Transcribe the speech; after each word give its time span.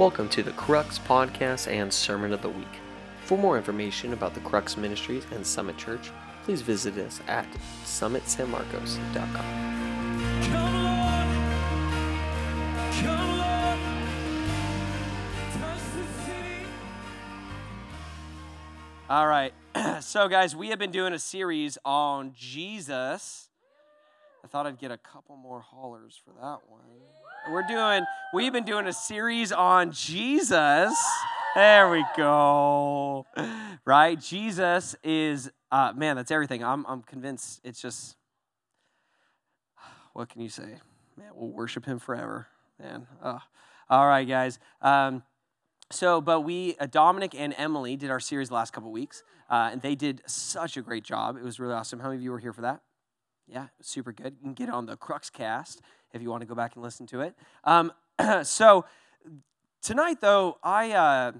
Welcome 0.00 0.30
to 0.30 0.42
the 0.42 0.52
Crux 0.52 0.98
Podcast 0.98 1.70
and 1.70 1.92
Sermon 1.92 2.32
of 2.32 2.40
the 2.40 2.48
Week. 2.48 2.80
For 3.26 3.36
more 3.36 3.58
information 3.58 4.14
about 4.14 4.32
the 4.32 4.40
Crux 4.40 4.78
Ministries 4.78 5.26
and 5.30 5.46
Summit 5.46 5.76
Church, 5.76 6.10
please 6.42 6.62
visit 6.62 6.96
us 6.96 7.20
at 7.28 7.46
summitsanmarcos.com. 7.84 9.44
All 19.10 19.26
right. 19.26 19.52
so, 20.00 20.28
guys, 20.28 20.56
we 20.56 20.70
have 20.70 20.78
been 20.78 20.92
doing 20.92 21.12
a 21.12 21.18
series 21.18 21.76
on 21.84 22.32
Jesus. 22.34 23.50
I 24.42 24.46
thought 24.46 24.66
I'd 24.66 24.78
get 24.78 24.92
a 24.92 24.96
couple 24.96 25.36
more 25.36 25.60
haulers 25.60 26.18
for 26.24 26.32
that 26.40 26.60
one. 26.70 26.80
We're 27.48 27.66
doing, 27.66 28.04
we've 28.34 28.52
been 28.52 28.64
doing 28.64 28.86
a 28.86 28.92
series 28.92 29.50
on 29.50 29.92
Jesus. 29.92 30.94
There 31.54 31.90
we 31.90 32.04
go. 32.16 33.26
Right? 33.84 34.20
Jesus 34.20 34.94
is, 35.02 35.50
uh, 35.72 35.92
man, 35.96 36.16
that's 36.16 36.30
everything. 36.30 36.62
I'm, 36.62 36.84
I'm 36.86 37.02
convinced 37.02 37.60
it's 37.64 37.80
just, 37.80 38.16
what 40.12 40.28
can 40.28 40.42
you 40.42 40.50
say? 40.50 40.76
Man, 41.16 41.30
we'll 41.34 41.50
worship 41.50 41.86
him 41.86 41.98
forever. 41.98 42.46
Man. 42.78 43.06
Oh. 43.24 43.38
All 43.88 44.06
right, 44.06 44.28
guys. 44.28 44.58
Um, 44.82 45.22
so, 45.90 46.20
but 46.20 46.42
we, 46.42 46.76
uh, 46.78 46.86
Dominic 46.86 47.34
and 47.34 47.54
Emily, 47.56 47.96
did 47.96 48.10
our 48.10 48.20
series 48.20 48.48
the 48.48 48.54
last 48.54 48.72
couple 48.72 48.92
weeks, 48.92 49.22
uh, 49.48 49.70
and 49.72 49.82
they 49.82 49.94
did 49.94 50.22
such 50.26 50.76
a 50.76 50.82
great 50.82 51.04
job. 51.04 51.36
It 51.36 51.42
was 51.42 51.58
really 51.58 51.74
awesome. 51.74 52.00
How 52.00 52.08
many 52.08 52.18
of 52.18 52.22
you 52.22 52.30
were 52.30 52.38
here 52.38 52.52
for 52.52 52.62
that? 52.62 52.82
Yeah, 53.48 53.66
super 53.80 54.12
good. 54.12 54.36
You 54.38 54.44
can 54.44 54.54
get 54.54 54.68
on 54.68 54.86
the 54.86 54.96
Crux 54.96 55.30
cast 55.30 55.80
if 56.12 56.22
you 56.22 56.30
want 56.30 56.42
to 56.42 56.46
go 56.46 56.54
back 56.54 56.74
and 56.74 56.82
listen 56.82 57.06
to 57.08 57.20
it. 57.20 57.34
Um, 57.64 57.92
so, 58.42 58.84
tonight, 59.82 60.20
though, 60.20 60.58
I, 60.62 60.92
uh, 60.92 61.32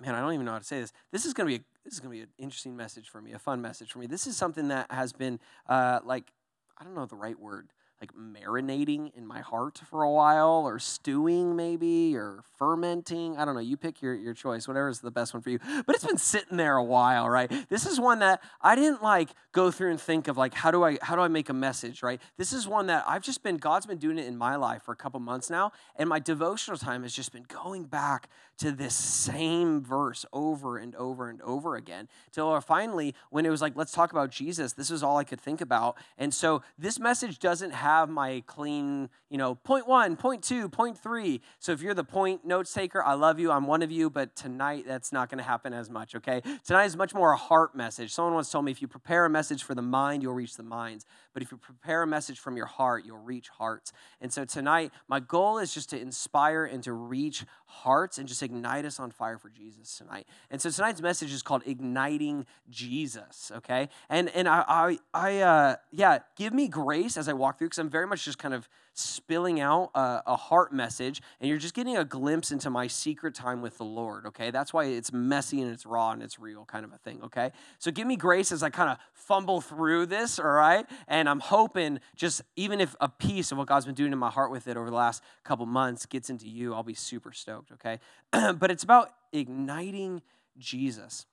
man, 0.00 0.14
I 0.14 0.20
don't 0.20 0.34
even 0.34 0.46
know 0.46 0.52
how 0.52 0.58
to 0.58 0.64
say 0.64 0.80
this. 0.80 0.92
This 1.10 1.24
is 1.24 1.32
going 1.32 1.46
to 1.46 1.58
be 1.58 1.62
a, 1.62 1.64
this 1.84 1.94
is 1.94 2.00
going 2.00 2.10
to 2.10 2.16
be 2.16 2.22
an 2.22 2.28
interesting 2.38 2.76
message 2.76 3.08
for 3.08 3.20
me, 3.20 3.32
a 3.32 3.38
fun 3.38 3.62
message 3.62 3.92
for 3.92 3.98
me. 3.98 4.06
This 4.06 4.26
is 4.26 4.36
something 4.36 4.68
that 4.68 4.90
has 4.90 5.12
been 5.12 5.40
uh, 5.68 6.00
like, 6.04 6.32
I 6.76 6.84
don't 6.84 6.94
know 6.94 7.06
the 7.06 7.16
right 7.16 7.38
word 7.38 7.68
like 8.00 8.12
marinating 8.14 9.10
in 9.16 9.26
my 9.26 9.40
heart 9.40 9.80
for 9.90 10.02
a 10.02 10.10
while 10.10 10.62
or 10.64 10.78
stewing 10.78 11.56
maybe 11.56 12.16
or 12.16 12.42
fermenting 12.56 13.36
i 13.36 13.44
don't 13.44 13.54
know 13.54 13.60
you 13.60 13.76
pick 13.76 14.00
your, 14.00 14.14
your 14.14 14.34
choice 14.34 14.68
whatever 14.68 14.88
is 14.88 15.00
the 15.00 15.10
best 15.10 15.34
one 15.34 15.42
for 15.42 15.50
you. 15.50 15.58
But 15.86 15.94
it's 15.94 16.04
been 16.04 16.18
sitting 16.18 16.56
there 16.56 16.76
a 16.76 16.84
while 16.84 17.28
right? 17.28 17.50
This 17.68 17.86
is 17.86 18.00
one 18.00 18.20
that 18.20 18.42
i 18.60 18.74
didn't 18.74 19.02
like 19.02 19.30
go 19.52 19.70
through 19.70 19.90
and 19.90 20.00
think 20.00 20.28
of 20.28 20.36
like 20.36 20.54
how 20.54 20.70
do 20.70 20.84
i 20.84 20.98
how 21.02 21.16
do 21.16 21.22
i 21.22 21.28
make 21.28 21.48
a 21.48 21.54
message 21.54 22.02
right? 22.02 22.20
This 22.36 22.52
is 22.52 22.68
one 22.68 22.86
that 22.86 23.04
i've 23.06 23.22
just 23.22 23.42
been 23.42 23.56
god's 23.56 23.86
been 23.86 23.98
doing 23.98 24.18
it 24.18 24.26
in 24.26 24.36
my 24.36 24.56
life 24.56 24.82
for 24.82 24.92
a 24.92 24.96
couple 24.96 25.20
months 25.20 25.50
now 25.50 25.72
and 25.96 26.08
my 26.08 26.18
devotional 26.18 26.78
time 26.78 27.02
has 27.02 27.12
just 27.12 27.32
been 27.32 27.46
going 27.48 27.84
back 27.84 28.28
to 28.58 28.72
this 28.72 28.94
same 28.94 29.82
verse 29.82 30.24
over 30.32 30.78
and 30.78 30.94
over 30.96 31.28
and 31.28 31.40
over 31.42 31.76
again 31.76 32.08
till 32.32 32.60
finally 32.60 33.14
when 33.30 33.46
it 33.46 33.50
was 33.50 33.62
like 33.62 33.74
let's 33.76 33.92
talk 33.92 34.12
about 34.12 34.30
jesus 34.30 34.72
this 34.72 34.90
is 34.90 35.02
all 35.02 35.16
i 35.16 35.24
could 35.24 35.40
think 35.40 35.60
about. 35.60 35.96
And 36.18 36.32
so 36.34 36.62
this 36.78 36.98
message 36.98 37.38
doesn't 37.38 37.70
have 37.70 37.87
my 38.08 38.42
clean 38.46 39.08
you 39.30 39.38
know 39.38 39.54
point 39.54 39.86
one 39.86 40.16
point 40.16 40.42
two 40.42 40.68
point 40.68 40.98
three. 40.98 41.40
So 41.58 41.72
if 41.72 41.82
you're 41.82 41.94
the 41.94 42.04
point 42.04 42.44
notes 42.44 42.72
taker 42.72 43.02
i 43.02 43.14
love 43.14 43.38
you 43.38 43.50
i'm 43.50 43.66
one 43.66 43.82
of 43.82 43.90
you 43.90 44.10
but 44.10 44.36
tonight 44.36 44.84
that's 44.86 45.12
not 45.12 45.28
going 45.30 45.38
to 45.38 45.44
happen 45.44 45.72
as 45.72 45.90
much 45.90 46.14
okay? 46.14 46.42
Tonight 46.66 46.84
is 46.84 46.96
much 46.96 47.14
more 47.14 47.32
a 47.32 47.36
heart 47.36 47.74
message. 47.74 48.12
Someone 48.12 48.34
once 48.34 48.50
told 48.50 48.64
me 48.64 48.72
if 48.72 48.82
you 48.82 48.88
prepare 48.88 49.24
a 49.24 49.30
message 49.30 49.62
for 49.62 49.74
the 49.74 49.82
mind 49.82 50.22
you'll 50.22 50.34
reach 50.34 50.56
the 50.56 50.62
minds 50.62 51.04
but 51.32 51.42
if 51.42 51.50
you 51.50 51.56
prepare 51.56 52.02
a 52.02 52.06
message 52.06 52.38
from 52.38 52.56
your 52.56 52.66
heart 52.66 53.04
you'll 53.04 53.18
reach 53.18 53.48
hearts. 53.48 53.92
And 54.20 54.32
so 54.32 54.44
tonight 54.44 54.92
my 55.08 55.20
goal 55.20 55.58
is 55.58 55.72
just 55.72 55.90
to 55.90 56.00
inspire 56.00 56.64
and 56.64 56.82
to 56.84 56.92
reach 56.92 57.44
hearts 57.68 58.18
and 58.18 58.26
just 58.26 58.42
ignite 58.42 58.84
us 58.84 58.98
on 58.98 59.10
fire 59.10 59.38
for 59.38 59.50
Jesus 59.50 59.96
tonight. 59.96 60.26
And 60.50 60.60
so 60.60 60.70
tonight's 60.70 61.00
message 61.00 61.32
is 61.32 61.42
called 61.42 61.62
igniting 61.66 62.46
Jesus. 62.68 63.52
Okay, 63.56 63.88
and 64.08 64.28
and 64.30 64.48
I 64.48 64.64
I, 64.66 64.98
I 65.14 65.40
uh, 65.40 65.76
yeah, 65.92 66.18
give 66.36 66.52
me 66.52 66.66
grace 66.66 67.16
as 67.16 67.28
I 67.28 67.34
walk 67.34 67.58
through 67.58 67.68
because 67.68 67.78
I'm 67.78 67.90
very 67.90 68.06
much 68.06 68.24
just 68.24 68.38
kind 68.38 68.54
of 68.54 68.68
spilling 68.98 69.60
out 69.60 69.90
a, 69.94 70.22
a 70.26 70.36
heart 70.36 70.72
message, 70.72 71.22
and 71.40 71.48
you're 71.48 71.58
just 71.58 71.74
getting 71.74 71.96
a 71.96 72.04
glimpse 72.04 72.50
into 72.50 72.70
my 72.70 72.86
secret 72.86 73.34
time 73.34 73.62
with 73.62 73.78
the 73.78 73.84
Lord. 73.84 74.26
Okay, 74.26 74.50
that's 74.50 74.72
why 74.72 74.84
it's 74.84 75.12
messy 75.12 75.60
and 75.62 75.70
it's 75.70 75.86
raw 75.86 76.10
and 76.10 76.22
it's 76.22 76.38
real, 76.38 76.64
kind 76.64 76.84
of 76.84 76.92
a 76.92 76.98
thing. 76.98 77.20
Okay, 77.22 77.52
so 77.78 77.90
give 77.90 78.06
me 78.06 78.16
grace 78.16 78.52
as 78.52 78.62
I 78.62 78.70
kind 78.70 78.90
of 78.90 78.98
fumble 79.12 79.60
through 79.60 80.06
this. 80.06 80.38
All 80.38 80.46
right, 80.46 80.86
and 81.06 81.28
I'm 81.28 81.40
hoping 81.40 82.00
just 82.16 82.42
even 82.56 82.80
if 82.80 82.96
a 83.00 83.08
piece 83.08 83.52
of 83.52 83.58
what 83.58 83.68
God's 83.68 83.86
been 83.86 83.94
doing 83.94 84.12
in 84.12 84.18
my 84.18 84.30
heart 84.30 84.50
with 84.50 84.68
it 84.68 84.76
over 84.76 84.90
the 84.90 84.96
last 84.96 85.22
couple 85.44 85.66
months 85.66 86.06
gets 86.06 86.30
into 86.30 86.48
you, 86.48 86.74
I'll 86.74 86.82
be 86.82 86.94
super 86.94 87.32
stoked. 87.32 87.72
Okay, 87.72 88.00
but 88.32 88.70
it's 88.70 88.82
about 88.82 89.12
igniting 89.32 90.22
Jesus. 90.58 91.26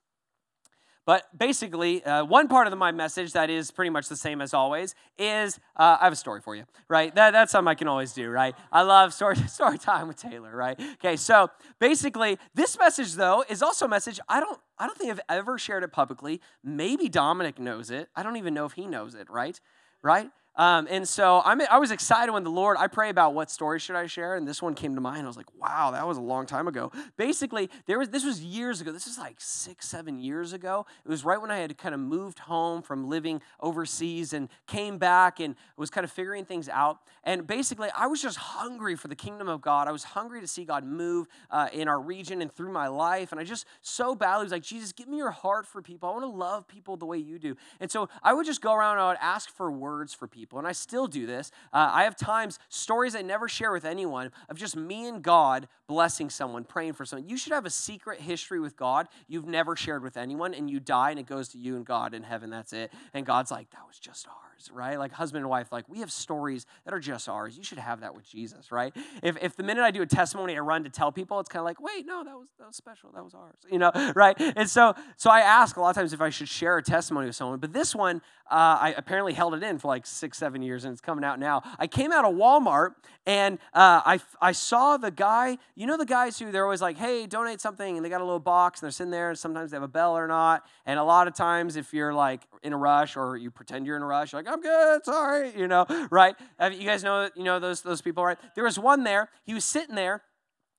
But 1.06 1.26
basically, 1.38 2.04
uh, 2.04 2.26
one 2.26 2.48
part 2.48 2.68
of 2.68 2.76
my 2.78 2.92
message 2.92 3.34
that 3.34 3.50
is 3.50 3.70
pretty 3.70 3.92
much 3.92 4.10
the 4.10 4.16
same 4.16 4.42
as 4.42 4.54
always 4.54 4.96
is 5.18 5.60
uh, 5.76 5.98
I 6.02 6.06
have 6.06 6.14
a 6.14 6.16
story 6.16 6.42
for 6.42 6.56
you, 6.56 6.64
right? 6.88 7.14
That, 7.14 7.32
that's 7.32 7.52
something 7.52 7.70
I 7.70 7.76
can 7.76 7.88
always 7.88 8.14
do, 8.14 8.30
right? 8.30 8.56
I 8.72 8.82
love 8.82 9.14
story, 9.14 9.36
story 9.48 9.78
time 9.78 10.08
with 10.08 10.18
Taylor, 10.18 10.56
right? 10.56 10.80
Okay, 10.96 11.16
so 11.16 11.50
basically, 11.80 12.40
this 12.56 12.78
message 12.80 13.14
though 13.14 13.44
is 13.48 13.62
also 13.62 13.86
a 13.86 13.90
message 13.90 14.20
I 14.28 14.40
don't 14.40 14.60
I 14.78 14.88
don't 14.88 14.98
think 14.98 15.12
I've 15.12 15.22
ever 15.30 15.58
shared 15.58 15.84
it 15.84 15.92
publicly. 15.94 16.42
Maybe 16.64 17.08
Dominic 17.08 17.60
knows 17.60 17.92
it. 17.92 18.10
I 18.16 18.24
don't 18.24 18.36
even 18.38 18.54
know 18.54 18.66
if 18.66 18.74
he 18.74 18.88
knows 18.88 19.16
it, 19.16 19.30
right? 19.30 19.60
Right? 20.02 20.30
Um, 20.58 20.88
and 20.90 21.08
so 21.08 21.42
I'm, 21.44 21.62
I 21.70 21.80
was 21.80 21.92
excited 21.92 22.32
when 22.32 22.44
the 22.44 22.50
Lord, 22.50 22.78
I 22.80 22.88
pray 22.88 23.10
about 23.10 23.34
what 23.34 23.52
story 23.52 23.80
should 23.80 23.96
I 23.96 24.06
share, 24.06 24.36
and 24.36 24.48
this 24.48 24.62
one 24.62 24.74
came 24.74 24.96
to 24.96 25.02
mind. 25.02 25.24
I 25.24 25.28
was 25.28 25.36
like, 25.36 25.54
wow, 25.60 25.92
that 25.92 26.08
was 26.08 26.18
a 26.18 26.22
long 26.22 26.46
time 26.46 26.68
ago. 26.68 26.92
Basically, 27.18 27.70
there 27.88 28.00
was 28.00 28.10
this 28.10 28.24
was 28.24 28.42
years 28.42 28.80
ago. 28.80 28.92
This 28.94 29.08
is 29.08 29.18
like 29.18 29.36
six, 29.40 29.88
seven 29.88 30.18
years 30.18 30.54
ago. 30.54 30.86
It 31.06 31.10
was 31.10 31.26
right 31.26 31.42
when 31.42 31.52
I 31.52 31.58
had 31.58 31.78
kind 31.78 31.94
of 31.94 32.00
moved 32.00 32.40
home 32.40 32.82
from 32.82 33.10
living 33.10 33.42
overseas 33.60 34.32
and 34.32 34.48
came 34.66 34.98
back 34.98 35.40
and 35.42 35.56
was 35.76 35.90
kind 35.90 36.06
of 36.06 36.12
figuring 36.12 36.46
things 36.46 36.70
out. 36.70 37.00
And 37.26 37.46
basically, 37.46 37.90
I 37.96 38.08
was 38.08 38.22
just 38.22 38.38
hungry 38.38 38.96
for 38.96 39.10
the 39.10 39.16
kingdom 39.16 39.50
of 39.50 39.62
God. 39.62 39.90
I 39.90 39.92
was 39.92 40.06
hungry 40.06 40.40
to 40.40 40.48
see 40.48 40.64
God 40.64 40.86
move 40.86 41.28
uh, 41.52 41.68
in 41.74 41.90
our 41.90 42.00
region 42.00 42.42
and 42.42 42.52
through 42.52 42.72
my 42.72 42.88
life. 42.88 43.32
And 43.34 43.42
I 43.42 43.44
just 43.44 43.66
so 43.82 44.16
badly 44.16 44.44
was 44.44 44.52
like, 44.54 44.64
Jesus, 44.64 44.94
give 44.94 45.10
me 45.10 45.18
your 45.18 45.32
heart 45.32 45.66
for 45.66 45.82
people. 45.82 46.08
I 46.08 46.14
want 46.14 46.24
to 46.24 46.30
love 46.30 46.66
people 46.68 46.96
the 46.96 47.06
way 47.06 47.18
you 47.18 47.40
do. 47.40 47.58
And 47.82 47.92
so 47.92 48.08
I 48.24 48.34
would 48.34 48.46
just 48.46 48.62
go 48.62 48.74
around 48.74 48.94
and 48.94 49.02
I 49.02 49.08
would 49.10 49.18
ask 49.20 49.50
for 49.50 49.70
words 49.70 50.14
for 50.14 50.28
people 50.28 50.45
people, 50.46 50.60
and 50.60 50.68
I 50.68 50.74
still 50.74 51.08
do 51.08 51.26
this. 51.26 51.52
Uh, 51.74 51.90
I 51.92 52.04
have 52.04 52.16
times, 52.16 52.60
stories 52.70 53.16
I 53.16 53.24
never 53.24 53.48
share 53.48 53.72
with 53.72 53.84
anyone, 53.84 54.32
of 54.48 54.58
just 54.58 54.76
me 54.76 55.08
and 55.08 55.24
God 55.24 55.68
blessing 55.88 56.30
someone, 56.30 56.64
praying 56.64 56.94
for 56.94 57.06
someone. 57.06 57.28
You 57.28 57.38
should 57.38 57.54
have 57.54 57.66
a 57.66 57.70
secret 57.70 58.22
history 58.22 58.60
with 58.60 58.76
God 58.78 59.08
you've 59.28 59.48
never 59.48 59.76
shared 59.76 60.04
with 60.04 60.18
anyone, 60.18 60.54
and 60.54 60.70
you 60.70 60.80
die, 60.80 61.10
and 61.10 61.20
it 61.20 61.26
goes 61.26 61.50
to 61.50 61.58
you 61.58 61.76
and 61.76 61.86
God 61.86 62.14
in 62.14 62.24
heaven. 62.24 62.50
That's 62.50 62.74
it. 62.74 62.94
And 63.14 63.26
God's 63.26 63.50
like, 63.50 63.72
that 63.72 63.88
was 63.88 63.98
just 63.98 64.28
ours, 64.28 64.70
right? 64.72 65.00
Like 65.00 65.12
husband 65.12 65.42
and 65.42 65.50
wife, 65.50 65.72
like, 65.72 65.90
we 65.90 66.00
have 66.00 66.12
stories 66.12 66.66
that 66.86 66.94
are 66.94 67.00
just 67.00 67.28
ours. 67.28 67.58
You 67.58 67.64
should 67.64 67.80
have 67.80 68.02
that 68.02 68.16
with 68.16 68.30
Jesus, 68.30 68.72
right? 68.72 68.96
If, 69.24 69.38
if 69.42 69.56
the 69.56 69.64
minute 69.64 69.84
I 69.84 69.92
do 69.92 70.02
a 70.02 70.06
testimony, 70.06 70.56
I 70.56 70.60
run 70.60 70.84
to 70.84 70.90
tell 70.90 71.12
people, 71.12 71.40
it's 71.40 71.50
kind 71.50 71.62
of 71.62 71.66
like, 71.66 71.82
wait, 71.82 72.06
no, 72.06 72.24
that 72.24 72.36
was, 72.36 72.48
that 72.60 72.68
was 72.68 72.76
special. 72.76 73.12
That 73.14 73.24
was 73.24 73.34
ours, 73.34 73.58
you 73.72 73.80
know, 73.80 73.92
right? 74.16 74.36
And 74.40 74.70
so, 74.70 74.94
so 75.18 75.30
I 75.30 75.42
ask 75.42 75.78
a 75.78 75.82
lot 75.82 75.90
of 75.90 75.96
times 75.96 76.14
if 76.14 76.22
I 76.22 76.30
should 76.30 76.50
share 76.50 76.78
a 76.78 76.84
testimony 76.84 77.28
with 77.28 77.36
someone, 77.36 77.60
but 77.60 77.74
this 77.74 77.96
one, 77.96 78.22
uh, 78.50 78.78
I 78.80 78.94
apparently 78.96 79.34
held 79.34 79.56
it 79.56 79.64
in 79.64 79.80
for 79.80 79.88
like 79.88 80.06
six, 80.06 80.35
seven 80.36 80.62
years, 80.62 80.86
and 80.86 80.92
it's 80.92 81.02
coming 81.02 81.24
out 81.24 81.40
now. 81.40 81.64
I 81.80 81.88
came 81.88 82.12
out 82.12 82.26
of 82.26 82.36
Walmart 82.36 82.92
and 83.26 83.58
uh, 83.74 84.02
I, 84.06 84.20
I 84.40 84.52
saw 84.52 84.98
the 84.98 85.10
guy, 85.10 85.58
you 85.76 85.88
know, 85.88 85.98
the 85.98 86.06
guys 86.06 86.38
who 86.38 86.52
they're 86.52 86.64
always 86.64 86.82
like, 86.82 86.98
hey, 86.98 87.26
donate 87.26 87.60
something, 87.60 87.96
and 87.96 88.06
they 88.06 88.10
got 88.10 88.22
a 88.22 88.24
little 88.24 88.40
box, 88.40 88.80
and 88.80 88.86
they're 88.86 88.92
sitting 88.92 89.12
there, 89.12 89.30
and 89.30 89.40
sometimes 89.40 89.72
they 89.72 89.76
have 89.76 89.84
a 89.84 89.88
bell 89.88 90.16
or 90.16 90.28
not. 90.28 90.64
And 90.86 91.00
a 91.00 91.04
lot 91.04 91.28
of 91.28 91.34
times, 91.34 91.76
if 91.76 91.94
you're 91.94 92.14
like 92.14 92.42
in 92.62 92.74
a 92.74 92.78
rush 92.78 93.18
or 93.18 93.36
you 93.36 93.50
pretend 93.50 93.88
you're 93.88 93.98
in 93.98 94.04
a 94.04 94.06
rush, 94.06 94.32
you're 94.32 94.44
like, 94.44 94.52
I'm 94.52 94.62
good, 94.62 95.06
sorry, 95.06 95.54
you 95.58 95.68
know, 95.68 95.86
right? 96.12 96.36
You 96.62 96.86
guys 96.86 97.04
know, 97.04 97.30
you 97.36 97.44
know 97.44 97.60
those, 97.60 97.82
those 97.82 98.02
people, 98.02 98.24
right? 98.24 98.38
There 98.54 98.64
was 98.64 98.78
one 98.78 99.04
there, 99.04 99.30
he 99.44 99.54
was 99.54 99.64
sitting 99.64 99.96
there, 99.96 100.22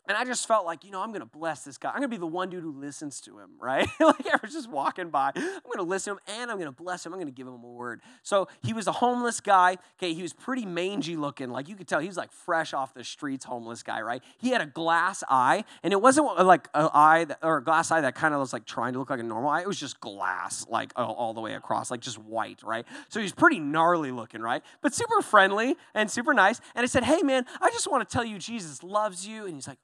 and 0.08 0.16
I 0.16 0.24
just 0.24 0.46
felt 0.46 0.64
like, 0.64 0.84
you 0.84 0.90
know, 0.90 1.02
I'm 1.02 1.10
going 1.10 1.20
to 1.20 1.26
bless 1.26 1.62
this 1.62 1.78
guy. 1.78 1.90
I'm 1.90 1.96
going 1.96 2.10
to 2.10 2.16
be 2.16 2.18
the 2.18 2.26
one 2.26 2.48
dude 2.48 2.62
who 2.62 2.72
listens 2.72 3.20
to 3.22 3.38
him, 3.38 3.50
right? 3.60 3.88
like 4.00 4.26
I 4.26 4.38
was 4.42 4.52
just 4.52 4.70
walking 4.70 5.10
by. 5.10 5.32
I'm 5.34 5.42
going 5.42 5.78
to 5.78 5.82
listen 5.82 6.14
to 6.14 6.32
him 6.32 6.40
and 6.40 6.50
I'm 6.50 6.58
going 6.58 6.72
to 6.72 6.82
bless 6.82 7.04
him. 7.04 7.12
I'm 7.12 7.18
going 7.18 7.32
to 7.32 7.36
give 7.36 7.46
him 7.46 7.54
a 7.54 7.56
word. 7.56 8.00
So 8.22 8.48
he 8.62 8.72
was 8.72 8.86
a 8.86 8.92
homeless 8.92 9.40
guy. 9.40 9.78
Okay, 9.98 10.12
he 10.14 10.22
was 10.22 10.32
pretty 10.32 10.64
mangy 10.64 11.16
looking. 11.16 11.50
Like 11.50 11.68
you 11.68 11.74
could 11.74 11.88
tell 11.88 12.00
he 12.00 12.08
was 12.08 12.16
like 12.16 12.32
fresh 12.32 12.72
off 12.72 12.94
the 12.94 13.04
streets 13.04 13.44
homeless 13.44 13.82
guy, 13.82 14.00
right? 14.00 14.22
He 14.38 14.50
had 14.50 14.60
a 14.60 14.66
glass 14.66 15.24
eye 15.28 15.64
and 15.82 15.92
it 15.92 16.00
wasn't 16.00 16.28
uh, 16.38 16.44
like 16.44 16.68
an 16.74 16.88
eye 16.94 17.24
that, 17.24 17.38
or 17.42 17.58
a 17.58 17.64
glass 17.64 17.90
eye 17.90 18.00
that 18.00 18.14
kind 18.14 18.34
of 18.34 18.40
was 18.40 18.52
like 18.52 18.64
trying 18.64 18.92
to 18.92 18.98
look 18.98 19.10
like 19.10 19.20
a 19.20 19.24
normal 19.24 19.50
eye. 19.50 19.62
It 19.62 19.68
was 19.68 19.80
just 19.80 20.00
glass, 20.00 20.66
like 20.68 20.92
all, 20.96 21.14
all 21.14 21.34
the 21.34 21.40
way 21.40 21.54
across, 21.54 21.90
like 21.90 22.00
just 22.00 22.18
white, 22.18 22.62
right? 22.62 22.86
So 23.08 23.20
he's 23.20 23.32
pretty 23.32 23.58
gnarly 23.58 24.12
looking, 24.12 24.40
right? 24.40 24.62
But 24.82 24.94
super 24.94 25.22
friendly 25.22 25.76
and 25.94 26.10
super 26.10 26.34
nice. 26.34 26.60
And 26.74 26.84
I 26.84 26.86
said, 26.86 27.04
hey 27.04 27.22
man, 27.22 27.44
I 27.60 27.70
just 27.70 27.90
want 27.90 28.08
to 28.08 28.12
tell 28.12 28.24
you 28.24 28.38
Jesus 28.38 28.82
loves 28.82 29.26
you. 29.26 29.46
And 29.46 29.54
he's 29.54 29.66
like, 29.66 29.78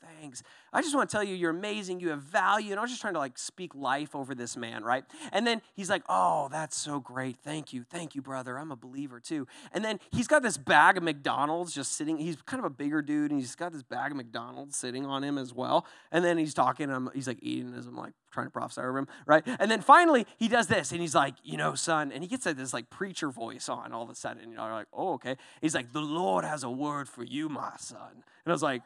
thanks. 0.00 0.42
I 0.72 0.82
just 0.82 0.94
want 0.94 1.08
to 1.08 1.16
tell 1.16 1.24
you, 1.24 1.34
you're 1.34 1.50
amazing. 1.50 2.00
You 2.00 2.10
have 2.10 2.22
value. 2.22 2.70
And 2.70 2.78
I 2.78 2.82
was 2.82 2.90
just 2.90 3.00
trying 3.00 3.14
to 3.14 3.18
like 3.18 3.38
speak 3.38 3.74
life 3.74 4.14
over 4.14 4.34
this 4.34 4.56
man, 4.56 4.84
right? 4.84 5.04
And 5.32 5.46
then 5.46 5.62
he's 5.74 5.90
like, 5.90 6.02
oh, 6.08 6.48
that's 6.50 6.76
so 6.76 7.00
great. 7.00 7.36
Thank 7.38 7.72
you. 7.72 7.84
Thank 7.84 8.14
you, 8.14 8.22
brother. 8.22 8.58
I'm 8.58 8.70
a 8.70 8.76
believer 8.76 9.20
too. 9.20 9.46
And 9.72 9.84
then 9.84 10.00
he's 10.10 10.26
got 10.26 10.42
this 10.42 10.56
bag 10.56 10.96
of 10.96 11.02
McDonald's 11.02 11.74
just 11.74 11.92
sitting. 11.92 12.18
He's 12.18 12.36
kind 12.42 12.60
of 12.60 12.64
a 12.64 12.70
bigger 12.70 13.02
dude, 13.02 13.30
and 13.30 13.40
he's 13.40 13.54
got 13.54 13.72
this 13.72 13.82
bag 13.82 14.10
of 14.10 14.16
McDonald's 14.16 14.76
sitting 14.76 15.06
on 15.06 15.24
him 15.24 15.38
as 15.38 15.52
well. 15.54 15.86
And 16.12 16.24
then 16.24 16.38
he's 16.38 16.54
talking, 16.54 16.90
I'm, 16.90 17.10
he's 17.14 17.28
like 17.28 17.38
eating 17.42 17.74
as 17.74 17.86
I'm 17.86 17.96
like 17.96 18.12
trying 18.30 18.46
to 18.46 18.50
prophesy 18.50 18.80
over 18.80 18.98
him, 18.98 19.08
right? 19.26 19.42
And 19.58 19.70
then 19.70 19.80
finally 19.80 20.26
he 20.36 20.48
does 20.48 20.66
this, 20.66 20.92
and 20.92 21.00
he's 21.00 21.14
like, 21.14 21.34
you 21.42 21.56
know, 21.56 21.74
son, 21.74 22.12
and 22.12 22.22
he 22.22 22.28
gets 22.28 22.44
this 22.44 22.72
like 22.72 22.90
preacher 22.90 23.30
voice 23.30 23.68
on 23.68 23.92
all 23.92 24.02
of 24.02 24.10
a 24.10 24.14
sudden. 24.14 24.50
You 24.50 24.56
know, 24.56 24.68
like, 24.68 24.86
oh, 24.92 25.14
okay. 25.14 25.36
He's 25.60 25.74
like, 25.74 25.92
the 25.92 26.00
Lord 26.00 26.44
has 26.44 26.62
a 26.62 26.70
word 26.70 27.08
for 27.08 27.24
you, 27.24 27.48
my 27.48 27.72
son. 27.78 28.12
And 28.12 28.22
I 28.46 28.52
was 28.52 28.62
like, 28.62 28.82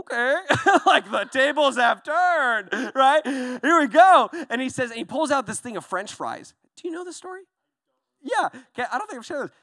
okay, 0.00 0.36
like 0.86 1.10
the 1.10 1.24
tables 1.30 1.76
have 1.76 2.02
turned, 2.02 2.68
right? 2.94 3.22
Here 3.24 3.80
we 3.80 3.86
go. 3.86 4.30
And 4.50 4.60
he 4.60 4.68
says, 4.68 4.90
and 4.90 4.98
he 4.98 5.04
pulls 5.04 5.30
out 5.30 5.46
this 5.46 5.60
thing 5.60 5.76
of 5.76 5.84
French 5.84 6.12
fries. 6.14 6.54
Do 6.76 6.88
you 6.88 6.94
know 6.94 7.04
this 7.04 7.16
story? 7.16 7.42
Yeah. 8.22 8.48
Okay, 8.52 8.88
I 8.90 8.98
don't 8.98 9.08
think 9.08 9.18
I've 9.18 9.26
shared 9.26 9.50
this. 9.50 9.56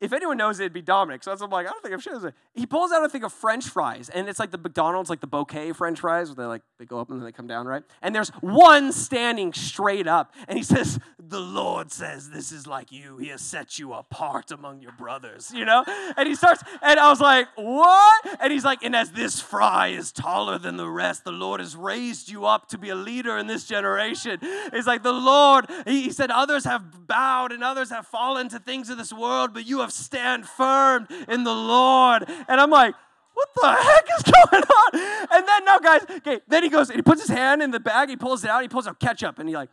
If 0.00 0.12
anyone 0.12 0.38
knows 0.38 0.60
it, 0.60 0.64
it'd 0.64 0.72
be 0.72 0.82
Dominic. 0.82 1.22
So 1.22 1.30
that's 1.30 1.42
I'm 1.42 1.50
like, 1.50 1.66
I 1.66 1.70
don't 1.70 1.82
think 1.82 1.92
I'm 1.92 2.00
sure. 2.00 2.32
He 2.54 2.66
pulls 2.66 2.90
out 2.90 3.04
a 3.04 3.08
thing 3.08 3.22
of 3.24 3.32
French 3.32 3.68
fries, 3.68 4.08
and 4.08 4.28
it's 4.28 4.38
like 4.38 4.50
the 4.50 4.58
McDonald's, 4.58 5.10
like 5.10 5.20
the 5.20 5.26
bouquet 5.26 5.72
French 5.72 6.00
fries, 6.00 6.28
where 6.28 6.36
they 6.36 6.44
like 6.44 6.62
they 6.78 6.86
go 6.86 6.98
up 6.98 7.10
and 7.10 7.20
then 7.20 7.24
they 7.24 7.32
come 7.32 7.46
down, 7.46 7.66
right? 7.66 7.82
And 8.00 8.14
there's 8.14 8.30
one 8.40 8.92
standing 8.92 9.52
straight 9.52 10.06
up, 10.06 10.34
and 10.48 10.56
he 10.56 10.64
says, 10.64 10.98
"The 11.18 11.40
Lord 11.40 11.92
says 11.92 12.30
this 12.30 12.50
is 12.50 12.66
like 12.66 12.90
you. 12.90 13.18
He 13.18 13.28
has 13.28 13.42
set 13.42 13.78
you 13.78 13.92
apart 13.92 14.50
among 14.50 14.80
your 14.80 14.92
brothers." 14.92 15.52
You 15.54 15.64
know? 15.64 15.84
And 16.16 16.26
he 16.26 16.34
starts, 16.34 16.62
and 16.82 16.98
I 16.98 17.10
was 17.10 17.20
like, 17.20 17.48
"What?" 17.56 18.40
And 18.40 18.52
he's 18.52 18.64
like, 18.64 18.82
"And 18.82 18.96
as 18.96 19.12
this 19.12 19.40
fry 19.40 19.88
is 19.88 20.12
taller 20.12 20.58
than 20.58 20.76
the 20.76 20.88
rest, 20.88 21.24
the 21.24 21.32
Lord 21.32 21.60
has 21.60 21.76
raised 21.76 22.30
you 22.30 22.46
up 22.46 22.68
to 22.68 22.78
be 22.78 22.88
a 22.88 22.94
leader 22.94 23.36
in 23.36 23.46
this 23.46 23.66
generation." 23.66 24.38
It's 24.40 24.86
like 24.86 25.02
the 25.02 25.12
Lord. 25.12 25.66
He, 25.86 26.02
he 26.02 26.10
said, 26.10 26.30
"Others 26.30 26.64
have 26.64 27.06
bowed 27.06 27.52
and 27.52 27.62
others 27.62 27.90
have 27.90 28.06
fallen 28.06 28.48
to 28.48 28.58
things 28.58 28.88
of 28.88 28.96
this 28.96 29.12
world, 29.12 29.52
but 29.52 29.66
you 29.66 29.80
have 29.80 29.89
stand 29.90 30.46
firm 30.46 31.06
in 31.28 31.44
the 31.44 31.54
Lord." 31.54 32.24
And 32.48 32.60
I'm 32.60 32.70
like, 32.70 32.94
what 33.34 33.48
the 33.54 33.82
heck 33.82 34.08
is 34.18 34.22
going 34.50 34.64
on? 34.64 35.26
And 35.32 35.48
then 35.48 35.64
no, 35.64 35.78
guys. 35.78 36.02
Okay, 36.18 36.40
then 36.48 36.62
he 36.62 36.68
goes 36.68 36.90
and 36.90 36.96
he 36.96 37.02
puts 37.02 37.20
his 37.20 37.30
hand 37.30 37.62
in 37.62 37.70
the 37.70 37.80
bag. 37.80 38.08
He 38.08 38.16
pulls 38.16 38.44
it 38.44 38.50
out. 38.50 38.62
He 38.62 38.68
pulls 38.68 38.86
out 38.86 39.00
ketchup 39.00 39.38
and 39.38 39.48
he 39.48 39.54
like 39.54 39.70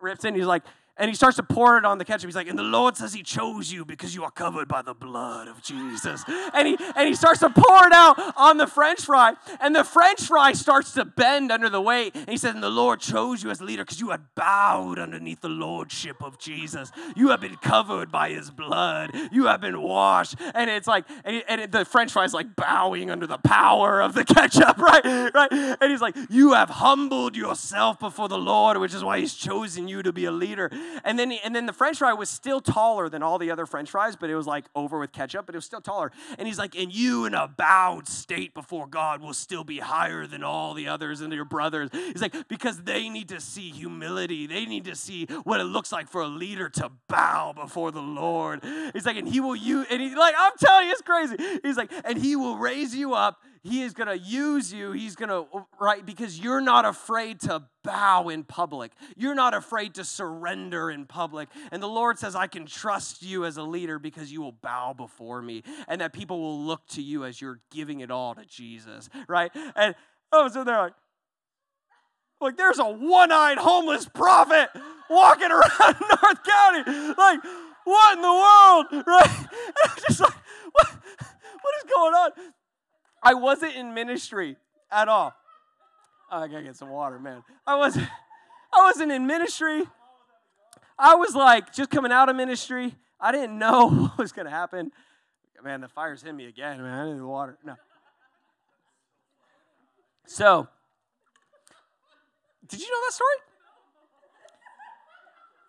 rips 0.00 0.24
it. 0.24 0.28
And 0.28 0.36
he's 0.36 0.46
like, 0.46 0.62
and 0.98 1.10
he 1.10 1.14
starts 1.14 1.36
to 1.36 1.42
pour 1.42 1.76
it 1.76 1.84
on 1.84 1.98
the 1.98 2.04
ketchup. 2.04 2.26
He's 2.26 2.36
like, 2.36 2.48
and 2.48 2.58
the 2.58 2.62
Lord 2.62 2.96
says 2.96 3.12
He 3.12 3.22
chose 3.22 3.70
you 3.70 3.84
because 3.84 4.14
you 4.14 4.24
are 4.24 4.30
covered 4.30 4.68
by 4.68 4.82
the 4.82 4.94
blood 4.94 5.48
of 5.48 5.62
Jesus. 5.62 6.24
And 6.54 6.68
he 6.68 6.76
and 6.96 7.08
he 7.08 7.14
starts 7.14 7.40
to 7.40 7.50
pour 7.50 7.86
it 7.86 7.92
out 7.92 8.16
on 8.36 8.56
the 8.56 8.66
French 8.66 9.02
fry, 9.02 9.34
and 9.60 9.74
the 9.74 9.84
French 9.84 10.22
fry 10.22 10.52
starts 10.52 10.92
to 10.92 11.04
bend 11.04 11.52
under 11.52 11.68
the 11.68 11.80
weight. 11.80 12.14
And 12.14 12.28
he 12.28 12.36
says, 12.36 12.54
and 12.54 12.62
the 12.62 12.70
Lord 12.70 13.00
chose 13.00 13.42
you 13.42 13.50
as 13.50 13.60
leader 13.60 13.84
because 13.84 14.00
you 14.00 14.10
had 14.10 14.22
bowed 14.34 14.98
underneath 14.98 15.40
the 15.40 15.48
lordship 15.48 16.22
of 16.22 16.38
Jesus. 16.38 16.90
You 17.14 17.28
have 17.28 17.40
been 17.40 17.56
covered 17.56 18.10
by 18.10 18.30
His 18.30 18.50
blood. 18.50 19.10
You 19.32 19.46
have 19.46 19.60
been 19.60 19.82
washed. 19.82 20.36
And 20.54 20.70
it's 20.70 20.86
like, 20.86 21.04
and, 21.24 21.42
and 21.48 21.72
the 21.72 21.84
French 21.84 22.12
fry 22.12 22.24
is 22.24 22.34
like 22.34 22.56
bowing 22.56 23.10
under 23.10 23.26
the 23.26 23.38
power 23.38 24.00
of 24.00 24.14
the 24.14 24.24
ketchup, 24.36 24.78
right? 24.78 25.04
Right? 25.34 25.52
And 25.52 25.90
he's 25.90 26.00
like, 26.00 26.16
you 26.30 26.54
have 26.54 26.70
humbled 26.70 27.36
yourself 27.36 27.98
before 27.98 28.28
the 28.28 28.38
Lord, 28.38 28.78
which 28.78 28.94
is 28.94 29.04
why 29.04 29.20
He's 29.20 29.34
chosen 29.34 29.88
you 29.88 30.02
to 30.02 30.12
be 30.12 30.24
a 30.24 30.30
leader. 30.30 30.70
And 31.04 31.18
then, 31.18 31.32
and 31.32 31.54
then 31.54 31.66
the 31.66 31.72
French 31.72 31.98
fry 31.98 32.12
was 32.12 32.28
still 32.28 32.60
taller 32.60 33.08
than 33.08 33.22
all 33.22 33.38
the 33.38 33.50
other 33.50 33.66
French 33.66 33.90
fries, 33.90 34.16
but 34.16 34.30
it 34.30 34.36
was 34.36 34.46
like 34.46 34.64
over 34.74 34.98
with 34.98 35.12
ketchup, 35.12 35.46
but 35.46 35.54
it 35.54 35.58
was 35.58 35.64
still 35.64 35.80
taller. 35.80 36.10
And 36.38 36.46
he's 36.46 36.58
like, 36.58 36.76
and 36.76 36.92
you 36.92 37.24
in 37.24 37.34
a 37.34 37.48
bowed 37.48 38.08
state 38.08 38.54
before 38.54 38.86
God 38.86 39.20
will 39.20 39.34
still 39.34 39.64
be 39.64 39.78
higher 39.78 40.26
than 40.26 40.42
all 40.42 40.74
the 40.74 40.88
others 40.88 41.20
and 41.20 41.32
your 41.32 41.44
brothers. 41.44 41.90
He's 41.92 42.22
like, 42.22 42.48
because 42.48 42.82
they 42.82 43.08
need 43.08 43.28
to 43.28 43.40
see 43.40 43.70
humility. 43.70 44.46
They 44.46 44.66
need 44.66 44.84
to 44.86 44.94
see 44.94 45.26
what 45.44 45.60
it 45.60 45.64
looks 45.64 45.92
like 45.92 46.08
for 46.08 46.22
a 46.22 46.28
leader 46.28 46.68
to 46.70 46.90
bow 47.08 47.52
before 47.52 47.90
the 47.90 48.02
Lord. 48.02 48.64
He's 48.92 49.06
like, 49.06 49.16
and 49.16 49.28
he 49.28 49.40
will 49.40 49.56
you, 49.56 49.84
and 49.90 50.00
he 50.00 50.14
like, 50.14 50.34
I'm 50.38 50.52
telling 50.58 50.86
you, 50.86 50.92
it's 50.92 51.02
crazy. 51.02 51.36
He's 51.62 51.76
like, 51.76 51.92
and 52.04 52.18
he 52.18 52.36
will 52.36 52.56
raise 52.56 52.94
you 52.94 53.14
up. 53.14 53.40
He 53.66 53.82
is 53.82 53.92
going 53.92 54.06
to 54.06 54.16
use 54.16 54.72
you. 54.72 54.92
He's 54.92 55.16
going 55.16 55.28
to, 55.28 55.46
right? 55.80 56.04
Because 56.04 56.38
you're 56.38 56.60
not 56.60 56.84
afraid 56.84 57.40
to 57.40 57.64
bow 57.82 58.28
in 58.28 58.44
public. 58.44 58.92
You're 59.16 59.34
not 59.34 59.54
afraid 59.54 59.94
to 59.94 60.04
surrender 60.04 60.90
in 60.90 61.04
public. 61.04 61.48
And 61.72 61.82
the 61.82 61.88
Lord 61.88 62.18
says, 62.18 62.36
I 62.36 62.46
can 62.46 62.64
trust 62.66 63.22
you 63.22 63.44
as 63.44 63.56
a 63.56 63.62
leader 63.62 63.98
because 63.98 64.30
you 64.32 64.40
will 64.40 64.52
bow 64.52 64.92
before 64.92 65.42
me 65.42 65.64
and 65.88 66.00
that 66.00 66.12
people 66.12 66.40
will 66.40 66.60
look 66.60 66.86
to 66.88 67.02
you 67.02 67.24
as 67.24 67.40
you're 67.40 67.60
giving 67.70 68.00
it 68.00 68.10
all 68.10 68.34
to 68.36 68.44
Jesus, 68.44 69.08
right? 69.28 69.50
And 69.74 69.94
oh, 70.30 70.48
so 70.48 70.62
they're 70.62 70.78
like, 70.78 70.94
like 72.40 72.56
there's 72.56 72.78
a 72.78 72.86
one-eyed 72.88 73.58
homeless 73.58 74.06
prophet 74.06 74.68
walking 75.10 75.50
around 75.50 75.96
North 76.00 76.42
County. 76.44 77.14
Like, 77.18 77.40
what 77.84 78.16
in 78.16 78.22
the 78.22 78.28
world? 78.28 79.06
Right? 79.06 79.30
And 79.66 79.90
I'm 79.90 79.96
just 80.08 80.20
like, 80.20 80.34
what, 80.72 80.86
what 80.86 81.74
is 81.78 81.90
going 81.92 82.14
on? 82.14 82.30
I 83.26 83.34
wasn't 83.34 83.74
in 83.74 83.92
ministry 83.92 84.56
at 84.88 85.08
all. 85.08 85.34
Oh, 86.30 86.38
I 86.38 86.46
gotta 86.46 86.62
get 86.62 86.76
some 86.76 86.90
water, 86.90 87.18
man. 87.18 87.42
I 87.66 87.74
wasn't 87.74 88.06
I 88.72 88.84
wasn't 88.84 89.10
in 89.10 89.26
ministry. 89.26 89.82
I 90.96 91.16
was 91.16 91.34
like 91.34 91.72
just 91.72 91.90
coming 91.90 92.12
out 92.12 92.28
of 92.28 92.36
ministry. 92.36 92.94
I 93.20 93.32
didn't 93.32 93.58
know 93.58 93.88
what 93.90 94.18
was 94.18 94.30
gonna 94.30 94.50
happen. 94.50 94.92
Man, 95.64 95.80
the 95.80 95.88
fire's 95.88 96.22
hit 96.22 96.36
me 96.36 96.46
again, 96.46 96.80
man. 96.80 97.00
I 97.00 97.10
need 97.10 97.18
the 97.18 97.26
water. 97.26 97.58
No. 97.64 97.74
So, 100.26 100.68
did 102.68 102.80
you 102.80 102.86
know 102.86 103.00
that 103.06 103.12
story? 103.12 103.36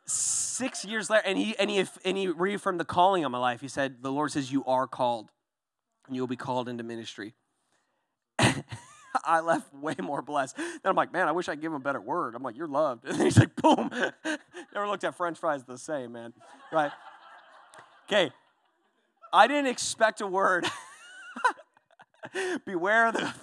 Six 0.05 0.85
years 0.85 1.09
later, 1.09 1.23
and 1.25 1.39
he 1.39 1.57
and 1.57 1.71
he 1.71 1.83
and 2.05 2.17
he 2.17 2.27
reaffirmed 2.27 2.79
the 2.79 2.85
calling 2.85 3.25
on 3.25 3.31
my 3.31 3.39
life. 3.39 3.61
He 3.61 3.67
said, 3.67 4.03
"The 4.03 4.11
Lord 4.11 4.31
says 4.31 4.51
you 4.51 4.63
are 4.65 4.85
called, 4.85 5.31
and 6.05 6.15
you 6.15 6.21
will 6.21 6.27
be 6.27 6.35
called 6.35 6.69
into 6.69 6.83
ministry." 6.83 7.33
I 9.23 9.39
left 9.39 9.73
way 9.73 9.95
more 10.01 10.21
blessed. 10.21 10.57
Then 10.57 10.79
I'm 10.85 10.95
like, 10.95 11.11
man, 11.11 11.27
I 11.27 11.31
wish 11.31 11.49
I'd 11.49 11.61
give 11.61 11.71
him 11.71 11.77
a 11.77 11.83
better 11.83 12.01
word. 12.01 12.35
I'm 12.35 12.43
like, 12.43 12.57
you're 12.57 12.67
loved. 12.67 13.05
And 13.07 13.21
he's 13.21 13.37
like, 13.37 13.55
boom. 13.55 13.89
Never 14.73 14.87
looked 14.87 15.03
at 15.03 15.15
French 15.15 15.39
fries 15.39 15.63
the 15.63 15.77
same, 15.77 16.11
man. 16.11 16.33
Right? 16.71 16.91
Okay. 18.07 18.31
I 19.33 19.47
didn't 19.47 19.67
expect 19.67 20.21
a 20.21 20.27
word. 20.27 20.65
Beware 22.65 23.11
the 23.11 23.33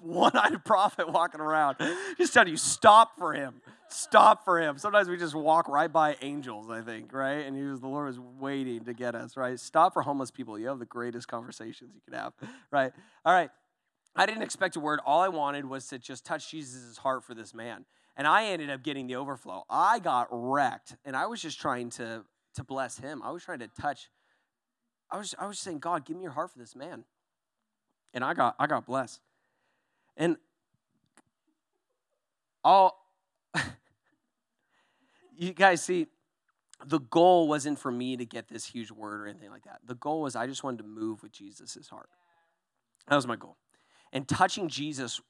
one-eyed 0.00 0.64
prophet 0.64 1.10
walking 1.10 1.40
around. 1.40 1.76
Just 2.18 2.34
telling 2.34 2.50
you, 2.50 2.56
stop 2.56 3.16
for 3.18 3.32
him. 3.32 3.60
Stop 3.88 4.44
for 4.44 4.60
him. 4.60 4.78
Sometimes 4.78 5.08
we 5.08 5.16
just 5.16 5.34
walk 5.34 5.68
right 5.68 5.92
by 5.92 6.16
angels, 6.22 6.70
I 6.70 6.80
think, 6.80 7.12
right? 7.12 7.46
And 7.46 7.56
he 7.56 7.62
was 7.62 7.80
the 7.80 7.88
Lord 7.88 8.06
was 8.06 8.18
waiting 8.18 8.84
to 8.84 8.94
get 8.94 9.14
us, 9.14 9.36
right? 9.36 9.58
Stop 9.60 9.92
for 9.92 10.02
homeless 10.02 10.30
people. 10.30 10.58
You 10.58 10.68
have 10.68 10.78
the 10.78 10.86
greatest 10.86 11.28
conversations 11.28 11.90
you 11.94 12.00
could 12.04 12.14
have, 12.14 12.32
right? 12.70 12.92
All 13.24 13.32
right. 13.32 13.50
I 14.14 14.26
didn't 14.26 14.42
expect 14.42 14.76
a 14.76 14.80
word. 14.80 15.00
All 15.06 15.20
I 15.20 15.28
wanted 15.28 15.64
was 15.64 15.86
to 15.88 15.98
just 15.98 16.24
touch 16.24 16.50
Jesus' 16.50 16.98
heart 16.98 17.24
for 17.24 17.34
this 17.34 17.54
man. 17.54 17.86
And 18.16 18.26
I 18.26 18.46
ended 18.46 18.68
up 18.68 18.82
getting 18.82 19.06
the 19.06 19.16
overflow. 19.16 19.64
I 19.70 19.98
got 19.98 20.28
wrecked, 20.30 20.96
and 21.04 21.16
I 21.16 21.26
was 21.26 21.40
just 21.40 21.58
trying 21.58 21.88
to, 21.90 22.24
to 22.56 22.64
bless 22.64 22.98
him. 22.98 23.22
I 23.24 23.30
was 23.30 23.42
trying 23.42 23.60
to 23.60 23.68
touch. 23.68 24.10
I 25.10 25.16
was, 25.16 25.34
I 25.38 25.46
was 25.46 25.58
saying, 25.58 25.78
God, 25.78 26.04
give 26.04 26.16
me 26.16 26.22
your 26.22 26.32
heart 26.32 26.50
for 26.50 26.58
this 26.58 26.76
man. 26.76 27.04
And 28.12 28.22
I 28.22 28.34
got, 28.34 28.54
I 28.58 28.66
got 28.66 28.84
blessed. 28.84 29.20
And 30.18 30.36
all, 32.62 32.98
you 35.36 35.54
guys 35.54 35.82
see, 35.82 36.06
the 36.84 37.00
goal 37.00 37.48
wasn't 37.48 37.78
for 37.78 37.90
me 37.90 38.16
to 38.18 38.26
get 38.26 38.48
this 38.48 38.66
huge 38.66 38.90
word 38.90 39.22
or 39.22 39.26
anything 39.26 39.50
like 39.50 39.64
that. 39.64 39.80
The 39.86 39.94
goal 39.94 40.20
was 40.20 40.36
I 40.36 40.46
just 40.46 40.62
wanted 40.62 40.78
to 40.78 40.84
move 40.84 41.22
with 41.22 41.32
Jesus' 41.32 41.88
heart. 41.88 42.10
That 43.08 43.16
was 43.16 43.26
my 43.26 43.36
goal. 43.36 43.56
And 44.12 44.28
touching 44.28 44.68
Jesus, 44.68 45.20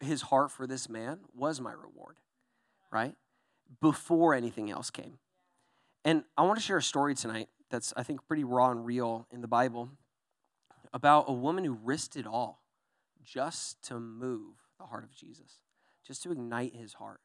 his 0.00 0.22
heart 0.22 0.50
for 0.50 0.66
this 0.66 0.88
man, 0.88 1.20
was 1.34 1.60
my 1.60 1.72
reward, 1.72 2.16
right? 2.90 3.14
Before 3.80 4.34
anything 4.34 4.70
else 4.70 4.90
came. 4.90 5.18
And 6.04 6.24
I 6.36 6.42
want 6.42 6.58
to 6.58 6.64
share 6.64 6.78
a 6.78 6.82
story 6.82 7.14
tonight 7.14 7.48
that's, 7.70 7.92
I 7.96 8.02
think, 8.02 8.26
pretty 8.26 8.44
raw 8.44 8.70
and 8.70 8.84
real 8.84 9.26
in 9.30 9.40
the 9.40 9.48
Bible 9.48 9.90
about 10.92 11.26
a 11.28 11.32
woman 11.32 11.64
who 11.64 11.72
risked 11.72 12.16
it 12.16 12.26
all 12.26 12.62
just 13.24 13.82
to 13.84 14.00
move 14.00 14.56
the 14.78 14.86
heart 14.86 15.04
of 15.04 15.14
Jesus, 15.14 15.60
just 16.06 16.22
to 16.24 16.32
ignite 16.32 16.74
his 16.74 16.94
heart. 16.94 17.20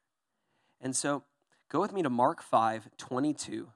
And 0.80 0.96
so 0.96 1.24
go 1.70 1.82
with 1.82 1.92
me 1.92 2.04
to 2.04 2.10
Mark 2.10 2.42
5 2.42 2.90
22. 2.98 3.70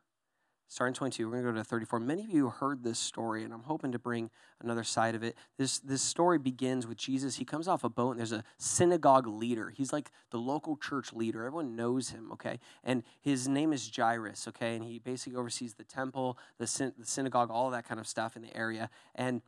Starting 0.72 0.94
22, 0.94 1.26
we're 1.26 1.32
going 1.42 1.44
to 1.44 1.52
go 1.52 1.58
to 1.58 1.64
34. 1.66 2.00
Many 2.00 2.24
of 2.24 2.30
you 2.30 2.48
heard 2.48 2.82
this 2.82 2.98
story, 2.98 3.44
and 3.44 3.54
I'm 3.54 3.64
hoping 3.64 3.92
to 3.92 4.00
bring 4.00 4.30
another 4.62 4.86
side 4.86 5.16
of 5.16 5.22
it. 5.22 5.36
This, 5.58 5.80
this 5.80 6.02
story 6.02 6.38
begins 6.38 6.88
with 6.88 6.98
Jesus. 6.98 7.36
He 7.36 7.44
comes 7.44 7.68
off 7.68 7.84
a 7.84 7.90
boat, 7.90 8.12
and 8.12 8.20
there's 8.20 8.32
a 8.32 8.46
synagogue 8.58 9.28
leader. 9.28 9.70
He's 9.70 9.92
like 9.92 10.12
the 10.30 10.38
local 10.38 10.78
church 10.78 11.12
leader. 11.12 11.44
Everyone 11.44 11.76
knows 11.76 12.12
him, 12.12 12.32
okay? 12.32 12.58
And 12.86 13.04
his 13.20 13.50
name 13.50 13.74
is 13.74 13.92
Jairus, 13.94 14.48
okay? 14.48 14.78
And 14.78 14.86
he 14.86 14.98
basically 14.98 15.38
oversees 15.38 15.74
the 15.74 15.84
temple, 15.84 16.38
the, 16.58 16.68
syn- 16.68 16.94
the 16.98 17.06
synagogue, 17.06 17.52
all 17.52 17.70
that 17.72 17.86
kind 17.86 18.00
of 18.00 18.08
stuff 18.08 18.38
in 18.38 18.42
the 18.42 18.56
area. 18.56 18.90
And 19.14 19.42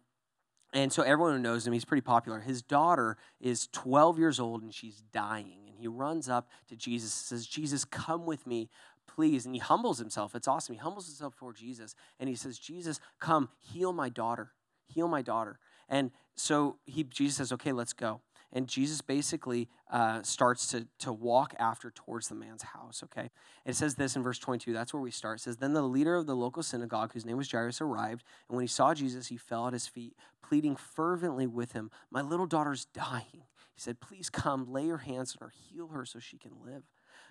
And 0.74 0.92
so 0.92 1.04
everyone 1.04 1.36
who 1.36 1.40
knows 1.40 1.66
him, 1.66 1.72
he's 1.72 1.86
pretty 1.86 2.02
popular. 2.02 2.42
His 2.42 2.62
daughter 2.62 3.16
is 3.40 3.70
12 3.72 4.20
years 4.20 4.42
old 4.42 4.62
and 4.62 4.74
she's 4.74 5.04
dying. 5.14 5.60
And 5.68 5.78
he 5.78 5.88
runs 5.88 6.28
up 6.28 6.50
to 6.68 6.76
Jesus 6.76 7.16
and 7.16 7.40
says, 7.40 7.48
Jesus, 7.48 7.86
come 7.86 8.26
with 8.26 8.46
me, 8.46 8.70
please. 9.08 9.46
And 9.46 9.56
he 9.56 9.60
humbles 9.60 10.00
himself. 10.00 10.36
It's 10.36 10.48
awesome. 10.48 10.76
He 10.76 10.80
humbles 10.80 11.08
himself 11.08 11.34
before 11.34 11.54
Jesus 11.54 11.96
and 12.20 12.30
he 12.30 12.36
says, 12.36 12.58
Jesus, 12.58 13.00
come, 13.20 13.50
heal 13.60 13.94
my 13.94 14.10
daughter. 14.10 14.52
Heal 14.88 15.08
my 15.08 15.22
daughter. 15.22 15.60
And 15.90 16.12
so 16.36 16.78
he, 16.86 17.04
Jesus 17.04 17.38
says, 17.38 17.52
okay, 17.54 17.72
let's 17.72 17.94
go. 17.94 18.22
And 18.56 18.68
Jesus 18.68 19.02
basically 19.02 19.68
uh, 19.92 20.22
starts 20.22 20.68
to, 20.68 20.88
to 21.00 21.12
walk 21.12 21.56
after 21.58 21.90
towards 21.90 22.28
the 22.28 22.36
man's 22.36 22.62
house, 22.62 23.02
okay? 23.04 23.32
It 23.66 23.76
says 23.76 23.96
this 23.96 24.16
in 24.16 24.22
verse 24.22 24.38
22. 24.38 24.72
That's 24.74 24.94
where 24.94 25.02
we 25.02 25.10
start. 25.10 25.40
It 25.40 25.42
says, 25.42 25.58
Then 25.58 25.74
the 25.74 25.82
leader 25.82 26.16
of 26.16 26.28
the 26.28 26.36
local 26.36 26.62
synagogue, 26.62 27.14
whose 27.14 27.26
name 27.26 27.38
was 27.38 27.52
Jairus, 27.52 27.82
arrived. 27.82 28.24
And 28.48 28.56
when 28.56 28.64
he 28.64 28.68
saw 28.68 28.94
Jesus, 28.94 29.28
he 29.28 29.38
fell 29.38 29.66
at 29.66 29.74
his 29.74 29.88
feet, 29.88 30.16
pleading 30.44 30.76
fervently 30.76 31.48
with 31.48 31.72
him, 31.72 31.90
My 32.12 32.22
little 32.22 32.46
daughter's 32.46 32.86
dying. 32.86 33.26
He 33.74 33.82
said, 33.82 34.00
Please 34.00 34.30
come, 34.30 34.72
lay 34.72 34.86
your 34.86 34.98
hands 34.98 35.36
on 35.36 35.48
her, 35.48 35.54
heal 35.72 35.88
her 35.88 36.06
so 36.06 36.20
she 36.20 36.38
can 36.38 36.52
live. 36.64 36.84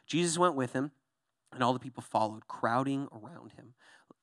Jesus 0.08 0.36
went 0.36 0.56
with 0.56 0.72
him, 0.72 0.90
and 1.52 1.62
all 1.62 1.72
the 1.72 1.78
people 1.78 2.02
followed, 2.02 2.46
crowding 2.48 3.08
around 3.12 3.52
him. 3.52 3.74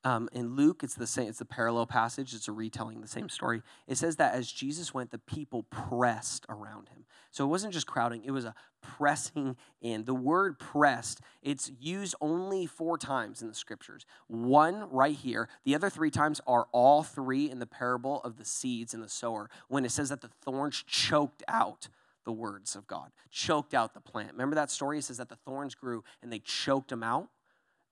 Um, 0.05 0.29
in 0.31 0.55
Luke, 0.55 0.81
it's 0.81 0.95
the 0.95 1.05
same. 1.05 1.27
It's 1.27 1.39
the 1.39 1.45
parallel 1.45 1.86
passage. 1.86 2.33
It's 2.33 2.48
a 2.48 2.53
retelling 2.53 3.01
the 3.01 3.07
same 3.07 3.27
story. 3.27 3.62
It 3.86 3.98
says 3.98 4.15
that 4.15 4.33
as 4.33 4.50
Jesus 4.50 4.93
went, 4.93 5.12
the 5.12 5.17
people 5.17 5.63
pressed 5.63 6.45
around 6.48 6.88
him. 6.88 7.03
So 7.31 7.43
it 7.43 7.48
wasn't 7.50 7.74
just 7.74 7.86
crowding; 7.86 8.24
it 8.24 8.31
was 8.31 8.45
a 8.45 8.55
pressing 8.81 9.57
in. 9.81 10.05
The 10.05 10.13
word 10.13 10.57
"pressed" 10.57 11.19
it's 11.41 11.69
used 11.79 12.15
only 12.21 12.65
four 12.65 12.98
times 12.98 13.41
in 13.41 13.50
the 13.50 13.53
scriptures. 13.53 14.05
One 14.27 14.89
right 14.89 15.15
here. 15.15 15.50
The 15.65 15.75
other 15.75 15.89
three 15.89 16.12
times 16.12 16.39
are 16.48 16.67
all 16.71 17.03
three 17.03 17.51
in 17.51 17.59
the 17.59 17.67
parable 17.67 18.21
of 18.21 18.38
the 18.38 18.45
seeds 18.45 18.93
and 18.93 19.03
the 19.03 19.09
sower, 19.09 19.50
when 19.67 19.83
it 19.83 19.91
says 19.91 20.09
that 20.09 20.21
the 20.21 20.29
thorns 20.41 20.81
choked 20.88 21.43
out 21.50 21.89
the 22.25 22.31
words 22.31 22.75
of 22.75 22.88
God, 22.88 23.11
choked 23.31 23.73
out 23.73 23.93
the 23.93 23.99
plant. 23.99 24.31
Remember 24.33 24.55
that 24.55 24.71
story? 24.71 24.99
It 24.99 25.03
says 25.03 25.17
that 25.17 25.29
the 25.29 25.38
thorns 25.38 25.75
grew 25.75 26.03
and 26.21 26.31
they 26.31 26.39
choked 26.39 26.89
them 26.89 27.03
out. 27.03 27.29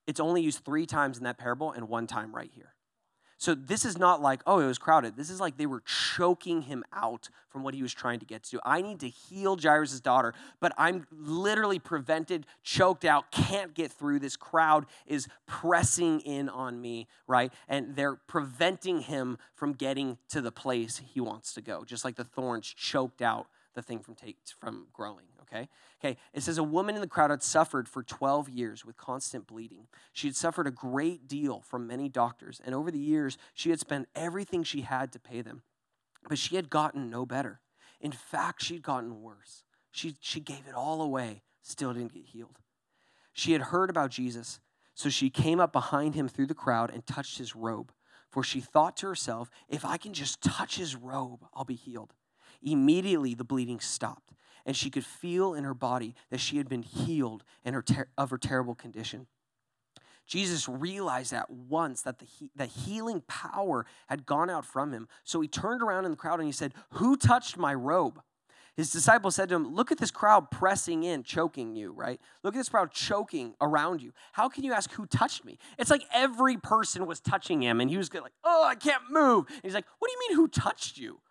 It's 0.06 0.20
only 0.20 0.42
used 0.42 0.64
three 0.64 0.86
times 0.86 1.18
in 1.18 1.24
that 1.26 1.38
parable 1.38 1.72
and 1.72 1.90
one 1.90 2.08
time 2.08 2.34
right 2.34 2.52
here. 2.54 2.74
So 3.40 3.54
this 3.54 3.86
is 3.86 4.00
not 4.00 4.20
like, 4.20 4.42
oh, 4.48 4.60
it 4.60 4.66
was 4.66 4.80
crowded. 4.80 5.16
This 5.16 5.30
is 5.30 5.40
like 5.40 5.58
they 5.58 5.68
were 5.68 5.82
choking 5.82 6.64
him 6.64 6.84
out 6.92 7.30
from 7.50 7.62
what 7.62 7.76
he 7.76 7.84
was 7.84 7.94
trying 7.94 8.20
to 8.20 8.26
get 8.26 8.42
to. 8.46 8.60
I 8.66 8.82
need 8.82 9.00
to 9.02 9.10
heal 9.10 9.56
Jairus' 9.56 10.00
daughter, 10.00 10.34
but 10.60 10.74
I'm 10.76 11.06
literally 11.12 11.78
prevented, 11.78 12.48
choked 12.64 13.06
out, 13.06 13.32
can't 13.32 13.76
get 13.76 13.92
through. 13.92 14.20
This 14.20 14.36
crowd 14.36 14.88
is 15.06 15.28
pressing 15.46 16.22
in 16.22 16.50
on 16.50 16.82
me, 16.82 17.08
right? 17.28 17.54
And 17.68 17.96
they're 17.96 18.16
preventing 18.16 19.02
him 19.02 19.38
from 19.54 19.74
getting 19.74 20.18
to 20.30 20.42
the 20.42 20.52
place 20.52 21.00
he 21.06 21.22
wants 21.22 21.54
to 21.54 21.62
go, 21.62 21.84
just 21.84 22.04
like 22.04 22.16
the 22.16 22.24
thorns 22.24 22.66
choked 22.66 23.22
out 23.22 23.48
the 23.78 23.84
thing 23.84 24.00
from 24.00 24.16
take, 24.16 24.38
from 24.60 24.88
growing 24.92 25.28
okay? 25.44 25.70
Okay 26.04 26.18
it 26.34 26.42
says 26.42 26.58
a 26.58 26.64
woman 26.64 26.96
in 26.96 27.02
the 27.02 27.08
crowd 27.08 27.30
had 27.30 27.44
suffered 27.44 27.88
for 27.88 28.02
12 28.02 28.50
years 28.50 28.84
with 28.84 28.98
constant 28.98 29.46
bleeding. 29.46 29.88
She 30.12 30.28
had 30.28 30.36
suffered 30.36 30.66
a 30.66 30.72
great 30.72 31.28
deal 31.28 31.62
from 31.62 31.88
many 31.88 32.10
doctors 32.10 32.60
and 32.66 32.74
over 32.74 32.90
the 32.90 33.00
years 33.00 33.38
she 33.54 33.70
had 33.70 33.80
spent 33.80 34.10
everything 34.16 34.64
she 34.64 34.82
had 34.82 35.14
to 35.14 35.20
pay 35.20 35.42
them. 35.42 35.62
But 36.28 36.40
she 36.40 36.56
had 36.56 36.72
gotten 36.72 37.10
no 37.10 37.26
better. 37.26 37.62
In 38.02 38.12
fact 38.12 38.64
she'd 38.64 38.82
gotten 38.82 39.22
worse. 39.22 39.64
She, 39.92 40.16
she 40.20 40.40
gave 40.40 40.68
it 40.68 40.76
all 40.76 41.02
away 41.02 41.44
still 41.62 41.94
didn't 41.94 42.14
get 42.14 42.26
healed. 42.26 42.58
She 43.32 43.54
had 43.54 43.62
heard 43.62 43.92
about 43.92 44.10
jesus 44.10 44.60
so 44.96 45.10
she 45.10 45.30
came 45.30 45.60
up 45.60 45.72
behind 45.72 46.16
him 46.16 46.28
through 46.28 46.48
the 46.48 46.56
crowd 46.56 46.90
and 46.92 47.06
touched 47.06 47.38
his 47.38 47.56
robe. 47.56 47.92
For 48.32 48.42
she 48.42 48.60
thought 48.60 48.98
to 48.98 49.08
herself 49.08 49.52
if 49.70 49.86
i 49.86 49.98
can 49.98 50.14
just 50.14 50.42
touch 50.42 50.78
his 50.78 50.96
robe 50.96 51.46
i'll 51.54 51.64
be 51.64 51.76
healed 51.76 52.14
Immediately, 52.62 53.34
the 53.36 53.44
bleeding 53.44 53.80
stopped, 53.80 54.34
and 54.66 54.76
she 54.76 54.90
could 54.90 55.06
feel 55.06 55.54
in 55.54 55.64
her 55.64 55.74
body 55.74 56.16
that 56.30 56.40
she 56.40 56.58
had 56.58 56.68
been 56.70 56.84
healed 56.84 57.44
in 57.64 57.74
her 57.74 57.82
ter- 57.82 58.10
of 58.18 58.30
her 58.30 58.38
terrible 58.38 58.76
condition. 58.76 59.28
Jesus 60.26 60.68
realized 60.68 61.32
at 61.32 61.50
once 61.50 62.02
that 62.02 62.20
the, 62.20 62.26
he- 62.26 62.52
the 62.56 62.66
healing 62.66 63.24
power 63.28 63.86
had 64.08 64.26
gone 64.26 64.50
out 64.50 64.66
from 64.66 64.92
him. 64.92 65.08
So 65.24 65.40
he 65.40 65.48
turned 65.48 65.82
around 65.82 66.06
in 66.06 66.12
the 66.12 66.18
crowd 66.18 66.40
and 66.40 66.48
he 66.48 66.52
said, 66.52 66.74
Who 66.92 67.16
touched 67.16 67.58
my 67.58 67.74
robe? 67.74 68.22
His 68.76 68.92
disciples 68.92 69.34
said 69.36 69.50
to 69.50 69.56
him, 69.56 69.74
Look 69.74 69.92
at 69.92 69.98
this 69.98 70.12
crowd 70.12 70.52
pressing 70.52 71.04
in, 71.04 71.24
choking 71.24 71.76
you, 71.76 71.94
right? 71.94 72.20
Look 72.44 72.54
at 72.56 72.58
this 72.58 72.70
crowd 72.70 72.92
choking 72.92 73.56
around 73.62 74.02
you. 74.02 74.12
How 74.34 74.50
can 74.50 74.66
you 74.66 74.74
ask 74.74 74.92
who 74.92 75.06
touched 75.06 75.46
me? 75.46 75.58
It's 75.80 75.90
like 75.90 76.04
every 76.14 76.58
person 76.58 77.06
was 77.06 77.20
touching 77.22 77.64
him, 77.64 77.80
and 77.80 77.90
he 77.90 77.98
was 77.98 78.14
like, 78.14 78.34
Oh, 78.44 78.66
I 78.66 78.76
can't 78.76 79.02
move. 79.10 79.46
And 79.48 79.62
he's 79.64 79.74
like, 79.74 79.86
What 79.98 80.10
do 80.10 80.12
you 80.12 80.30
mean, 80.30 80.36
who 80.38 80.48
touched 80.50 80.98
you? 80.98 81.22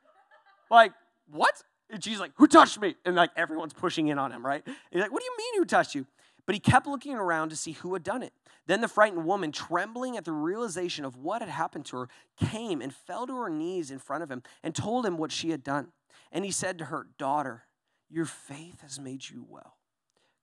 Like, 0.71 0.93
what? 1.31 1.63
And 1.91 2.03
Jesus 2.03 2.21
like, 2.21 2.33
who 2.37 2.47
touched 2.47 2.81
me? 2.81 2.97
And 3.05 3.15
like 3.15 3.31
everyone's 3.37 3.73
pushing 3.73 4.09
in 4.09 4.19
on 4.19 4.33
him, 4.33 4.45
right? 4.45 4.63
And 4.67 4.77
he's 4.91 5.01
like, 5.01 5.13
what 5.13 5.21
do 5.21 5.27
you 5.27 5.37
mean 5.39 5.61
who 5.61 5.65
touched 5.65 5.95
you? 5.95 6.07
But 6.47 6.55
he 6.55 6.61
kept 6.61 6.87
looking 6.87 7.15
around 7.15 7.51
to 7.51 7.57
see 7.57 7.73
who 7.73 7.93
had 7.93 8.05
done 8.05 8.23
it. 8.23 8.33
Then 8.67 8.81
the 8.81 8.89
frightened 8.89 9.25
woman, 9.25 9.53
trembling 9.53 10.17
at 10.17 10.25
the 10.25 10.33
realization 10.33 11.05
of 11.05 11.17
what 11.17 11.43
had 11.43 11.51
happened 11.51 11.87
to 11.87 11.97
her, 11.99 12.09
came 12.37 12.81
and 12.81 12.95
fell 12.95 13.27
to 13.27 13.37
her 13.37 13.51
knees 13.51 13.91
in 13.91 13.99
front 13.99 14.23
of 14.23 14.31
him 14.31 14.43
and 14.63 14.75
told 14.75 15.07
him 15.07 15.19
what 15.19 15.33
she 15.33 15.51
had 15.51 15.63
done. 15.63 15.89
And 16.33 16.45
he 16.45 16.51
said 16.51 16.79
to 16.79 16.87
her, 16.87 17.07
Daughter, 17.19 17.65
your 18.09 18.25
faith 18.25 18.81
has 18.83 18.99
made 18.99 19.29
you 19.29 19.45
well. 19.49 19.77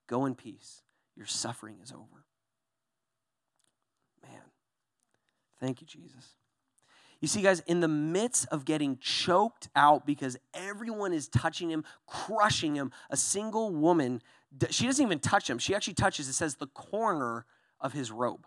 Go 0.06 0.26
in 0.26 0.34
peace. 0.34 0.82
Your 1.16 1.26
suffering 1.26 1.76
is 1.82 1.92
over. 1.92 2.24
Man, 4.22 4.42
thank 5.60 5.80
you, 5.80 5.86
Jesus. 5.86 6.34
You 7.24 7.28
see, 7.28 7.40
guys, 7.40 7.60
in 7.60 7.80
the 7.80 7.88
midst 7.88 8.46
of 8.48 8.66
getting 8.66 8.98
choked 8.98 9.70
out 9.74 10.04
because 10.04 10.36
everyone 10.52 11.14
is 11.14 11.26
touching 11.26 11.70
him, 11.70 11.82
crushing 12.06 12.74
him, 12.74 12.92
a 13.08 13.16
single 13.16 13.72
woman, 13.72 14.20
she 14.68 14.84
doesn't 14.84 15.02
even 15.02 15.20
touch 15.20 15.48
him. 15.48 15.58
She 15.58 15.74
actually 15.74 15.94
touches, 15.94 16.28
it 16.28 16.34
says, 16.34 16.56
the 16.56 16.66
corner 16.66 17.46
of 17.80 17.94
his 17.94 18.10
robe, 18.10 18.46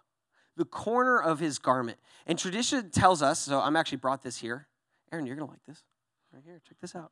the 0.58 0.64
corner 0.64 1.20
of 1.20 1.40
his 1.40 1.58
garment. 1.58 1.98
And 2.28 2.38
tradition 2.38 2.92
tells 2.92 3.24
us, 3.24 3.40
so 3.40 3.60
I'm 3.60 3.76
actually 3.76 3.98
brought 3.98 4.22
this 4.22 4.38
here. 4.38 4.68
Aaron, 5.12 5.26
you're 5.26 5.38
going 5.38 5.48
to 5.48 5.52
like 5.54 5.66
this. 5.68 5.82
Right 6.32 6.44
here, 6.46 6.62
check 6.70 6.78
this 6.80 6.96
out. 6.96 7.10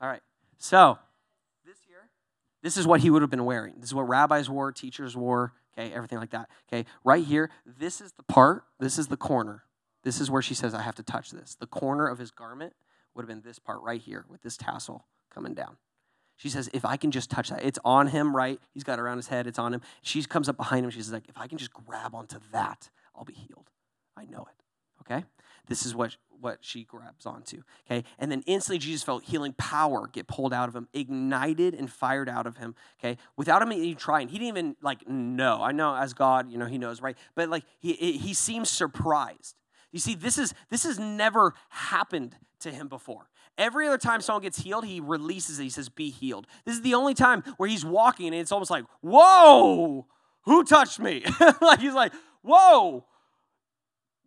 All 0.00 0.06
right. 0.06 0.22
So, 0.58 0.96
this 1.66 1.78
here, 1.88 2.08
this 2.62 2.76
is 2.76 2.86
what 2.86 3.00
he 3.00 3.10
would 3.10 3.22
have 3.22 3.32
been 3.32 3.44
wearing. 3.44 3.74
This 3.80 3.88
is 3.88 3.94
what 3.96 4.06
rabbis 4.06 4.48
wore, 4.48 4.70
teachers 4.70 5.16
wore, 5.16 5.54
okay, 5.76 5.92
everything 5.92 6.20
like 6.20 6.30
that. 6.30 6.48
Okay, 6.72 6.88
right 7.02 7.24
here, 7.24 7.50
this 7.66 8.00
is 8.00 8.12
the 8.12 8.22
part, 8.22 8.62
this 8.78 8.96
is 8.96 9.08
the 9.08 9.16
corner 9.16 9.64
this 10.02 10.20
is 10.20 10.30
where 10.30 10.42
she 10.42 10.54
says, 10.54 10.74
I 10.74 10.82
have 10.82 10.94
to 10.96 11.02
touch 11.02 11.30
this. 11.30 11.56
The 11.58 11.66
corner 11.66 12.06
of 12.06 12.18
his 12.18 12.30
garment 12.30 12.74
would 13.14 13.22
have 13.22 13.28
been 13.28 13.42
this 13.42 13.58
part 13.58 13.80
right 13.82 14.00
here 14.00 14.24
with 14.28 14.42
this 14.42 14.56
tassel 14.56 15.04
coming 15.32 15.54
down. 15.54 15.76
She 16.36 16.48
says, 16.48 16.70
if 16.72 16.86
I 16.86 16.96
can 16.96 17.10
just 17.10 17.30
touch 17.30 17.50
that, 17.50 17.62
it's 17.62 17.78
on 17.84 18.06
him, 18.06 18.34
right? 18.34 18.58
He's 18.72 18.82
got 18.82 18.98
it 18.98 19.02
around 19.02 19.18
his 19.18 19.28
head, 19.28 19.46
it's 19.46 19.58
on 19.58 19.74
him. 19.74 19.82
She 20.00 20.22
comes 20.22 20.48
up 20.48 20.56
behind 20.56 20.84
him. 20.84 20.90
She's 20.90 21.12
like, 21.12 21.28
if 21.28 21.36
I 21.36 21.46
can 21.46 21.58
just 21.58 21.72
grab 21.74 22.14
onto 22.14 22.38
that, 22.52 22.88
I'll 23.14 23.26
be 23.26 23.34
healed. 23.34 23.68
I 24.16 24.24
know 24.24 24.46
it. 24.48 24.64
Okay? 25.02 25.24
This 25.66 25.84
is 25.84 25.94
what, 25.94 26.16
what 26.40 26.58
she 26.62 26.84
grabs 26.84 27.26
onto. 27.26 27.62
Okay? 27.86 28.04
And 28.18 28.32
then 28.32 28.42
instantly 28.46 28.78
Jesus 28.78 29.02
felt 29.02 29.24
healing 29.24 29.52
power 29.52 30.08
get 30.10 30.26
pulled 30.26 30.54
out 30.54 30.68
of 30.68 30.74
him, 30.74 30.88
ignited 30.94 31.74
and 31.74 31.90
fired 31.90 32.28
out 32.28 32.46
of 32.46 32.56
him. 32.56 32.74
Okay? 32.98 33.18
Without 33.36 33.60
him 33.60 33.72
even 33.72 33.96
trying. 33.96 34.28
He 34.28 34.38
didn't 34.38 34.48
even 34.48 34.76
like 34.80 35.06
know. 35.06 35.62
I 35.62 35.72
know 35.72 35.94
as 35.94 36.14
God, 36.14 36.50
you 36.50 36.56
know, 36.56 36.66
he 36.66 36.78
knows, 36.78 37.02
right? 37.02 37.16
But 37.34 37.50
like 37.50 37.64
he 37.78 37.92
he 37.92 38.32
seems 38.32 38.70
surprised. 38.70 39.56
You 39.92 39.98
see, 39.98 40.14
this 40.14 40.38
is 40.38 40.54
this 40.70 40.84
has 40.84 40.98
never 40.98 41.54
happened 41.68 42.36
to 42.60 42.70
him 42.70 42.88
before. 42.88 43.28
Every 43.58 43.86
other 43.86 43.98
time 43.98 44.20
someone 44.20 44.42
gets 44.42 44.58
healed, 44.58 44.84
he 44.84 45.00
releases 45.00 45.58
it. 45.58 45.64
He 45.64 45.70
says, 45.70 45.88
"Be 45.88 46.10
healed." 46.10 46.46
This 46.64 46.76
is 46.76 46.82
the 46.82 46.94
only 46.94 47.14
time 47.14 47.42
where 47.56 47.68
he's 47.68 47.84
walking, 47.84 48.28
and 48.28 48.36
it's 48.36 48.52
almost 48.52 48.70
like, 48.70 48.84
"Whoa, 49.00 50.06
who 50.42 50.64
touched 50.64 51.00
me?" 51.00 51.24
like 51.60 51.80
he's 51.80 51.94
like, 51.94 52.12
"Whoa." 52.42 53.04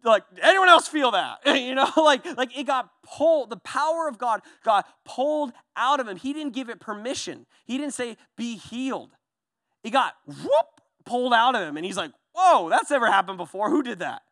Like 0.03 0.23
anyone 0.41 0.67
else 0.67 0.89
feel 0.89 1.11
that? 1.11 1.39
you 1.45 1.75
know, 1.75 1.89
like 1.97 2.25
like 2.37 2.57
it 2.57 2.65
got 2.65 2.89
pulled. 3.03 3.49
The 3.49 3.57
power 3.57 4.07
of 4.07 4.17
God 4.17 4.41
got 4.63 4.85
pulled 5.05 5.53
out 5.77 5.99
of 5.99 6.07
him. 6.07 6.17
He 6.17 6.33
didn't 6.33 6.53
give 6.53 6.69
it 6.69 6.79
permission. 6.79 7.45
He 7.65 7.77
didn't 7.77 7.93
say, 7.93 8.17
"Be 8.35 8.57
healed." 8.57 9.11
It 9.83 9.91
got 9.91 10.13
whoop 10.25 10.81
pulled 11.05 11.33
out 11.33 11.55
of 11.55 11.61
him, 11.61 11.77
and 11.77 11.85
he's 11.85 11.97
like, 11.97 12.11
"Whoa, 12.33 12.69
that's 12.69 12.91
never 12.91 13.07
happened 13.07 13.37
before. 13.37 13.69
Who 13.69 13.81
did 13.81 13.99
that?" 13.99 14.23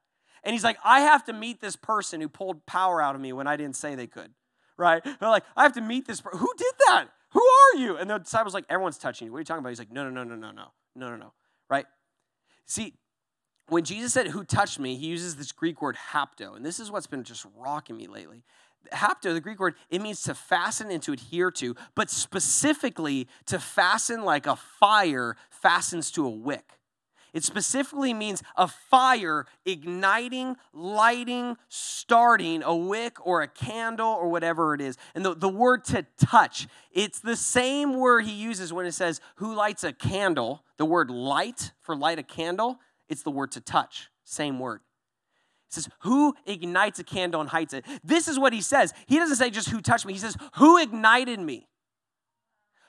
And 0.43 0.53
he's 0.53 0.63
like, 0.63 0.77
I 0.83 1.01
have 1.01 1.25
to 1.25 1.33
meet 1.33 1.62
this 1.62 1.75
person 1.75 2.21
who 2.21 2.29
pulled 2.29 2.65
power 2.65 3.01
out 3.01 3.15
of 3.15 3.21
me 3.21 3.33
when 3.33 3.48
I 3.48 3.55
didn't 3.57 3.75
say 3.75 3.95
they 3.95 4.07
could. 4.07 4.31
Right? 4.77 5.03
They're 5.03 5.29
like, 5.29 5.43
I 5.55 5.63
have 5.63 5.74
to 5.74 5.81
meet 5.81 6.07
this. 6.07 6.21
Who 6.31 6.53
did 6.57 6.74
that? 6.88 7.05
Who 7.33 7.41
are 7.41 7.77
you? 7.77 7.98
And 7.98 8.10
the 8.10 8.17
disciples 8.17 8.53
like, 8.53 8.65
everyone's 8.69 8.98
touching 8.98 9.27
you. 9.27 9.31
What 9.31 9.38
are 9.38 9.41
you 9.41 9.45
talking 9.45 9.60
about? 9.60 9.69
He's 9.69 9.79
like, 9.79 9.91
no, 9.91 10.10
no, 10.10 10.24
no, 10.24 10.24
no, 10.24 10.36
no, 10.36 10.51
no, 10.51 10.71
no, 10.95 11.10
no, 11.10 11.15
no. 11.15 11.33
Right? 11.69 11.86
See, 12.65 12.93
when 13.71 13.86
Jesus 13.86 14.12
said, 14.12 14.27
Who 14.27 14.43
touched 14.43 14.79
me, 14.79 14.98
he 14.98 15.07
uses 15.07 15.38
this 15.38 15.53
Greek 15.53 15.81
word 15.81 15.95
hapto. 16.12 16.57
And 16.57 16.65
this 16.65 16.79
is 16.79 16.91
what's 16.91 17.07
been 17.07 17.24
just 17.24 17.45
rocking 17.55 17.95
me 17.95 18.07
lately. 18.07 18.43
Hapto, 18.91 19.33
the 19.33 19.39
Greek 19.39 19.60
word, 19.60 19.75
it 19.89 20.01
means 20.01 20.24
to 20.24 20.33
fasten 20.33 20.91
and 20.91 21.01
to 21.03 21.13
adhere 21.13 21.51
to, 21.51 21.75
but 21.95 22.10
specifically 22.10 23.29
to 23.45 23.60
fasten 23.60 24.25
like 24.25 24.45
a 24.45 24.57
fire 24.57 25.38
fastens 25.50 26.12
to 26.12 26.25
a 26.25 26.29
wick. 26.29 26.79
It 27.33 27.45
specifically 27.45 28.13
means 28.13 28.43
a 28.57 28.67
fire 28.67 29.45
igniting, 29.65 30.57
lighting, 30.73 31.55
starting 31.69 32.61
a 32.61 32.75
wick 32.75 33.25
or 33.25 33.41
a 33.41 33.47
candle 33.47 34.09
or 34.09 34.29
whatever 34.29 34.73
it 34.73 34.81
is. 34.81 34.97
And 35.15 35.23
the, 35.23 35.33
the 35.33 35.50
word 35.50 35.85
to 35.85 36.05
touch, 36.19 36.67
it's 36.91 37.19
the 37.19 37.38
same 37.38 37.93
word 37.93 38.25
he 38.25 38.33
uses 38.33 38.73
when 38.73 38.85
it 38.85 38.91
says, 38.91 39.21
Who 39.35 39.55
lights 39.55 39.85
a 39.85 39.93
candle? 39.93 40.63
The 40.77 40.85
word 40.85 41.09
light 41.09 41.71
for 41.81 41.95
light 41.95 42.19
a 42.19 42.23
candle, 42.23 42.79
it's 43.07 43.23
the 43.23 43.31
word 43.31 43.51
to 43.51 43.61
touch. 43.61 44.09
Same 44.25 44.59
word. 44.59 44.81
It 45.69 45.75
says, 45.75 45.89
Who 46.00 46.35
ignites 46.45 47.00
a 47.00 47.03
candle 47.05 47.39
and 47.39 47.50
hides 47.50 47.73
it? 47.73 47.85
This 48.03 48.27
is 48.27 48.38
what 48.38 48.51
he 48.51 48.61
says. 48.61 48.93
He 49.07 49.17
doesn't 49.17 49.38
say 49.38 49.50
just 49.50 49.69
who 49.69 49.79
touched 49.79 50.05
me, 50.05 50.11
he 50.11 50.19
says, 50.19 50.35
Who 50.55 50.77
ignited 50.77 51.39
me? 51.39 51.69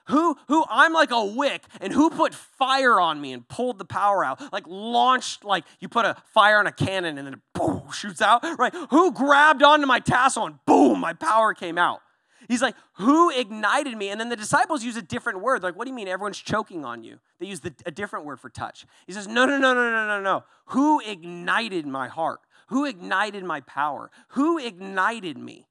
Who, 0.07 0.37
who, 0.49 0.65
I'm 0.69 0.93
like 0.93 1.11
a 1.11 1.25
wick, 1.25 1.63
and 1.81 1.93
who 1.93 2.11
put 2.11 2.35
fire 2.35 3.01
on 3.01 3.21
me 3.21 3.33
and 3.33 3.47
pulled 3.47 3.79
the 3.79 3.85
power 3.85 4.25
out? 4.25 4.53
Like 4.53 4.65
launched, 4.67 5.45
like 5.45 5.65
you 5.81 5.89
put 5.89 6.05
a 6.05 6.17
fire 6.33 6.59
on 6.59 6.67
a 6.67 6.73
cannon 6.73 7.19
and 7.19 7.27
then 7.27 7.35
it 7.35 7.41
boom, 7.55 7.91
shoots 7.93 8.21
out, 8.21 8.43
right? 8.59 8.75
Who 8.91 9.13
grabbed 9.13 9.63
onto 9.63 9.87
my 9.87 10.01
tassel 10.01 10.47
and 10.47 10.57
boom, 10.67 11.01
my 11.01 11.13
power 11.13 11.55
came 11.55 11.79
out? 11.79 12.01
He's 12.49 12.63
like, 12.63 12.75
who 12.95 13.31
ignited 13.31 13.97
me? 13.97 14.09
And 14.09 14.21
then 14.21 14.29
the 14.29 14.37
disciples 14.37 14.85
use 14.85 14.97
a 14.97 15.03
different 15.03 15.41
word. 15.41 15.63
Like, 15.63 15.77
what 15.77 15.85
do 15.85 15.91
you 15.91 15.95
mean 15.95 16.09
everyone's 16.09 16.39
choking 16.39 16.85
on 16.85 17.05
you? 17.05 17.19
They 17.39 17.47
use 17.47 17.61
the, 17.61 17.73
a 17.87 17.91
different 17.91 18.25
word 18.25 18.41
for 18.41 18.51
touch. 18.51 18.85
He 19.07 19.13
says, 19.13 19.29
no, 19.29 19.47
no, 19.47 19.59
no, 19.59 19.73
no, 19.73 19.91
no, 19.91 20.07
no, 20.07 20.21
no. 20.21 20.45
Who 20.67 21.01
ignited 21.01 21.87
my 21.87 22.09
heart? 22.09 22.41
Who 22.69 22.85
ignited 22.85 23.45
my 23.45 23.61
power? 23.61 24.11
Who 24.31 24.59
ignited 24.59 25.39
me? 25.39 25.67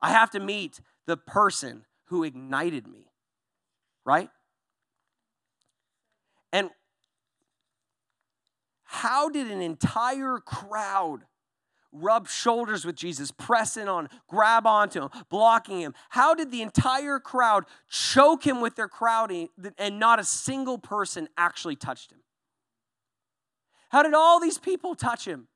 I 0.00 0.10
have 0.10 0.30
to 0.30 0.40
meet 0.40 0.80
the 1.06 1.16
person 1.16 1.84
who 2.06 2.22
ignited 2.22 2.86
me 2.86 3.08
right? 4.04 4.28
And 6.52 6.70
how 8.84 9.28
did 9.28 9.50
an 9.50 9.60
entire 9.60 10.38
crowd 10.38 11.20
rub 11.92 12.28
shoulders 12.28 12.84
with 12.84 12.96
Jesus, 12.96 13.30
press 13.30 13.76
in 13.76 13.88
on, 13.88 14.08
grab 14.28 14.66
onto 14.66 15.02
him, 15.02 15.10
blocking 15.30 15.80
him? 15.80 15.94
How 16.10 16.34
did 16.34 16.50
the 16.50 16.62
entire 16.62 17.18
crowd 17.18 17.64
choke 17.88 18.46
him 18.46 18.60
with 18.60 18.76
their 18.76 18.88
crowding 18.88 19.48
and 19.78 19.98
not 19.98 20.18
a 20.18 20.24
single 20.24 20.78
person 20.78 21.28
actually 21.36 21.76
touched 21.76 22.12
him? 22.12 22.18
How 23.90 24.02
did 24.02 24.14
all 24.14 24.40
these 24.40 24.58
people 24.58 24.94
touch 24.94 25.26
him? 25.26 25.48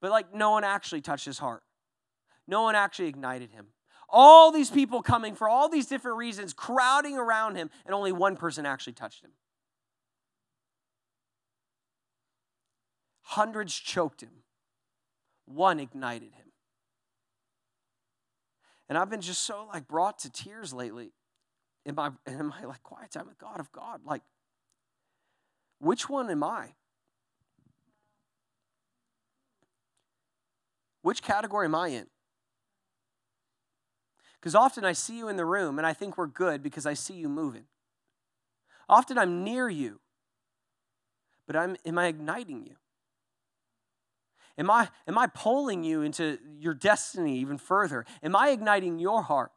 But 0.00 0.10
like 0.10 0.32
no 0.32 0.52
one 0.52 0.64
actually 0.64 1.00
touched 1.00 1.26
his 1.26 1.38
heart. 1.38 1.62
No 2.46 2.62
one 2.62 2.74
actually 2.74 3.08
ignited 3.08 3.50
him. 3.50 3.66
All 4.12 4.50
these 4.50 4.70
people 4.70 5.02
coming 5.02 5.34
for 5.34 5.48
all 5.48 5.68
these 5.68 5.86
different 5.86 6.16
reasons, 6.16 6.52
crowding 6.52 7.16
around 7.16 7.56
him, 7.56 7.70
and 7.86 7.94
only 7.94 8.12
one 8.12 8.36
person 8.36 8.66
actually 8.66 8.94
touched 8.94 9.24
him. 9.24 9.30
Hundreds 13.22 13.74
choked 13.74 14.22
him, 14.22 14.42
one 15.46 15.78
ignited 15.78 16.32
him. 16.32 16.46
And 18.88 18.98
I've 18.98 19.08
been 19.08 19.20
just 19.20 19.42
so 19.42 19.68
like 19.72 19.86
brought 19.86 20.18
to 20.20 20.30
tears 20.30 20.72
lately 20.72 21.12
in 21.86 21.94
my 21.94 22.10
in 22.26 22.46
my 22.46 22.64
like 22.64 22.82
quiet 22.82 23.12
time 23.12 23.28
with 23.28 23.38
God 23.38 23.60
of 23.60 23.70
God. 23.70 24.00
Like, 24.04 24.22
which 25.78 26.08
one 26.08 26.28
am 26.28 26.42
I? 26.42 26.74
Which 31.02 31.22
category 31.22 31.66
am 31.66 31.74
I 31.76 31.88
in? 31.88 32.06
Because 34.40 34.54
often 34.54 34.84
I 34.84 34.92
see 34.92 35.18
you 35.18 35.28
in 35.28 35.36
the 35.36 35.44
room 35.44 35.78
and 35.78 35.86
I 35.86 35.92
think 35.92 36.16
we're 36.16 36.26
good 36.26 36.62
because 36.62 36.86
I 36.86 36.94
see 36.94 37.14
you 37.14 37.28
moving. 37.28 37.64
Often 38.88 39.18
I'm 39.18 39.44
near 39.44 39.68
you, 39.68 40.00
but 41.46 41.56
I'm, 41.56 41.76
am 41.84 41.98
I 41.98 42.06
igniting 42.06 42.64
you? 42.64 42.76
Am 44.56 44.70
I, 44.70 44.88
am 45.06 45.16
I 45.16 45.26
pulling 45.26 45.84
you 45.84 46.02
into 46.02 46.38
your 46.58 46.74
destiny 46.74 47.38
even 47.38 47.58
further? 47.58 48.04
Am 48.22 48.34
I 48.34 48.50
igniting 48.50 48.98
your 48.98 49.22
heart? 49.22 49.52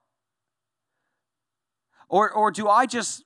Or, 2.09 2.29
or 2.29 2.51
do 2.51 2.67
I 2.67 2.85
just 2.85 3.23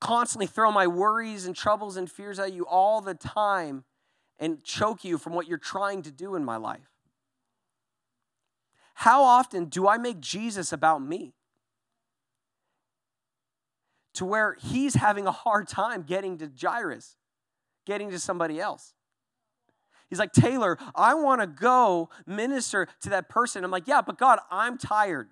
constantly 0.00 0.46
throw 0.46 0.70
my 0.70 0.86
worries 0.86 1.46
and 1.46 1.56
troubles 1.56 1.96
and 1.96 2.10
fears 2.10 2.38
at 2.38 2.52
you 2.52 2.66
all 2.66 3.00
the 3.00 3.14
time 3.14 3.84
and 4.38 4.62
choke 4.62 5.04
you 5.04 5.18
from 5.18 5.32
what 5.32 5.48
you're 5.48 5.58
trying 5.58 6.02
to 6.02 6.10
do 6.10 6.34
in 6.34 6.44
my 6.44 6.56
life? 6.56 6.91
How 9.02 9.24
often 9.24 9.64
do 9.64 9.88
I 9.88 9.98
make 9.98 10.20
Jesus 10.20 10.72
about 10.72 11.02
me? 11.02 11.34
To 14.14 14.24
where 14.24 14.56
he's 14.62 14.94
having 14.94 15.26
a 15.26 15.32
hard 15.32 15.66
time 15.66 16.04
getting 16.04 16.38
to 16.38 16.48
Jairus, 16.48 17.16
getting 17.84 18.12
to 18.12 18.20
somebody 18.20 18.60
else. 18.60 18.94
He's 20.08 20.20
like, 20.20 20.30
Taylor, 20.32 20.78
I 20.94 21.14
want 21.14 21.40
to 21.40 21.48
go 21.48 22.10
minister 22.28 22.86
to 23.00 23.10
that 23.10 23.28
person. 23.28 23.64
I'm 23.64 23.72
like, 23.72 23.88
yeah, 23.88 24.02
but 24.02 24.18
God, 24.18 24.38
I'm 24.52 24.78
tired. 24.78 25.30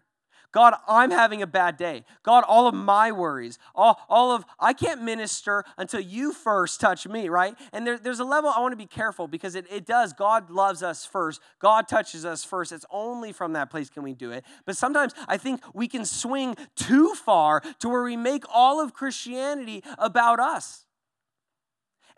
God, 0.52 0.74
I'm 0.88 1.12
having 1.12 1.42
a 1.42 1.46
bad 1.46 1.76
day. 1.76 2.04
God, 2.24 2.42
all 2.46 2.66
of 2.66 2.74
my 2.74 3.12
worries, 3.12 3.58
all, 3.74 4.00
all 4.08 4.32
of, 4.32 4.44
I 4.58 4.72
can't 4.72 5.02
minister 5.02 5.64
until 5.78 6.00
you 6.00 6.32
first 6.32 6.80
touch 6.80 7.06
me, 7.06 7.28
right? 7.28 7.54
And 7.72 7.86
there, 7.86 7.98
there's 7.98 8.18
a 8.18 8.24
level 8.24 8.50
I 8.50 8.60
want 8.60 8.72
to 8.72 8.76
be 8.76 8.86
careful 8.86 9.28
because 9.28 9.54
it, 9.54 9.66
it 9.70 9.86
does. 9.86 10.12
God 10.12 10.50
loves 10.50 10.82
us 10.82 11.06
first. 11.06 11.40
God 11.60 11.86
touches 11.86 12.24
us 12.24 12.42
first. 12.42 12.72
It's 12.72 12.86
only 12.90 13.32
from 13.32 13.52
that 13.52 13.70
place 13.70 13.88
can 13.88 14.02
we 14.02 14.12
do 14.12 14.32
it. 14.32 14.44
But 14.66 14.76
sometimes 14.76 15.14
I 15.28 15.36
think 15.36 15.60
we 15.72 15.86
can 15.86 16.04
swing 16.04 16.56
too 16.74 17.14
far 17.14 17.62
to 17.78 17.88
where 17.88 18.02
we 18.02 18.16
make 18.16 18.44
all 18.52 18.80
of 18.80 18.92
Christianity 18.92 19.84
about 19.98 20.40
us. 20.40 20.84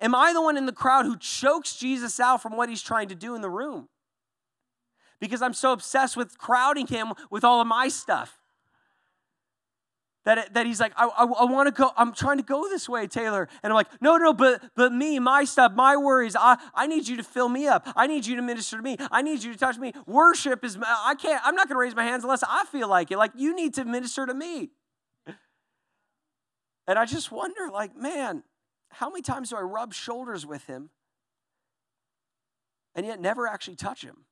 Am 0.00 0.14
I 0.14 0.32
the 0.32 0.42
one 0.42 0.56
in 0.56 0.64
the 0.66 0.72
crowd 0.72 1.04
who 1.04 1.16
chokes 1.18 1.76
Jesus 1.76 2.18
out 2.18 2.42
from 2.42 2.56
what 2.56 2.68
he's 2.68 2.82
trying 2.82 3.08
to 3.08 3.14
do 3.14 3.34
in 3.34 3.42
the 3.42 3.50
room? 3.50 3.88
Because 5.22 5.40
I'm 5.40 5.54
so 5.54 5.70
obsessed 5.72 6.16
with 6.16 6.36
crowding 6.36 6.88
him 6.88 7.12
with 7.30 7.44
all 7.44 7.60
of 7.60 7.66
my 7.68 7.86
stuff. 7.86 8.40
That, 10.24 10.52
that 10.54 10.66
he's 10.66 10.80
like, 10.80 10.92
I, 10.96 11.06
I, 11.06 11.24
I 11.24 11.44
want 11.44 11.68
to 11.68 11.72
go, 11.72 11.92
I'm 11.96 12.12
trying 12.12 12.38
to 12.38 12.42
go 12.42 12.68
this 12.68 12.88
way, 12.88 13.06
Taylor. 13.06 13.48
And 13.62 13.72
I'm 13.72 13.76
like, 13.76 13.86
no, 14.00 14.16
no, 14.16 14.32
but, 14.32 14.60
but 14.74 14.92
me, 14.92 15.20
my 15.20 15.44
stuff, 15.44 15.74
my 15.74 15.96
worries, 15.96 16.34
I, 16.34 16.58
I 16.74 16.88
need 16.88 17.06
you 17.06 17.16
to 17.18 17.22
fill 17.22 17.48
me 17.48 17.68
up. 17.68 17.86
I 17.94 18.08
need 18.08 18.26
you 18.26 18.34
to 18.34 18.42
minister 18.42 18.76
to 18.78 18.82
me. 18.82 18.96
I 19.12 19.22
need 19.22 19.44
you 19.44 19.52
to 19.52 19.58
touch 19.58 19.78
me. 19.78 19.92
Worship 20.06 20.64
is, 20.64 20.76
I 20.84 21.14
can't, 21.14 21.40
I'm 21.44 21.54
not 21.54 21.68
going 21.68 21.76
to 21.76 21.80
raise 21.80 21.94
my 21.94 22.04
hands 22.04 22.24
unless 22.24 22.42
I 22.42 22.64
feel 22.72 22.88
like 22.88 23.12
it. 23.12 23.16
Like, 23.16 23.30
you 23.36 23.54
need 23.54 23.74
to 23.74 23.84
minister 23.84 24.26
to 24.26 24.34
me. 24.34 24.70
And 26.88 26.98
I 26.98 27.06
just 27.06 27.30
wonder, 27.30 27.70
like, 27.72 27.96
man, 27.96 28.42
how 28.90 29.08
many 29.08 29.22
times 29.22 29.50
do 29.50 29.56
I 29.56 29.60
rub 29.60 29.94
shoulders 29.94 30.44
with 30.44 30.64
him 30.66 30.90
and 32.96 33.06
yet 33.06 33.20
never 33.20 33.46
actually 33.46 33.76
touch 33.76 34.02
him? 34.02 34.24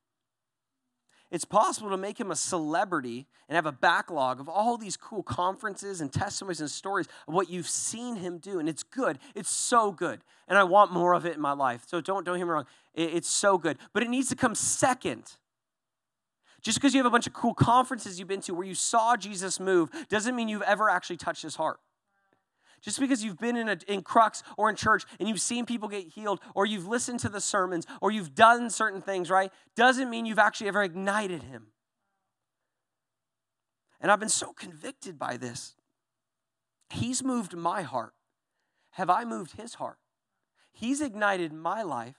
It's 1.31 1.45
possible 1.45 1.89
to 1.89 1.97
make 1.97 2.19
him 2.19 2.29
a 2.29 2.35
celebrity 2.35 3.25
and 3.47 3.55
have 3.55 3.65
a 3.65 3.71
backlog 3.71 4.41
of 4.41 4.49
all 4.49 4.77
these 4.77 4.97
cool 4.97 5.23
conferences 5.23 6.01
and 6.01 6.11
testimonies 6.11 6.59
and 6.59 6.69
stories 6.69 7.07
of 7.25 7.33
what 7.33 7.49
you've 7.49 7.69
seen 7.69 8.17
him 8.17 8.37
do. 8.37 8.59
And 8.59 8.67
it's 8.67 8.83
good. 8.83 9.17
It's 9.33 9.49
so 9.49 9.93
good. 9.93 10.19
And 10.49 10.57
I 10.57 10.65
want 10.65 10.91
more 10.91 11.13
of 11.13 11.25
it 11.25 11.33
in 11.33 11.41
my 11.41 11.53
life. 11.53 11.83
So 11.87 12.01
don't, 12.01 12.25
don't 12.25 12.35
hear 12.35 12.45
me 12.45 12.51
wrong. 12.51 12.65
It's 12.93 13.29
so 13.29 13.57
good. 13.57 13.77
But 13.93 14.03
it 14.03 14.09
needs 14.09 14.27
to 14.29 14.35
come 14.35 14.55
second. 14.55 15.37
Just 16.61 16.77
because 16.77 16.93
you 16.93 16.99
have 16.99 17.07
a 17.07 17.11
bunch 17.11 17.27
of 17.27 17.33
cool 17.33 17.53
conferences 17.53 18.19
you've 18.19 18.27
been 18.27 18.41
to 18.41 18.53
where 18.53 18.67
you 18.67 18.75
saw 18.75 19.15
Jesus 19.15 19.57
move 19.57 19.89
doesn't 20.09 20.35
mean 20.35 20.49
you've 20.49 20.61
ever 20.63 20.89
actually 20.89 21.17
touched 21.17 21.43
his 21.43 21.55
heart. 21.55 21.79
Just 22.81 22.99
because 22.99 23.23
you've 23.23 23.37
been 23.37 23.55
in, 23.55 23.69
a, 23.69 23.77
in 23.87 24.01
Crux 24.01 24.41
or 24.57 24.69
in 24.69 24.75
church 24.75 25.05
and 25.19 25.29
you've 25.29 25.41
seen 25.41 25.65
people 25.65 25.87
get 25.87 26.07
healed 26.07 26.39
or 26.55 26.65
you've 26.65 26.87
listened 26.87 27.19
to 27.19 27.29
the 27.29 27.39
sermons 27.39 27.85
or 28.01 28.11
you've 28.11 28.33
done 28.33 28.69
certain 28.69 29.01
things, 29.01 29.29
right, 29.29 29.51
doesn't 29.75 30.09
mean 30.09 30.25
you've 30.25 30.39
actually 30.39 30.67
ever 30.67 30.81
ignited 30.81 31.43
him. 31.43 31.67
And 33.99 34.11
I've 34.11 34.19
been 34.19 34.29
so 34.29 34.51
convicted 34.51 35.19
by 35.19 35.37
this. 35.37 35.75
He's 36.89 37.23
moved 37.23 37.55
my 37.55 37.83
heart. 37.83 38.13
Have 38.91 39.09
I 39.09 39.25
moved 39.25 39.53
his 39.57 39.75
heart? 39.75 39.97
He's 40.73 41.01
ignited 41.01 41.53
my 41.53 41.83
life. 41.83 42.17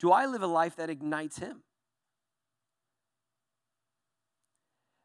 Do 0.00 0.10
I 0.10 0.26
live 0.26 0.42
a 0.42 0.48
life 0.48 0.76
that 0.76 0.90
ignites 0.90 1.38
him? 1.38 1.62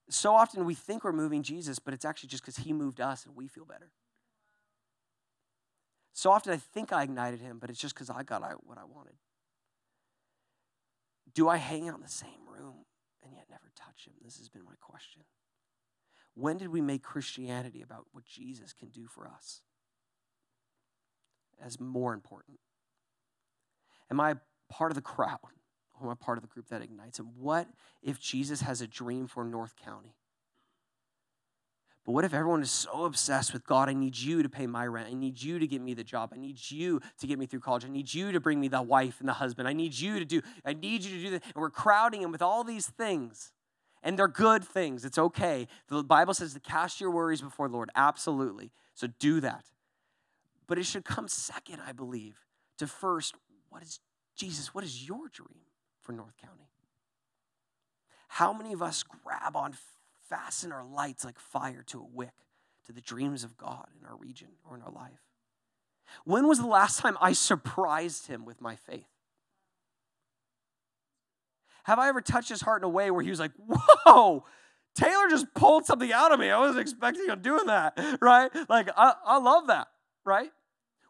So 0.09 0.33
often 0.33 0.65
we 0.65 0.73
think 0.73 1.03
we're 1.03 1.13
moving 1.13 1.43
Jesus, 1.43 1.79
but 1.79 1.93
it's 1.93 2.03
actually 2.03 2.29
just 2.29 2.43
because 2.43 2.57
he 2.57 2.73
moved 2.73 2.99
us 2.99 3.25
and 3.25 3.35
we 3.35 3.47
feel 3.47 3.63
better. 3.63 3.91
So 6.13 6.31
often 6.31 6.53
I 6.53 6.57
think 6.57 6.91
I 6.91 7.03
ignited 7.03 7.39
him, 7.39 7.57
but 7.59 7.69
it's 7.69 7.79
just 7.79 7.95
because 7.95 8.09
I 8.09 8.23
got 8.23 8.41
what 8.65 8.77
I 8.77 8.83
wanted. 8.83 9.15
Do 11.33 11.47
I 11.47 11.57
hang 11.57 11.87
out 11.87 11.95
in 11.95 12.01
the 12.01 12.09
same 12.09 12.47
room 12.47 12.85
and 13.23 13.33
yet 13.33 13.45
never 13.49 13.71
touch 13.75 14.05
him? 14.05 14.13
This 14.23 14.37
has 14.37 14.49
been 14.49 14.65
my 14.65 14.75
question. 14.81 15.23
When 16.33 16.57
did 16.57 16.69
we 16.69 16.81
make 16.81 17.03
Christianity 17.03 17.81
about 17.81 18.07
what 18.11 18.25
Jesus 18.25 18.73
can 18.73 18.89
do 18.89 19.07
for 19.07 19.27
us 19.27 19.61
as 21.63 21.79
more 21.79 22.13
important? 22.13 22.59
Am 24.09 24.19
I 24.19 24.35
part 24.69 24.91
of 24.91 24.95
the 24.95 25.01
crowd? 25.01 25.39
Or 25.99 26.07
am 26.07 26.09
I 26.09 26.15
part 26.15 26.37
of 26.37 26.41
the 26.41 26.47
group 26.47 26.67
that 26.69 26.81
ignites 26.81 27.19
him? 27.19 27.29
What 27.37 27.67
if 28.01 28.19
Jesus 28.19 28.61
has 28.61 28.81
a 28.81 28.87
dream 28.87 29.27
for 29.27 29.43
North 29.43 29.75
County? 29.75 30.15
But 32.05 32.13
what 32.13 32.25
if 32.25 32.33
everyone 32.33 32.63
is 32.63 32.71
so 32.71 33.05
obsessed 33.05 33.53
with 33.53 33.65
God? 33.65 33.87
I 33.87 33.93
need 33.93 34.17
you 34.17 34.41
to 34.41 34.49
pay 34.49 34.65
my 34.65 34.87
rent. 34.87 35.07
I 35.09 35.13
need 35.13 35.41
you 35.41 35.59
to 35.59 35.67
get 35.67 35.81
me 35.81 35.93
the 35.93 36.03
job. 36.03 36.31
I 36.33 36.37
need 36.37 36.57
you 36.71 36.99
to 37.19 37.27
get 37.27 37.37
me 37.37 37.45
through 37.45 37.59
college. 37.59 37.85
I 37.85 37.89
need 37.89 38.11
you 38.11 38.31
to 38.31 38.39
bring 38.39 38.59
me 38.59 38.67
the 38.67 38.81
wife 38.81 39.19
and 39.19 39.29
the 39.29 39.33
husband. 39.33 39.67
I 39.67 39.73
need 39.73 39.93
you 39.93 40.17
to 40.17 40.25
do, 40.25 40.41
I 40.65 40.73
need 40.73 41.03
you 41.03 41.17
to 41.17 41.23
do 41.23 41.29
that. 41.31 41.43
And 41.53 41.61
we're 41.61 41.69
crowding 41.69 42.23
him 42.23 42.31
with 42.31 42.41
all 42.41 42.63
these 42.63 42.87
things. 42.87 43.51
And 44.01 44.17
they're 44.17 44.27
good 44.27 44.63
things. 44.63 45.05
It's 45.05 45.19
okay. 45.19 45.67
The 45.87 46.03
Bible 46.03 46.33
says 46.33 46.55
to 46.55 46.59
cast 46.59 46.99
your 46.99 47.11
worries 47.11 47.41
before 47.41 47.67
the 47.67 47.75
Lord. 47.75 47.91
Absolutely. 47.95 48.71
So 48.95 49.07
do 49.19 49.39
that. 49.41 49.65
But 50.65 50.79
it 50.79 50.85
should 50.85 51.05
come 51.05 51.27
second, 51.27 51.81
I 51.85 51.91
believe, 51.91 52.39
to 52.79 52.87
first, 52.87 53.35
what 53.69 53.83
is 53.83 53.99
Jesus, 54.35 54.73
what 54.73 54.83
is 54.83 55.07
your 55.07 55.27
dream 55.27 55.65
for 56.01 56.13
North 56.13 56.35
County? 56.37 56.71
How 58.27 58.53
many 58.53 58.73
of 58.73 58.81
us 58.81 59.03
grab 59.03 59.55
on, 59.55 59.75
fasten 60.31 60.71
our 60.71 60.83
lights 60.83 61.23
like 61.23 61.37
fire 61.37 61.83
to 61.87 61.99
a 61.99 62.05
wick 62.11 62.33
to 62.87 62.93
the 62.93 63.01
dreams 63.01 63.43
of 63.43 63.57
God 63.57 63.87
in 63.99 64.07
our 64.07 64.15
region 64.15 64.47
or 64.67 64.75
in 64.75 64.81
our 64.81 64.91
life? 64.91 65.21
When 66.25 66.47
was 66.47 66.59
the 66.59 66.67
last 66.67 66.99
time 66.99 67.17
I 67.21 67.33
surprised 67.33 68.27
him 68.27 68.45
with 68.45 68.59
my 68.61 68.75
faith? 68.75 69.07
Have 71.83 71.99
I 71.99 72.09
ever 72.09 72.21
touched 72.21 72.49
his 72.49 72.61
heart 72.61 72.81
in 72.81 72.85
a 72.85 72.89
way 72.89 73.11
where 73.11 73.23
he 73.23 73.29
was 73.29 73.39
like, 73.39 73.51
whoa, 73.67 74.45
Taylor 74.95 75.29
just 75.29 75.53
pulled 75.53 75.85
something 75.85 76.11
out 76.11 76.31
of 76.31 76.39
me. 76.39 76.49
I 76.49 76.59
wasn't 76.59 76.81
expecting 76.81 77.27
him 77.27 77.41
doing 77.41 77.67
that, 77.67 77.99
right? 78.21 78.51
Like, 78.69 78.89
I, 78.95 79.13
I 79.25 79.37
love 79.39 79.67
that, 79.67 79.87
right? 80.25 80.51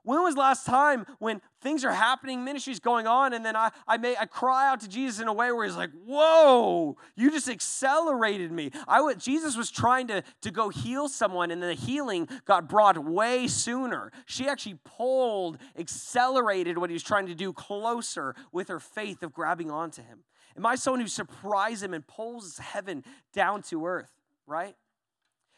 When 0.03 0.23
was 0.23 0.35
last 0.35 0.65
time 0.65 1.05
when 1.19 1.41
things 1.61 1.85
are 1.85 1.91
happening, 1.91 2.43
ministry's 2.43 2.79
going 2.79 3.05
on, 3.05 3.33
and 3.33 3.45
then 3.45 3.55
I, 3.55 3.69
I 3.87 3.97
may 3.97 4.15
I 4.19 4.25
cry 4.25 4.67
out 4.67 4.79
to 4.81 4.89
Jesus 4.89 5.21
in 5.21 5.27
a 5.27 5.33
way 5.33 5.51
where 5.51 5.65
he's 5.65 5.75
like, 5.75 5.91
Whoa, 6.05 6.97
you 7.15 7.29
just 7.29 7.47
accelerated 7.47 8.51
me. 8.51 8.71
I 8.87 9.01
would 9.01 9.19
Jesus 9.19 9.55
was 9.55 9.69
trying 9.69 10.07
to, 10.07 10.23
to 10.41 10.51
go 10.51 10.69
heal 10.69 11.07
someone, 11.07 11.51
and 11.51 11.61
then 11.61 11.69
the 11.69 11.75
healing 11.75 12.27
got 12.45 12.67
brought 12.67 12.97
way 12.97 13.47
sooner. 13.47 14.11
She 14.25 14.47
actually 14.47 14.79
pulled, 14.83 15.59
accelerated 15.77 16.79
what 16.79 16.89
he 16.89 16.93
was 16.95 17.03
trying 17.03 17.27
to 17.27 17.35
do 17.35 17.53
closer 17.53 18.35
with 18.51 18.69
her 18.69 18.79
faith 18.79 19.21
of 19.21 19.33
grabbing 19.33 19.69
onto 19.69 20.01
him. 20.01 20.23
Am 20.57 20.65
I 20.65 20.75
someone 20.75 20.99
who 21.01 21.07
surprises 21.07 21.83
him 21.83 21.93
and 21.93 22.05
pulls 22.05 22.57
heaven 22.57 23.03
down 23.33 23.61
to 23.63 23.85
earth, 23.85 24.11
right? 24.47 24.75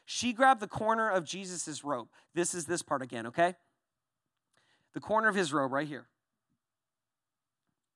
She 0.06 0.34
grabbed 0.34 0.60
the 0.60 0.68
corner 0.68 1.10
of 1.10 1.24
Jesus' 1.24 1.84
robe. 1.84 2.10
This 2.36 2.54
is 2.54 2.66
this 2.66 2.82
part 2.82 3.02
again, 3.02 3.28
okay? 3.28 3.56
The 4.94 5.00
corner 5.00 5.28
of 5.28 5.36
his 5.36 5.54
robe 5.54 5.72
right 5.72 5.88
here. 5.88 6.08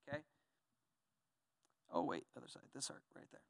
Okay? 0.07 0.21
Oh, 1.93 2.03
wait, 2.03 2.25
other 2.35 2.47
side, 2.47 2.63
this 2.73 2.85
side, 2.85 2.97
right 3.15 3.25
there. 3.31 3.41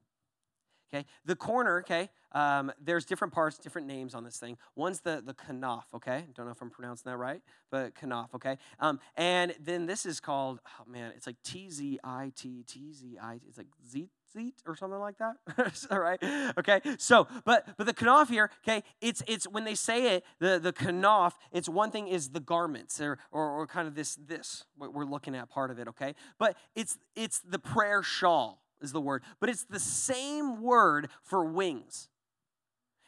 Okay, 0.93 1.05
the 1.25 1.35
corner, 1.35 1.79
okay, 1.79 2.09
um, 2.31 2.71
there's 2.81 3.03
different 3.03 3.33
parts, 3.33 3.57
different 3.57 3.87
names 3.87 4.15
on 4.15 4.23
this 4.23 4.37
thing. 4.37 4.57
One's 4.73 5.01
the, 5.01 5.21
the 5.25 5.33
kanaf, 5.33 5.83
okay? 5.93 6.23
Don't 6.33 6.45
know 6.45 6.53
if 6.53 6.61
I'm 6.61 6.69
pronouncing 6.69 7.11
that 7.11 7.17
right, 7.17 7.41
but 7.69 7.93
kanaf, 7.93 8.33
okay? 8.35 8.57
Um, 8.79 9.01
and 9.17 9.53
then 9.59 9.85
this 9.85 10.05
is 10.05 10.21
called, 10.21 10.61
oh 10.65 10.89
man, 10.89 11.11
it's 11.13 11.27
like 11.27 11.35
T 11.43 11.69
Z 11.69 11.99
I 12.05 12.31
T, 12.37 12.63
T 12.65 12.93
Z 12.93 13.17
I 13.21 13.33
T, 13.33 13.41
it's 13.49 13.57
like 13.57 13.67
Z 13.91 14.09
seat 14.33 14.55
or 14.65 14.75
something 14.75 14.99
like 14.99 15.17
that. 15.17 15.87
All 15.91 15.99
right. 15.99 16.21
Okay. 16.57 16.81
So, 16.97 17.27
but 17.45 17.67
but 17.77 17.85
the 17.85 17.93
kanaf 17.93 18.29
here, 18.29 18.49
okay, 18.67 18.83
it's 19.01 19.23
it's 19.27 19.47
when 19.47 19.63
they 19.63 19.75
say 19.75 20.15
it, 20.15 20.23
the 20.39 20.59
the 20.59 20.73
kanaf, 20.73 21.33
it's 21.51 21.69
one 21.69 21.91
thing 21.91 22.07
is 22.07 22.29
the 22.29 22.39
garments 22.39 22.99
or, 23.01 23.19
or 23.31 23.61
or 23.61 23.67
kind 23.67 23.87
of 23.87 23.95
this 23.95 24.15
this 24.15 24.65
what 24.77 24.93
we're 24.93 25.05
looking 25.05 25.35
at 25.35 25.49
part 25.49 25.71
of 25.71 25.79
it. 25.79 25.87
Okay, 25.89 26.15
but 26.37 26.57
it's 26.75 26.97
it's 27.15 27.39
the 27.39 27.59
prayer 27.59 28.03
shawl 28.03 28.61
is 28.81 28.91
the 28.91 29.01
word, 29.01 29.23
but 29.39 29.49
it's 29.49 29.65
the 29.65 29.79
same 29.79 30.61
word 30.61 31.09
for 31.23 31.45
wings. 31.45 32.09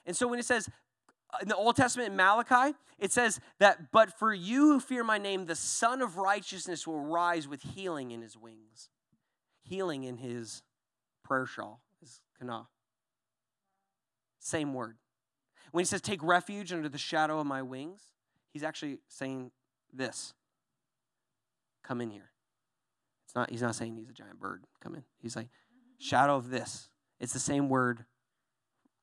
And 0.06 0.16
so 0.16 0.28
when 0.28 0.40
it 0.40 0.46
says 0.46 0.68
uh, 1.34 1.38
in 1.42 1.48
the 1.48 1.56
Old 1.56 1.76
Testament 1.76 2.10
in 2.10 2.16
Malachi, 2.16 2.76
it 2.98 3.12
says 3.12 3.40
that, 3.60 3.92
but 3.92 4.18
for 4.18 4.34
you 4.34 4.74
who 4.74 4.80
fear 4.80 5.04
my 5.04 5.18
name, 5.18 5.46
the 5.46 5.56
Son 5.56 6.02
of 6.02 6.18
Righteousness 6.18 6.88
will 6.88 7.00
rise 7.00 7.48
with 7.48 7.62
healing 7.62 8.12
in 8.12 8.22
his 8.22 8.36
wings. 8.36 8.90
Healing 9.62 10.04
in 10.04 10.18
his 10.18 10.64
prayer 11.30 11.46
shawl 11.46 11.82
is 12.02 12.20
kana. 12.38 12.68
Same 14.40 14.74
word. 14.74 14.98
When 15.72 15.84
he 15.84 15.86
says, 15.86 16.02
take 16.02 16.24
refuge 16.24 16.74
under 16.74 16.90
the 16.90 16.98
shadow 16.98 17.40
of 17.40 17.46
my 17.46 17.62
wings, 17.62 18.02
he's 18.52 18.64
actually 18.64 18.98
saying 19.08 19.52
this 19.94 20.34
come 21.84 22.02
in 22.02 22.10
here. 22.10 22.32
It's 23.26 23.36
not, 23.36 23.50
he's 23.52 23.62
not 23.62 23.76
saying 23.76 23.96
he's 23.96 24.10
a 24.10 24.14
giant 24.14 24.40
bird. 24.40 24.64
Come 24.82 24.96
in. 24.96 25.04
He's 25.22 25.36
like, 25.36 25.50
shadow 26.00 26.36
of 26.36 26.50
this. 26.50 26.90
It's 27.20 27.34
the 27.34 27.40
same 27.40 27.70
word, 27.70 28.06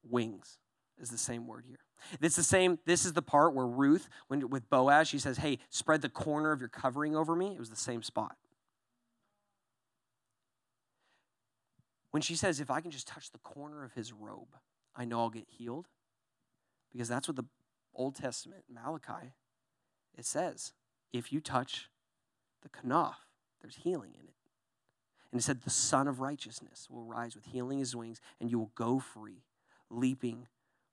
wings 0.03 0.59
is 1.01 1.11
the 1.11 1.19
same 1.19 1.47
word 1.47 1.65
here. 1.67 1.79
It's 2.21 2.37
the 2.37 2.43
same, 2.43 2.79
this 2.87 3.05
is 3.05 3.13
the 3.13 3.23
part 3.23 3.55
where 3.55 3.67
Ruth, 3.67 4.09
when 4.29 4.49
with 4.51 4.69
Boaz, 4.69 5.09
she 5.09 5.19
says, 5.19 5.39
Hey, 5.39 5.59
spread 5.71 6.03
the 6.03 6.09
corner 6.09 6.53
of 6.53 6.61
your 6.61 6.69
covering 6.69 7.17
over 7.17 7.35
me. 7.35 7.55
It 7.55 7.59
was 7.59 7.71
the 7.71 7.77
same 7.77 8.03
spot. 8.03 8.37
When 12.17 12.23
she 12.23 12.35
says, 12.35 12.61
If 12.61 12.71
I 12.71 12.81
can 12.81 12.91
just 12.91 13.07
touch 13.07 13.31
the 13.31 13.37
corner 13.41 13.85
of 13.85 13.93
his 13.93 14.11
robe, 14.11 14.57
I 14.97 15.05
know 15.05 15.21
I'll 15.21 15.29
get 15.29 15.51
healed. 15.51 15.89
Because 16.91 17.09
that's 17.09 17.29
what 17.29 17.37
the 17.37 17.45
Old 17.95 18.15
Testament, 18.15 18.65
Malachi, 18.73 19.35
it 20.17 20.25
says. 20.25 20.73
If 21.13 21.31
you 21.31 21.43
touch 21.43 21.91
the 22.63 22.71
kanaf, 22.71 23.17
there's 23.61 23.77
healing 23.77 24.15
in 24.15 24.29
it. 24.29 24.35
And 25.31 25.39
it 25.39 25.45
said, 25.45 25.61
The 25.61 25.69
Son 25.69 26.09
of 26.09 26.21
Righteousness 26.21 26.89
will 26.89 27.05
rise 27.05 27.35
with 27.35 27.45
healing 27.45 27.81
his 27.81 27.95
wings, 27.95 28.23
and 28.41 28.51
you 28.51 28.59
will 28.59 28.73
go 28.75 28.99
free, 28.99 29.43
leaping 29.91 30.47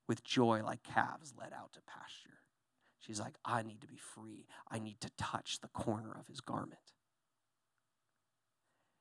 with 0.06 0.24
joy 0.24 0.60
like 0.62 0.82
calves 0.82 1.32
led 1.40 1.54
out 1.54 1.72
to 1.72 1.80
pasture. 1.86 2.40
She's 3.00 3.18
like, 3.18 3.36
I 3.46 3.62
need 3.62 3.80
to 3.80 3.88
be 3.88 3.96
free. 3.96 4.44
I 4.70 4.78
need 4.78 5.00
to 5.00 5.10
touch 5.16 5.62
the 5.62 5.68
corner 5.68 6.14
of 6.20 6.26
his 6.26 6.42
garment. 6.42 6.92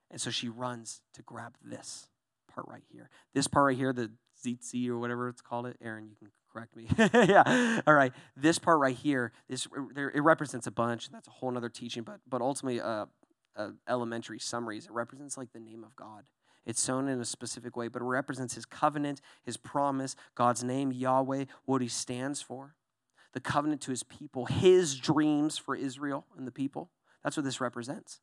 And 0.09 0.21
so 0.21 0.31
she 0.31 0.47
runs 0.47 1.01
to 1.15 1.21
grab 1.21 1.55
this 1.61 2.07
part 2.53 2.67
right 2.69 2.83
here. 2.91 3.09
This 3.33 3.47
part 3.47 3.65
right 3.65 3.77
here, 3.77 3.93
the 3.93 4.11
zitzi 4.45 4.87
or 4.89 4.97
whatever 4.99 5.29
it's 5.29 5.41
called 5.41 5.65
it. 5.65 5.77
Aaron, 5.81 6.07
you 6.07 6.15
can 6.15 6.29
correct 6.51 6.75
me. 6.75 6.87
yeah. 7.27 7.81
All 7.87 7.93
right. 7.93 8.13
This 8.35 8.59
part 8.59 8.79
right 8.79 8.95
here, 8.95 9.31
this 9.49 9.67
it 9.95 10.23
represents 10.23 10.67
a 10.67 10.71
bunch. 10.71 11.09
That's 11.11 11.27
a 11.27 11.31
whole 11.31 11.55
other 11.57 11.69
teaching, 11.69 12.03
but 12.03 12.19
but 12.27 12.41
ultimately, 12.41 12.81
uh, 12.81 13.05
uh, 13.55 13.69
elementary 13.87 14.39
summaries. 14.39 14.85
It 14.85 14.91
represents 14.91 15.37
like 15.37 15.53
the 15.53 15.59
name 15.59 15.83
of 15.83 15.95
God. 15.95 16.23
It's 16.65 16.79
sewn 16.79 17.09
in 17.09 17.19
a 17.19 17.25
specific 17.25 17.75
way, 17.75 17.87
but 17.89 18.01
it 18.01 18.05
represents 18.05 18.55
his 18.55 18.65
covenant, 18.65 19.21
his 19.43 19.57
promise, 19.57 20.15
God's 20.35 20.63
name, 20.63 20.91
Yahweh, 20.91 21.45
what 21.65 21.81
he 21.81 21.89
stands 21.89 22.41
for, 22.41 22.75
the 23.33 23.41
covenant 23.41 23.81
to 23.81 23.91
his 23.91 24.03
people, 24.03 24.45
his 24.45 24.95
dreams 24.95 25.57
for 25.57 25.75
Israel 25.75 26.25
and 26.37 26.47
the 26.47 26.51
people. 26.51 26.89
That's 27.23 27.35
what 27.35 27.43
this 27.43 27.59
represents. 27.59 28.21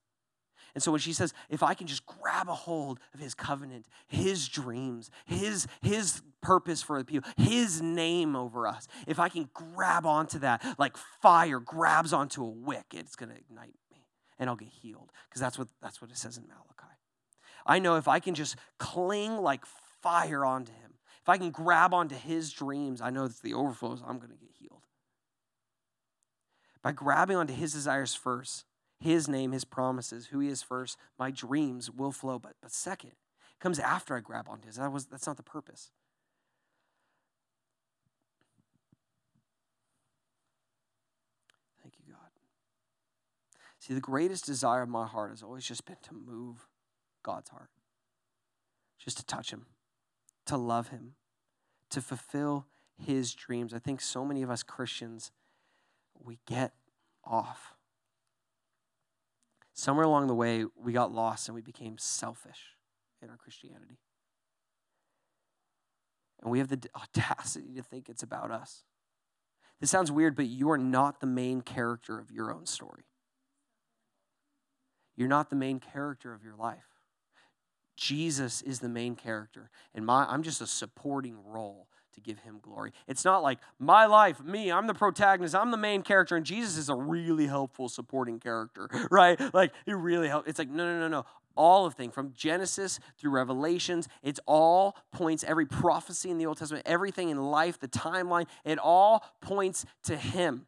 And 0.74 0.82
so 0.82 0.92
when 0.92 1.00
she 1.00 1.12
says, 1.12 1.32
if 1.48 1.62
I 1.62 1.74
can 1.74 1.86
just 1.86 2.06
grab 2.06 2.48
a 2.48 2.54
hold 2.54 3.00
of 3.14 3.20
his 3.20 3.34
covenant, 3.34 3.86
his 4.06 4.48
dreams, 4.48 5.10
his, 5.24 5.66
his 5.82 6.22
purpose 6.40 6.82
for 6.82 6.98
the 6.98 7.04
people, 7.04 7.28
his 7.36 7.82
name 7.82 8.36
over 8.36 8.66
us, 8.66 8.86
if 9.06 9.18
I 9.18 9.28
can 9.28 9.48
grab 9.52 10.06
onto 10.06 10.38
that 10.40 10.62
like 10.78 10.96
fire 10.96 11.60
grabs 11.60 12.12
onto 12.12 12.44
a 12.44 12.48
wick, 12.48 12.86
it's 12.94 13.16
going 13.16 13.30
to 13.30 13.36
ignite 13.36 13.74
me 13.90 14.06
and 14.38 14.48
I'll 14.48 14.56
get 14.56 14.68
healed. 14.68 15.10
Because 15.28 15.40
that's 15.40 15.58
what, 15.58 15.68
that's 15.82 16.00
what 16.00 16.10
it 16.10 16.16
says 16.16 16.36
in 16.36 16.44
Malachi. 16.44 16.94
I 17.66 17.78
know 17.78 17.96
if 17.96 18.08
I 18.08 18.20
can 18.20 18.34
just 18.34 18.56
cling 18.78 19.38
like 19.38 19.64
fire 20.02 20.44
onto 20.44 20.72
him, 20.72 20.94
if 21.22 21.28
I 21.28 21.36
can 21.36 21.50
grab 21.50 21.92
onto 21.92 22.14
his 22.14 22.50
dreams, 22.52 23.00
I 23.00 23.10
know 23.10 23.28
that 23.28 23.42
the 23.42 23.54
overflows, 23.54 24.02
I'm 24.06 24.18
going 24.18 24.30
to 24.30 24.38
get 24.38 24.50
healed. 24.58 24.82
By 26.82 26.92
grabbing 26.92 27.36
onto 27.36 27.52
his 27.52 27.72
desires 27.72 28.14
first, 28.14 28.64
his 29.00 29.28
name, 29.28 29.52
his 29.52 29.64
promises, 29.64 30.26
who 30.26 30.40
he 30.40 30.48
is 30.48 30.62
first, 30.62 30.98
my 31.18 31.30
dreams 31.30 31.90
will 31.90 32.12
flow. 32.12 32.38
But, 32.38 32.52
but 32.60 32.70
second, 32.70 33.10
it 33.10 33.60
comes 33.60 33.78
after 33.78 34.14
I 34.14 34.20
grab 34.20 34.46
onto 34.48 34.66
his. 34.66 34.76
That 34.76 34.92
was, 34.92 35.06
that's 35.06 35.26
not 35.26 35.38
the 35.38 35.42
purpose. 35.42 35.90
Thank 41.82 41.94
you, 41.98 42.12
God. 42.12 42.30
See, 43.78 43.94
the 43.94 44.00
greatest 44.00 44.44
desire 44.44 44.82
of 44.82 44.90
my 44.90 45.06
heart 45.06 45.30
has 45.30 45.42
always 45.42 45.64
just 45.64 45.86
been 45.86 45.96
to 46.02 46.14
move 46.14 46.68
God's 47.22 47.48
heart, 47.48 47.70
just 48.98 49.16
to 49.16 49.24
touch 49.24 49.50
him, 49.50 49.64
to 50.44 50.58
love 50.58 50.88
him, 50.88 51.14
to 51.88 52.02
fulfill 52.02 52.66
his 52.98 53.32
dreams. 53.32 53.72
I 53.72 53.78
think 53.78 54.02
so 54.02 54.26
many 54.26 54.42
of 54.42 54.50
us 54.50 54.62
Christians, 54.62 55.32
we 56.22 56.38
get 56.46 56.74
off 57.24 57.74
somewhere 59.80 60.04
along 60.04 60.26
the 60.26 60.34
way, 60.34 60.64
we 60.76 60.92
got 60.92 61.12
lost 61.12 61.48
and 61.48 61.54
we 61.54 61.62
became 61.62 61.96
selfish 61.98 62.76
in 63.22 63.30
our 63.30 63.36
Christianity. 63.36 63.98
And 66.42 66.50
we 66.50 66.58
have 66.58 66.68
the 66.68 66.80
audacity 66.94 67.74
to 67.74 67.82
think 67.82 68.08
it's 68.08 68.22
about 68.22 68.50
us. 68.50 68.84
This 69.80 69.90
sounds 69.90 70.12
weird, 70.12 70.36
but 70.36 70.46
you 70.46 70.70
are 70.70 70.78
not 70.78 71.20
the 71.20 71.26
main 71.26 71.62
character 71.62 72.18
of 72.18 72.30
your 72.30 72.52
own 72.52 72.66
story. 72.66 73.04
You're 75.16 75.28
not 75.28 75.48
the 75.48 75.56
main 75.56 75.80
character 75.80 76.34
of 76.34 76.44
your 76.44 76.56
life. 76.56 76.84
Jesus 77.96 78.62
is 78.62 78.80
the 78.80 78.88
main 78.88 79.14
character, 79.14 79.70
and 79.94 80.06
my, 80.06 80.24
I'm 80.24 80.42
just 80.42 80.62
a 80.62 80.66
supporting 80.66 81.36
role 81.44 81.88
to 82.14 82.20
give 82.20 82.38
him 82.40 82.58
glory. 82.62 82.92
It's 83.06 83.24
not 83.24 83.42
like 83.42 83.58
my 83.78 84.06
life, 84.06 84.42
me, 84.42 84.70
I'm 84.70 84.86
the 84.86 84.94
protagonist, 84.94 85.54
I'm 85.54 85.70
the 85.70 85.76
main 85.76 86.02
character, 86.02 86.36
and 86.36 86.44
Jesus 86.44 86.76
is 86.76 86.88
a 86.88 86.94
really 86.94 87.46
helpful 87.46 87.88
supporting 87.88 88.38
character, 88.38 88.88
right? 89.10 89.38
Like 89.54 89.72
it 89.86 89.94
really 89.94 90.28
helps. 90.28 90.48
It's 90.48 90.58
like, 90.58 90.70
no, 90.70 90.84
no, 90.84 91.00
no, 91.00 91.08
no. 91.08 91.24
All 91.56 91.84
of 91.84 91.94
things 91.94 92.14
from 92.14 92.32
Genesis 92.32 93.00
through 93.18 93.32
Revelations, 93.32 94.08
it's 94.22 94.40
all 94.46 94.96
points, 95.12 95.44
every 95.44 95.66
prophecy 95.66 96.30
in 96.30 96.38
the 96.38 96.46
Old 96.46 96.58
Testament, 96.58 96.86
everything 96.86 97.28
in 97.28 97.38
life, 97.38 97.78
the 97.78 97.88
timeline, 97.88 98.46
it 98.64 98.78
all 98.78 99.24
points 99.40 99.84
to 100.04 100.16
him. 100.16 100.66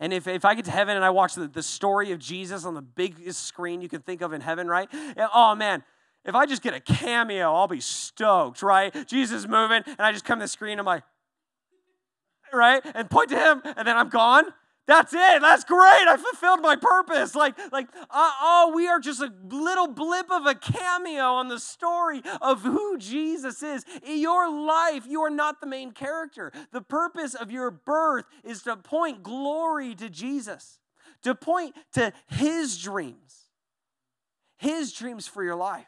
And 0.00 0.12
if, 0.12 0.26
if 0.26 0.44
I 0.44 0.54
get 0.54 0.64
to 0.66 0.70
heaven 0.70 0.96
and 0.96 1.04
I 1.04 1.10
watch 1.10 1.34
the, 1.34 1.46
the 1.46 1.62
story 1.62 2.12
of 2.12 2.18
Jesus 2.18 2.64
on 2.64 2.74
the 2.74 2.82
biggest 2.82 3.44
screen 3.44 3.80
you 3.80 3.88
can 3.88 4.00
think 4.00 4.22
of 4.22 4.32
in 4.32 4.40
heaven, 4.40 4.68
right? 4.68 4.88
Oh 5.32 5.54
man, 5.54 5.84
if 6.24 6.34
I 6.34 6.46
just 6.46 6.62
get 6.62 6.74
a 6.74 6.80
cameo, 6.80 7.52
I'll 7.52 7.68
be 7.68 7.80
stoked, 7.80 8.62
right? 8.62 8.92
Jesus 9.06 9.40
is 9.40 9.48
moving, 9.48 9.82
and 9.86 10.00
I 10.00 10.12
just 10.12 10.24
come 10.24 10.38
to 10.38 10.44
the 10.44 10.48
screen, 10.48 10.78
I'm 10.78 10.86
like, 10.86 11.02
right? 12.52 12.82
And 12.94 13.10
point 13.10 13.30
to 13.30 13.38
him, 13.38 13.62
and 13.76 13.86
then 13.86 13.96
I'm 13.96 14.08
gone. 14.08 14.44
That's 14.86 15.14
it. 15.14 15.40
That's 15.40 15.64
great. 15.64 15.78
I 15.80 16.16
fulfilled 16.18 16.60
my 16.60 16.76
purpose. 16.76 17.34
Like, 17.34 17.56
like, 17.72 17.88
uh, 17.94 18.04
oh, 18.10 18.72
we 18.74 18.86
are 18.86 19.00
just 19.00 19.22
a 19.22 19.32
little 19.48 19.88
blip 19.88 20.30
of 20.30 20.44
a 20.44 20.54
cameo 20.54 21.24
on 21.24 21.48
the 21.48 21.58
story 21.58 22.20
of 22.42 22.60
who 22.60 22.98
Jesus 22.98 23.62
is. 23.62 23.84
In 24.06 24.18
your 24.18 24.50
life, 24.50 25.06
you 25.08 25.22
are 25.22 25.30
not 25.30 25.62
the 25.62 25.66
main 25.66 25.92
character. 25.92 26.52
The 26.70 26.82
purpose 26.82 27.34
of 27.34 27.50
your 27.50 27.70
birth 27.70 28.26
is 28.44 28.62
to 28.64 28.76
point 28.76 29.22
glory 29.22 29.94
to 29.94 30.10
Jesus, 30.10 30.78
to 31.22 31.34
point 31.34 31.74
to 31.94 32.12
his 32.26 32.76
dreams, 32.76 33.46
his 34.58 34.92
dreams 34.92 35.26
for 35.26 35.42
your 35.42 35.56
life. 35.56 35.86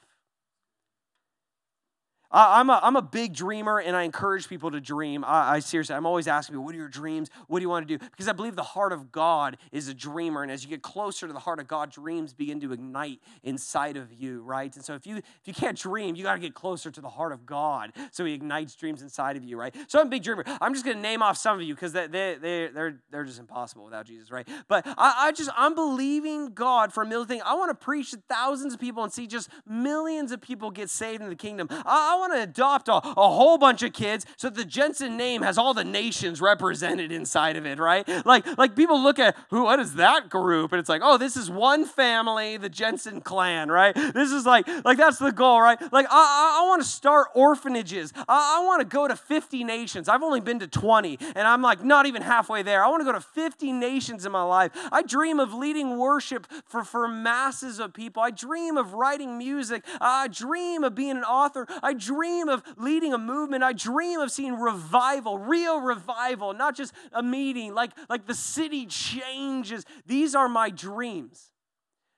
I, 2.36 2.60
I'm 2.60 2.68
a, 2.68 2.78
I'm 2.82 2.96
a 2.96 3.02
big 3.02 3.32
dreamer 3.32 3.80
and 3.80 3.96
I 3.96 4.02
encourage 4.02 4.46
people 4.46 4.70
to 4.70 4.80
dream. 4.80 5.24
I, 5.24 5.54
I 5.54 5.58
seriously, 5.60 5.96
I'm 5.96 6.04
always 6.04 6.28
asking 6.28 6.52
people, 6.52 6.66
what 6.66 6.74
are 6.74 6.78
your 6.78 6.88
dreams? 6.88 7.30
What 7.48 7.60
do 7.60 7.62
you 7.62 7.70
want 7.70 7.88
to 7.88 7.98
do? 7.98 8.04
Because 8.10 8.28
I 8.28 8.32
believe 8.32 8.56
the 8.56 8.62
heart 8.62 8.92
of 8.92 9.10
God 9.10 9.56
is 9.72 9.88
a 9.88 9.94
dreamer. 9.94 10.42
And 10.42 10.52
as 10.52 10.62
you 10.62 10.68
get 10.68 10.82
closer 10.82 11.26
to 11.26 11.32
the 11.32 11.38
heart 11.38 11.60
of 11.60 11.66
God, 11.66 11.90
dreams 11.90 12.34
begin 12.34 12.60
to 12.60 12.72
ignite 12.72 13.20
inside 13.42 13.96
of 13.96 14.12
you, 14.12 14.42
right? 14.42 14.74
And 14.76 14.84
so 14.84 14.94
if 14.94 15.06
you 15.06 15.16
if 15.16 15.46
you 15.46 15.54
can't 15.54 15.78
dream, 15.78 16.14
you 16.14 16.24
got 16.24 16.34
to 16.34 16.40
get 16.40 16.52
closer 16.52 16.90
to 16.90 17.00
the 17.00 17.08
heart 17.08 17.32
of 17.32 17.46
God 17.46 17.92
so 18.10 18.26
he 18.26 18.34
ignites 18.34 18.74
dreams 18.74 19.00
inside 19.00 19.38
of 19.38 19.44
you, 19.44 19.58
right? 19.58 19.74
So 19.88 19.98
I'm 19.98 20.08
a 20.08 20.10
big 20.10 20.22
dreamer. 20.22 20.44
I'm 20.60 20.74
just 20.74 20.84
going 20.84 20.98
to 20.98 21.02
name 21.02 21.22
off 21.22 21.38
some 21.38 21.56
of 21.56 21.62
you 21.62 21.74
because 21.74 21.92
they, 21.92 22.06
they, 22.06 22.36
they, 22.38 22.68
they're, 22.68 23.00
they're 23.10 23.24
just 23.24 23.40
impossible 23.40 23.84
without 23.84 24.04
Jesus, 24.04 24.30
right? 24.30 24.46
But 24.68 24.86
I, 24.86 25.14
I 25.28 25.32
just, 25.32 25.48
I'm 25.56 25.74
believing 25.74 26.52
God 26.52 26.92
for 26.92 27.02
a 27.02 27.06
million 27.06 27.28
things. 27.28 27.42
I 27.46 27.54
want 27.54 27.70
to 27.70 27.84
preach 27.84 28.10
to 28.10 28.18
thousands 28.28 28.74
of 28.74 28.80
people 28.80 29.02
and 29.04 29.12
see 29.12 29.26
just 29.26 29.48
millions 29.66 30.32
of 30.32 30.42
people 30.42 30.70
get 30.70 30.90
saved 30.90 31.22
in 31.22 31.30
the 31.30 31.34
kingdom. 31.34 31.68
I, 31.70 32.14
I 32.14 32.25
want 32.28 32.38
to 32.38 32.42
adopt 32.42 32.88
a, 32.88 32.94
a 32.94 33.28
whole 33.28 33.58
bunch 33.58 33.82
of 33.82 33.92
kids 33.92 34.26
so 34.36 34.50
the 34.50 34.64
Jensen 34.64 35.16
name 35.16 35.42
has 35.42 35.58
all 35.58 35.74
the 35.74 35.84
nations 35.84 36.40
represented 36.40 37.12
inside 37.12 37.56
of 37.56 37.66
it, 37.66 37.78
right? 37.78 38.06
Like, 38.26 38.58
like 38.58 38.74
people 38.74 39.02
look 39.02 39.18
at 39.18 39.36
who, 39.50 39.64
what 39.64 39.78
is 39.78 39.94
that 39.94 40.28
group? 40.28 40.72
And 40.72 40.80
it's 40.80 40.88
like, 40.88 41.02
oh, 41.04 41.18
this 41.18 41.36
is 41.36 41.50
one 41.50 41.84
family, 41.84 42.56
the 42.56 42.68
Jensen 42.68 43.20
clan, 43.20 43.70
right? 43.70 43.94
This 43.94 44.32
is 44.32 44.46
like, 44.46 44.66
like 44.84 44.98
that's 44.98 45.18
the 45.18 45.32
goal, 45.32 45.60
right? 45.60 45.80
Like, 45.92 46.06
I, 46.10 46.16
I, 46.16 46.62
I 46.62 46.68
want 46.68 46.82
to 46.82 46.88
start 46.88 47.28
orphanages. 47.34 48.12
I, 48.16 48.58
I 48.58 48.64
want 48.64 48.80
to 48.80 48.86
go 48.86 49.06
to 49.06 49.16
50 49.16 49.64
nations. 49.64 50.08
I've 50.08 50.22
only 50.22 50.40
been 50.40 50.58
to 50.60 50.66
20, 50.66 51.18
and 51.20 51.46
I'm 51.46 51.62
like 51.62 51.84
not 51.84 52.06
even 52.06 52.22
halfway 52.22 52.62
there. 52.62 52.84
I 52.84 52.88
want 52.88 53.00
to 53.00 53.04
go 53.04 53.12
to 53.12 53.20
50 53.20 53.72
nations 53.72 54.26
in 54.26 54.32
my 54.32 54.42
life. 54.42 54.72
I 54.90 55.02
dream 55.02 55.38
of 55.38 55.54
leading 55.54 55.98
worship 55.98 56.46
for, 56.66 56.82
for 56.82 57.08
masses 57.08 57.78
of 57.78 57.92
people. 57.92 58.22
I 58.22 58.30
dream 58.30 58.76
of 58.76 58.94
writing 58.94 59.38
music. 59.38 59.84
I 60.00 60.28
dream 60.28 60.84
of 60.84 60.94
being 60.94 61.16
an 61.16 61.24
author. 61.24 61.66
I 61.82 61.92
dream 62.06 62.48
of 62.48 62.62
leading 62.76 63.12
a 63.12 63.18
movement. 63.18 63.62
I 63.62 63.72
dream 63.72 64.20
of 64.20 64.30
seeing 64.30 64.54
revival, 64.58 65.38
real 65.38 65.80
revival, 65.80 66.54
not 66.54 66.76
just 66.76 66.92
a 67.12 67.22
meeting, 67.22 67.74
like, 67.74 67.92
like 68.08 68.26
the 68.26 68.34
city 68.34 68.86
changes. 68.86 69.84
These 70.06 70.34
are 70.34 70.48
my 70.48 70.70
dreams. 70.70 71.50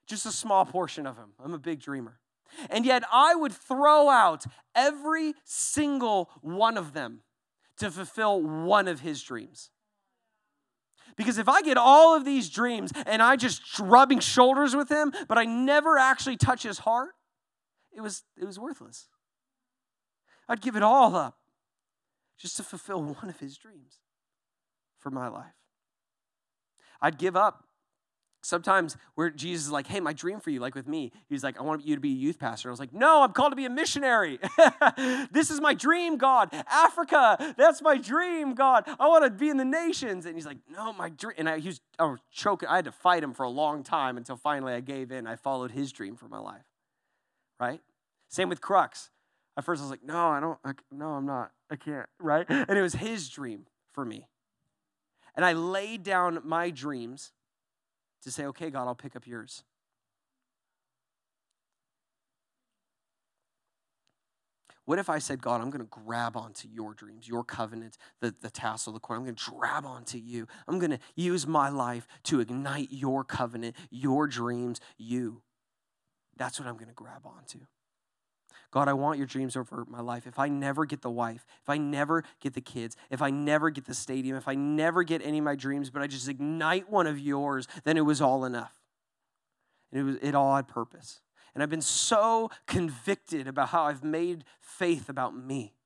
Just 0.06 0.26
a 0.26 0.32
small 0.32 0.64
portion 0.64 1.06
of 1.06 1.16
them. 1.16 1.32
I'm 1.42 1.54
a 1.54 1.58
big 1.58 1.80
dreamer. 1.80 2.18
And 2.70 2.86
yet 2.86 3.02
I 3.12 3.34
would 3.34 3.52
throw 3.52 4.08
out 4.08 4.44
every 4.74 5.34
single 5.44 6.30
one 6.40 6.78
of 6.78 6.92
them 6.92 7.20
to 7.78 7.90
fulfill 7.90 8.42
one 8.42 8.88
of 8.88 9.00
his 9.00 9.22
dreams. 9.22 9.70
Because 11.16 11.38
if 11.38 11.48
I 11.48 11.62
get 11.62 11.76
all 11.76 12.16
of 12.16 12.24
these 12.24 12.48
dreams 12.48 12.92
and 13.06 13.22
I 13.22 13.36
just 13.36 13.78
rubbing 13.78 14.20
shoulders 14.20 14.74
with 14.76 14.88
him, 14.88 15.12
but 15.26 15.36
I 15.36 15.44
never 15.44 15.98
actually 15.98 16.36
touch 16.36 16.62
his 16.62 16.78
heart, 16.78 17.10
it 17.92 18.00
was, 18.00 18.22
it 18.40 18.46
was 18.46 18.58
worthless. 18.58 19.08
I'd 20.48 20.60
give 20.60 20.76
it 20.76 20.82
all 20.82 21.14
up 21.14 21.38
just 22.38 22.56
to 22.56 22.62
fulfill 22.62 23.02
one 23.20 23.28
of 23.28 23.40
his 23.40 23.56
dreams 23.56 24.00
for 24.98 25.10
my 25.10 25.28
life. 25.28 25.54
I'd 27.00 27.18
give 27.18 27.36
up 27.36 27.68
Sometimes 28.40 28.96
where 29.14 29.30
Jesus 29.30 29.66
is 29.66 29.72
like, 29.72 29.88
hey, 29.88 29.98
my 29.98 30.12
dream 30.12 30.38
for 30.38 30.50
you, 30.50 30.60
like 30.60 30.76
with 30.76 30.86
me, 30.86 31.12
he's 31.28 31.42
like, 31.42 31.58
I 31.58 31.62
want 31.62 31.84
you 31.84 31.96
to 31.96 32.00
be 32.00 32.12
a 32.12 32.16
youth 32.16 32.38
pastor. 32.38 32.68
I 32.68 32.70
was 32.70 32.78
like, 32.78 32.92
no, 32.92 33.22
I'm 33.22 33.32
called 33.32 33.52
to 33.52 33.56
be 33.56 33.64
a 33.64 33.70
missionary. 33.70 34.38
this 35.32 35.50
is 35.50 35.60
my 35.60 35.74
dream, 35.74 36.16
God. 36.16 36.54
Africa, 36.70 37.54
that's 37.58 37.82
my 37.82 37.96
dream, 37.96 38.54
God. 38.54 38.84
I 39.00 39.08
want 39.08 39.24
to 39.24 39.30
be 39.30 39.48
in 39.48 39.56
the 39.56 39.64
nations. 39.64 40.24
And 40.24 40.36
he's 40.36 40.46
like, 40.46 40.58
no, 40.70 40.92
my 40.92 41.08
dream. 41.08 41.34
And 41.36 41.48
I, 41.48 41.58
he 41.58 41.68
was, 41.68 41.80
I 41.98 42.04
was 42.04 42.20
choking. 42.30 42.68
I 42.68 42.76
had 42.76 42.84
to 42.84 42.92
fight 42.92 43.24
him 43.24 43.34
for 43.34 43.42
a 43.42 43.50
long 43.50 43.82
time 43.82 44.16
until 44.16 44.36
finally 44.36 44.72
I 44.72 44.80
gave 44.80 45.10
in. 45.10 45.26
I 45.26 45.34
followed 45.34 45.72
his 45.72 45.90
dream 45.90 46.14
for 46.14 46.28
my 46.28 46.38
life. 46.38 46.64
Right? 47.58 47.80
Same 48.28 48.48
with 48.48 48.60
Crux. 48.60 49.10
At 49.58 49.64
first 49.64 49.80
I 49.80 49.84
was 49.84 49.90
like, 49.90 50.04
no, 50.04 50.28
I 50.28 50.38
don't, 50.38 50.56
I, 50.64 50.72
no, 50.92 51.08
I'm 51.08 51.26
not. 51.26 51.50
I 51.68 51.74
can't. 51.74 52.06
Right? 52.20 52.46
And 52.48 52.78
it 52.78 52.80
was 52.80 52.94
his 52.94 53.28
dream 53.28 53.66
for 53.92 54.04
me. 54.04 54.28
And 55.34 55.44
I 55.44 55.52
laid 55.52 56.04
down 56.04 56.40
my 56.44 56.70
dreams 56.70 57.32
to 58.22 58.30
say, 58.30 58.46
okay, 58.46 58.70
God, 58.70 58.86
I'll 58.86 58.94
pick 58.94 59.16
up 59.16 59.26
yours. 59.26 59.64
What 64.84 65.00
if 65.00 65.10
I 65.10 65.18
said, 65.18 65.42
God, 65.42 65.60
I'm 65.60 65.70
going 65.70 65.84
to 65.84 65.90
grab 65.90 66.36
onto 66.36 66.68
your 66.68 66.94
dreams, 66.94 67.28
your 67.28 67.42
covenant, 67.42 67.98
the, 68.20 68.34
the 68.40 68.50
tassel, 68.50 68.92
the 68.92 69.00
corn. 69.00 69.18
I'm 69.18 69.24
going 69.24 69.34
to 69.34 69.50
grab 69.50 69.84
onto 69.84 70.18
you. 70.18 70.46
I'm 70.68 70.78
going 70.78 70.92
to 70.92 71.00
use 71.16 71.46
my 71.46 71.68
life 71.68 72.06
to 72.24 72.40
ignite 72.40 72.88
your 72.90 73.24
covenant, 73.24 73.74
your 73.90 74.28
dreams, 74.28 74.80
you. 74.96 75.42
That's 76.36 76.60
what 76.60 76.68
I'm 76.68 76.76
going 76.76 76.88
to 76.88 76.94
grab 76.94 77.26
onto. 77.26 77.58
God, 78.70 78.88
I 78.88 78.92
want 78.92 79.16
your 79.16 79.26
dreams 79.26 79.56
over 79.56 79.86
my 79.88 80.00
life. 80.00 80.26
If 80.26 80.38
I 80.38 80.48
never 80.48 80.84
get 80.84 81.00
the 81.00 81.10
wife, 81.10 81.46
if 81.62 81.70
I 81.70 81.78
never 81.78 82.22
get 82.40 82.52
the 82.52 82.60
kids, 82.60 82.96
if 83.10 83.22
I 83.22 83.30
never 83.30 83.70
get 83.70 83.86
the 83.86 83.94
stadium, 83.94 84.36
if 84.36 84.46
I 84.46 84.54
never 84.54 85.02
get 85.04 85.22
any 85.24 85.38
of 85.38 85.44
my 85.44 85.54
dreams, 85.54 85.88
but 85.88 86.02
I 86.02 86.06
just 86.06 86.28
ignite 86.28 86.90
one 86.90 87.06
of 87.06 87.18
yours, 87.18 87.66
then 87.84 87.96
it 87.96 88.02
was 88.02 88.20
all 88.20 88.44
enough. 88.44 88.74
And 89.90 90.00
it 90.00 90.04
was 90.04 90.16
it 90.20 90.34
all 90.34 90.56
had 90.56 90.68
purpose. 90.68 91.20
And 91.54 91.62
I've 91.62 91.70
been 91.70 91.80
so 91.80 92.50
convicted 92.66 93.48
about 93.48 93.70
how 93.70 93.84
I've 93.84 94.04
made 94.04 94.44
faith 94.60 95.08
about 95.08 95.34
me. 95.34 95.77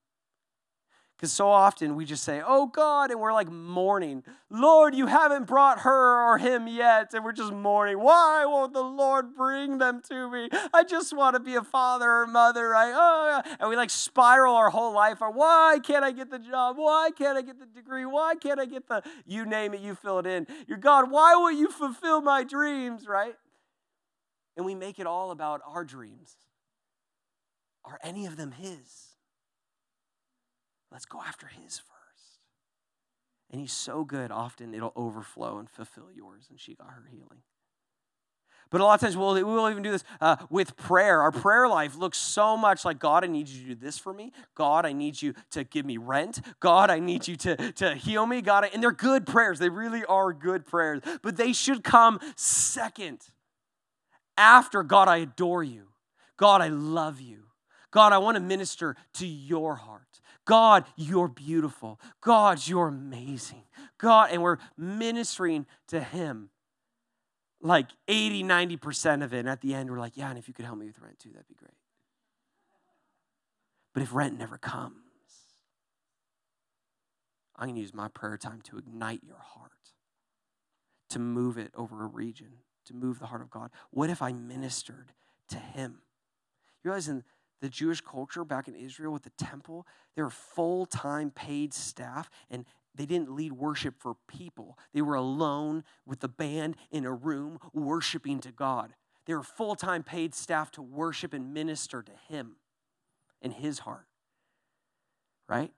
Because 1.23 1.35
so 1.35 1.51
often 1.51 1.95
we 1.95 2.05
just 2.05 2.25
say, 2.25 2.43
Oh 2.45 2.67
God, 2.67 3.13
and 3.13 3.21
we're 3.21 3.33
like 3.33 3.49
mourning. 3.49 4.25
Lord, 4.51 4.93
you 4.93 5.07
haven't 5.07 5.47
brought 5.47 5.83
her 5.83 6.29
or 6.29 6.37
him 6.37 6.67
yet. 6.67 7.15
And 7.15 7.25
we're 7.25 7.31
just 7.31 7.53
mourning. 7.53 8.01
Why 8.01 8.45
won't 8.45 8.73
the 8.73 8.83
Lord 8.83 9.37
bring 9.37 9.79
them 9.79 10.03
to 10.09 10.29
me? 10.29 10.49
I 10.75 10.83
just 10.83 11.17
want 11.17 11.37
to 11.37 11.41
be 11.41 11.55
a 11.55 11.63
father 11.63 12.11
or 12.11 12.27
mother. 12.27 12.75
I, 12.75 12.91
oh, 12.93 13.55
and 13.61 13.71
we 13.71 13.77
like 13.77 13.91
spiral 13.91 14.57
our 14.57 14.71
whole 14.71 14.93
life. 14.93 15.23
Or 15.23 15.31
why 15.31 15.79
can't 15.85 16.05
I 16.05 16.11
get 16.11 16.29
the 16.29 16.41
job? 16.41 16.77
Why 16.77 17.11
can't 17.17 17.39
I 17.39 17.43
get 17.43 17.61
the 17.61 17.67
degree? 17.67 18.05
Why 18.05 18.35
can't 18.35 18.59
I 18.59 18.67
get 18.67 18.89
the, 18.89 19.05
you 19.25 19.47
name 19.47 19.75
it, 19.75 19.81
you 19.81 19.95
fill 19.95 20.19
it 20.19 20.27
in. 20.27 20.49
Your 20.67 20.79
God, 20.79 21.09
why 21.09 21.37
won't 21.37 21.57
you 21.57 21.71
fulfill 21.71 22.21
my 22.21 22.43
dreams, 22.43 23.07
right? 23.07 23.37
And 24.57 24.67
we 24.67 24.75
make 24.75 24.99
it 24.99 25.07
all 25.07 25.31
about 25.31 25.61
our 25.69 25.85
dreams. 25.85 26.35
Are 27.85 28.01
any 28.03 28.27
of 28.27 28.37
them 28.37 28.51
His? 28.51 29.12
Let's 30.93 31.07
go 31.07 31.21
after 31.27 31.47
His 31.47 31.79
first. 31.79 32.39
And 33.51 33.61
He's 33.61 33.73
so 33.73 34.05
good, 34.05 34.31
often 34.31 34.75
it'll 34.75 34.93
overflow 34.95 35.59
and 35.59 35.69
fulfill 35.69 36.09
yours. 36.15 36.47
And 36.51 36.61
she 36.61 36.75
got 36.75 36.91
her 36.91 37.05
healing. 37.11 37.43
But 38.73 38.81
a 38.81 38.85
lot 38.85 38.95
of 38.95 39.01
times 39.01 39.19
we'll, 39.19 39.35
we 39.35 39.43
will 39.43 39.69
even 39.69 39.83
do 39.83 39.91
this 39.91 40.03
uh, 40.23 40.37
with 40.49 40.79
prayer. 40.79 41.21
Our 41.21 41.31
prayer 41.31 41.69
life 41.69 41.95
looks 41.95 42.17
so 42.17 42.57
much 42.57 42.87
like 42.87 42.99
God, 42.99 43.23
I 43.23 43.27
need 43.27 43.47
you 43.47 43.61
to 43.61 43.69
do 43.69 43.75
this 43.75 43.99
for 43.99 44.15
me. 44.15 44.33
God, 44.55 44.87
I 44.87 44.95
need 44.95 45.21
you 45.21 45.35
to 45.51 45.63
give 45.63 45.85
me 45.85 45.99
rent. 45.99 46.41
God, 46.59 46.89
I 46.89 46.99
need 46.99 47.29
you 47.29 47.37
to, 47.37 47.73
to 47.73 47.95
heal 47.95 48.25
me. 48.25 48.41
God, 48.41 48.67
and 48.73 48.83
they're 48.83 48.91
good 48.91 49.27
prayers. 49.27 49.59
They 49.59 49.69
really 49.69 50.07
are 50.07 50.33
good 50.33 50.65
prayers. 50.65 51.03
But 51.21 51.37
they 51.37 51.53
should 51.53 51.85
come 51.85 52.19
second 52.35 53.21
after 54.39 54.83
God, 54.83 55.07
I 55.07 55.19
adore 55.19 55.63
you. 55.63 55.89
God, 56.39 56.63
I 56.63 56.69
love 56.69 57.21
you. 57.21 57.45
God, 57.91 58.15
I 58.15 58.19
want 58.19 58.37
to 58.37 58.41
minister 58.41 58.97
to 59.15 59.27
your 59.27 59.77
heart. 59.77 60.12
God, 60.45 60.85
you're 60.97 61.29
beautiful. 61.29 62.01
God, 62.21 62.67
you're 62.67 62.89
amazing. 62.89 63.63
God, 63.99 64.31
and 64.33 64.43
we're 64.43 64.59
ministering 64.77 65.67
to 65.89 66.01
Him 66.01 66.51
like 67.61 67.87
80, 68.09 68.43
90% 68.43 69.23
of 69.23 69.33
it. 69.33 69.39
And 69.39 69.49
at 69.49 69.61
the 69.61 69.75
end, 69.75 69.91
we're 69.91 69.99
like, 69.99 70.17
yeah, 70.17 70.31
and 70.31 70.39
if 70.39 70.49
you 70.49 70.55
could 70.55 70.65
help 70.65 70.79
me 70.79 70.87
with 70.87 70.99
rent 70.99 71.19
too, 71.19 71.31
that'd 71.31 71.47
be 71.49 71.55
great. 71.55 71.71
But 73.95 74.03
if 74.03 74.15
rent 74.15 74.39
never 74.39 74.59
comes, 74.59 74.97
I'm 77.57 77.69
going 77.69 77.77
to 77.77 77.81
use 77.81 77.95
my 77.95 78.09
prayer 78.09 78.37
time 78.37 78.61
to 78.63 78.79
ignite 78.79 79.23
your 79.25 79.39
heart, 79.39 79.71
to 81.11 81.19
move 81.19 81.59
it 81.59 81.71
over 81.77 82.03
a 82.03 82.07
region, 82.07 82.55
to 82.87 82.95
move 82.95 83.19
the 83.19 83.27
heart 83.27 83.43
of 83.43 83.51
God. 83.51 83.71
What 83.91 84.11
if 84.11 84.23
I 84.23 84.33
ministered 84.33 85.13
to 85.51 85.59
him? 85.59 85.99
You 86.83 86.91
realize 86.91 87.09
in 87.09 87.23
the 87.63 87.69
Jewish 87.69 88.01
culture 88.01 88.45
back 88.45 88.67
in 88.67 88.75
Israel 88.75 89.13
with 89.13 89.23
the 89.23 89.31
temple, 89.31 89.87
they 90.17 90.23
were 90.23 90.31
full 90.31 90.85
time 90.85 91.31
paid 91.31 91.73
staff, 91.73 92.29
and 92.51 92.67
they 92.95 93.07
didn't 93.07 93.35
lead 93.35 93.53
worship 93.53 93.95
for 93.99 94.17
people. 94.27 94.77
They 94.93 95.01
were 95.01 95.15
alone 95.15 95.85
with 96.05 96.21
the 96.21 96.29
band 96.29 96.77
in 96.91 97.07
a 97.07 97.13
room 97.13 97.59
worshiping 97.73 98.41
to 98.41 98.51
God. 98.51 98.95
They 99.27 99.35
were 99.35 99.45
full 99.45 99.77
time 99.77 100.03
paid 100.03 100.35
staff 100.35 100.73
to 100.73 100.83
worship 100.83 101.33
and 101.33 101.55
minister 101.55 102.03
to 102.03 102.13
Him 102.29 102.57
in 103.41 103.53
His 103.53 103.79
heart. 103.79 104.09
Right? 105.49 105.73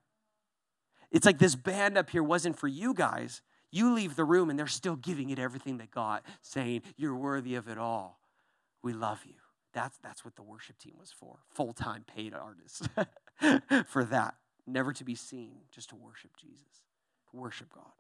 It's 1.12 1.26
like 1.26 1.38
this 1.38 1.54
band 1.54 1.98
up 1.98 2.08
here 2.08 2.22
wasn't 2.22 2.58
for 2.58 2.66
you 2.66 2.94
guys. 2.94 3.42
You 3.70 3.92
leave 3.92 4.16
the 4.16 4.24
room 4.24 4.48
and 4.48 4.58
they're 4.58 4.66
still 4.66 4.96
giving 4.96 5.28
it 5.28 5.38
everything 5.38 5.76
they 5.76 5.86
got, 5.86 6.24
saying, 6.40 6.80
You're 6.96 7.14
worthy 7.14 7.56
of 7.56 7.68
it 7.68 7.76
all. 7.76 8.18
We 8.82 8.94
love 8.94 9.20
you. 9.26 9.43
That's, 9.74 9.98
that's 9.98 10.24
what 10.24 10.37
the 10.37 10.42
worship 10.42 10.78
team 10.78 10.94
was 10.98 11.12
for 11.12 11.38
full 11.52 11.72
time 11.72 12.04
paid 12.06 12.32
artists 12.32 12.88
for 13.87 14.04
that. 14.04 14.37
Never 14.66 14.92
to 14.94 15.04
be 15.04 15.14
seen, 15.14 15.56
just 15.70 15.90
to 15.90 15.96
worship 15.96 16.30
Jesus, 16.40 16.82
to 17.30 17.37
worship 17.37 17.68
God. 17.74 17.92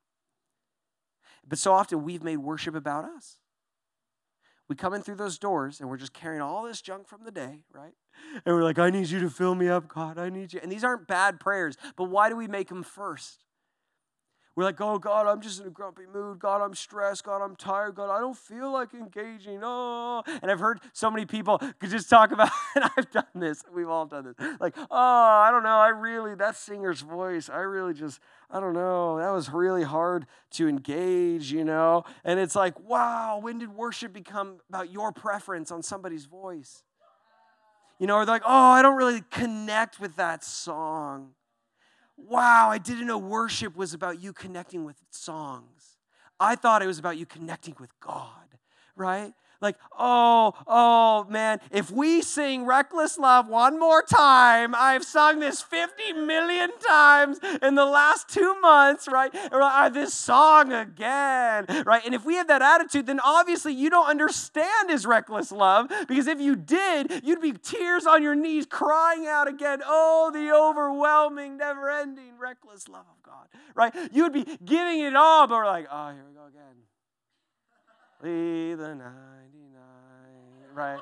But 1.46 1.58
so 1.58 1.72
often 1.72 2.04
we've 2.04 2.22
made 2.22 2.38
worship 2.38 2.74
about 2.74 3.04
us. 3.04 3.36
We 4.66 4.76
come 4.76 4.94
in 4.94 5.02
through 5.02 5.16
those 5.16 5.36
doors 5.36 5.80
and 5.80 5.90
we're 5.90 5.98
just 5.98 6.14
carrying 6.14 6.40
all 6.40 6.62
this 6.62 6.80
junk 6.80 7.06
from 7.06 7.24
the 7.24 7.30
day, 7.30 7.64
right? 7.70 7.92
And 8.46 8.54
we're 8.54 8.62
like, 8.62 8.78
I 8.78 8.88
need 8.88 9.10
you 9.10 9.20
to 9.20 9.28
fill 9.28 9.54
me 9.54 9.68
up, 9.68 9.88
God. 9.88 10.18
I 10.18 10.30
need 10.30 10.54
you. 10.54 10.60
And 10.62 10.72
these 10.72 10.84
aren't 10.84 11.06
bad 11.06 11.38
prayers, 11.38 11.76
but 11.96 12.04
why 12.04 12.30
do 12.30 12.36
we 12.36 12.48
make 12.48 12.68
them 12.68 12.82
first? 12.82 13.43
We're 14.56 14.62
like, 14.64 14.80
oh, 14.80 14.98
God, 14.98 15.26
I'm 15.26 15.40
just 15.40 15.60
in 15.60 15.66
a 15.66 15.70
grumpy 15.70 16.04
mood. 16.12 16.38
God, 16.38 16.62
I'm 16.62 16.74
stressed. 16.74 17.24
God, 17.24 17.42
I'm 17.42 17.56
tired. 17.56 17.96
God, 17.96 18.08
I 18.08 18.20
don't 18.20 18.36
feel 18.36 18.72
like 18.72 18.94
engaging. 18.94 19.60
Oh. 19.64 20.22
And 20.42 20.48
I've 20.48 20.60
heard 20.60 20.80
so 20.92 21.10
many 21.10 21.26
people 21.26 21.58
could 21.80 21.90
just 21.90 22.08
talk 22.08 22.30
about, 22.30 22.50
and 22.76 22.84
I've 22.96 23.10
done 23.10 23.24
this. 23.34 23.64
We've 23.74 23.88
all 23.88 24.06
done 24.06 24.24
this. 24.26 24.48
Like, 24.60 24.76
oh, 24.78 24.86
I 24.90 25.50
don't 25.50 25.64
know. 25.64 25.76
I 25.76 25.88
really, 25.88 26.36
that 26.36 26.54
singer's 26.54 27.00
voice, 27.00 27.48
I 27.48 27.60
really 27.60 27.94
just, 27.94 28.20
I 28.48 28.60
don't 28.60 28.74
know. 28.74 29.18
That 29.18 29.30
was 29.30 29.50
really 29.50 29.82
hard 29.82 30.26
to 30.52 30.68
engage, 30.68 31.50
you 31.50 31.64
know? 31.64 32.04
And 32.24 32.38
it's 32.38 32.54
like, 32.54 32.78
wow, 32.78 33.40
when 33.42 33.58
did 33.58 33.70
worship 33.74 34.12
become 34.12 34.58
about 34.68 34.92
your 34.92 35.10
preference 35.10 35.72
on 35.72 35.82
somebody's 35.82 36.26
voice? 36.26 36.84
You 37.98 38.06
know, 38.06 38.16
or 38.16 38.24
they're 38.24 38.36
like, 38.36 38.42
oh, 38.46 38.70
I 38.70 38.82
don't 38.82 38.96
really 38.96 39.22
connect 39.32 39.98
with 39.98 40.14
that 40.16 40.44
song. 40.44 41.30
Wow, 42.16 42.70
I 42.70 42.78
didn't 42.78 43.06
know 43.06 43.18
worship 43.18 43.76
was 43.76 43.92
about 43.94 44.22
you 44.22 44.32
connecting 44.32 44.84
with 44.84 44.96
songs. 45.10 45.96
I 46.38 46.56
thought 46.56 46.82
it 46.82 46.86
was 46.86 46.98
about 46.98 47.16
you 47.16 47.26
connecting 47.26 47.76
with 47.78 47.90
God, 48.00 48.58
right? 48.96 49.32
Like, 49.64 49.78
oh, 49.98 50.52
oh, 50.66 51.24
man, 51.30 51.58
if 51.70 51.90
we 51.90 52.20
sing 52.20 52.66
Reckless 52.66 53.16
Love 53.16 53.48
one 53.48 53.80
more 53.80 54.02
time, 54.02 54.74
I've 54.76 55.04
sung 55.04 55.40
this 55.40 55.62
50 55.62 56.12
million 56.12 56.70
times 56.86 57.40
in 57.62 57.74
the 57.74 57.86
last 57.86 58.28
two 58.28 58.60
months, 58.60 59.08
right? 59.08 59.34
Or 59.50 59.62
uh, 59.62 59.88
this 59.88 60.12
song 60.12 60.70
again, 60.70 61.64
right? 61.86 62.02
And 62.04 62.14
if 62.14 62.26
we 62.26 62.34
have 62.34 62.46
that 62.48 62.60
attitude, 62.60 63.06
then 63.06 63.20
obviously 63.20 63.72
you 63.72 63.88
don't 63.88 64.06
understand 64.06 64.90
his 64.90 65.06
reckless 65.06 65.50
love, 65.50 65.90
because 66.06 66.26
if 66.26 66.40
you 66.40 66.56
did, 66.56 67.22
you'd 67.24 67.40
be 67.40 67.52
tears 67.52 68.04
on 68.04 68.22
your 68.22 68.34
knees 68.34 68.66
crying 68.66 69.26
out 69.26 69.48
again, 69.48 69.80
oh, 69.86 70.30
the 70.30 70.54
overwhelming, 70.54 71.56
never 71.56 71.88
ending, 71.88 72.38
reckless 72.38 72.86
love 72.86 73.06
of 73.08 73.22
God, 73.22 73.48
right? 73.74 73.94
You 74.12 74.24
would 74.24 74.34
be 74.34 74.44
giving 74.62 75.00
it 75.00 75.16
all, 75.16 75.46
but 75.46 75.54
we're 75.54 75.64
like, 75.64 75.86
oh, 75.90 76.10
here 76.10 76.24
we 76.28 76.34
go 76.34 76.44
again. 76.46 76.74
The 78.24 78.30
99, 78.30 79.04
right? 80.72 80.98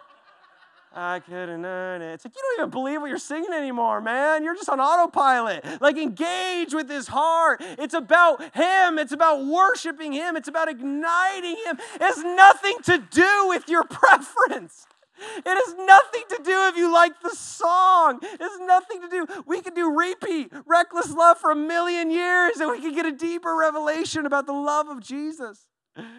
I 0.93 1.21
couldn't 1.21 1.65
earn 1.65 2.03
it. 2.03 2.15
It's 2.15 2.25
like, 2.25 2.35
you 2.35 2.43
don't 2.43 2.67
even 2.67 2.71
believe 2.71 3.01
what 3.01 3.11
you're 3.11 3.19
singing 3.19 3.53
anymore, 3.53 4.01
man. 4.01 4.43
You're 4.43 4.57
just 4.57 4.69
on 4.69 4.81
autopilot. 4.81 5.81
Like, 5.81 5.97
engage 5.99 6.75
with 6.75 6.91
his 6.91 7.07
heart. 7.07 7.63
It's 7.79 7.95
about 7.95 8.43
him. 8.57 8.99
It's 8.99 9.13
about 9.13 9.47
worshiping 9.47 10.13
him. 10.13 10.35
It's 10.37 10.49
about 10.49 10.69
igniting 10.69 11.59
him. 11.65 11.79
It 11.95 12.03
has 12.03 12.19
nothing 12.19 12.75
to 12.87 12.99
do 12.99 13.49
with 13.49 13.69
your 13.69 13.85
preference. 13.89 14.89
It 15.17 15.45
has 15.47 15.75
nothing 15.79 16.25
to 16.31 16.43
do 16.43 16.67
if 16.67 16.77
you 16.77 16.93
like 16.93 17.21
the 17.23 17.37
song. 17.37 18.19
It 18.21 18.41
has 18.41 18.59
nothing 18.63 19.01
to 19.01 19.09
do. 19.09 19.27
We 19.47 19.61
could 19.61 19.77
do 19.77 19.97
repeat, 19.97 20.53
reckless 20.67 21.13
love 21.13 21.39
for 21.39 21.53
a 21.53 21.57
million 21.57 22.11
years, 22.11 22.57
and 22.57 22.69
we 22.69 22.81
could 22.81 22.97
get 22.97 23.07
a 23.07 23.13
deeper 23.13 23.55
revelation 23.55 24.27
about 24.27 24.47
the 24.47 24.53
love 24.53 24.89
of 24.89 24.99
Jesus, 24.99 25.69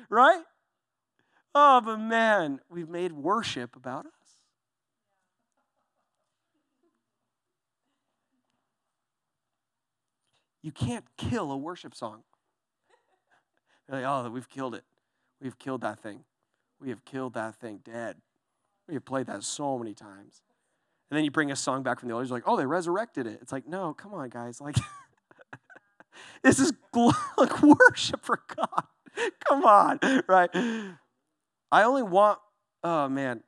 right? 0.09 0.41
Oh, 1.55 1.81
but 1.81 1.97
man, 1.97 2.59
we've 2.69 2.89
made 2.89 3.11
worship 3.11 3.75
about 3.75 4.05
us. 4.05 4.11
You 10.63 10.71
can't 10.71 11.05
kill 11.17 11.51
a 11.51 11.57
worship 11.57 11.93
song. 11.93 12.23
Like, 13.89 14.05
oh, 14.05 14.29
we've 14.29 14.49
killed 14.49 14.75
it. 14.75 14.85
We've 15.41 15.59
killed 15.59 15.81
that 15.81 15.99
thing. 15.99 16.23
We 16.79 16.89
have 16.89 17.03
killed 17.03 17.33
that 17.33 17.55
thing 17.55 17.81
dead. 17.83 18.15
We 18.87 18.93
have 18.93 19.03
played 19.03 19.27
that 19.27 19.43
so 19.43 19.77
many 19.77 19.93
times. 19.93 20.41
And 21.11 21.17
then 21.17 21.25
you 21.25 21.31
bring 21.31 21.51
a 21.51 21.55
song 21.55 21.83
back 21.83 21.99
from 21.99 22.07
the 22.09 22.15
old, 22.15 22.29
like, 22.31 22.43
oh, 22.45 22.55
they 22.55 22.65
resurrected 22.65 23.27
it. 23.27 23.39
It's 23.41 23.51
like, 23.51 23.67
no, 23.67 23.93
come 23.93 24.13
on, 24.13 24.29
guys. 24.29 24.61
Like, 24.61 24.77
this 26.43 26.59
is 26.59 26.71
like 27.37 27.61
worship 27.61 28.23
for 28.23 28.41
God. 28.55 28.83
Come 29.47 29.65
on, 29.65 29.99
right? 30.27 30.49
I 31.73 31.85
only 31.85 32.03
want, 32.03 32.37
oh 32.83 33.09
man. 33.09 33.41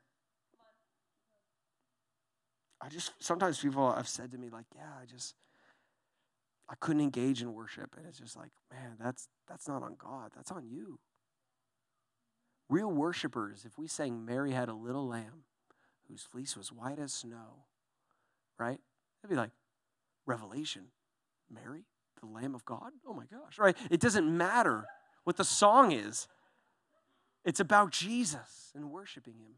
I 2.81 2.89
just, 2.89 3.11
sometimes 3.19 3.59
people 3.59 3.93
have 3.93 4.07
said 4.07 4.31
to 4.31 4.37
me, 4.39 4.49
like, 4.49 4.65
yeah, 4.75 4.89
I 4.99 5.05
just, 5.05 5.35
I 6.67 6.73
couldn't 6.79 7.03
engage 7.03 7.43
in 7.43 7.53
worship. 7.53 7.93
And 7.95 8.07
it's 8.07 8.17
just 8.17 8.35
like, 8.35 8.49
man, 8.71 8.95
that's, 8.99 9.27
that's 9.47 9.67
not 9.67 9.83
on 9.83 9.95
God, 9.99 10.31
that's 10.35 10.51
on 10.51 10.65
you. 10.67 10.97
Real 12.67 12.91
worshipers, 12.91 13.63
if 13.63 13.77
we 13.77 13.87
sang 13.87 14.25
Mary 14.25 14.53
had 14.53 14.69
a 14.69 14.73
little 14.73 15.07
lamb 15.07 15.43
whose 16.07 16.23
fleece 16.23 16.57
was 16.57 16.71
white 16.71 16.97
as 16.97 17.13
snow, 17.13 17.65
right? 18.57 18.79
It'd 19.21 19.29
be 19.29 19.35
like, 19.35 19.51
Revelation, 20.25 20.85
Mary, 21.51 21.85
the 22.19 22.25
Lamb 22.25 22.55
of 22.55 22.65
God? 22.65 22.89
Oh 23.07 23.13
my 23.13 23.25
gosh, 23.25 23.59
right? 23.59 23.77
It 23.91 23.99
doesn't 23.99 24.35
matter 24.35 24.85
what 25.25 25.37
the 25.37 25.43
song 25.43 25.91
is. 25.91 26.27
It's 27.45 27.59
about 27.59 27.91
Jesus 27.91 28.71
and 28.75 28.91
worshiping 28.91 29.35
Him. 29.35 29.53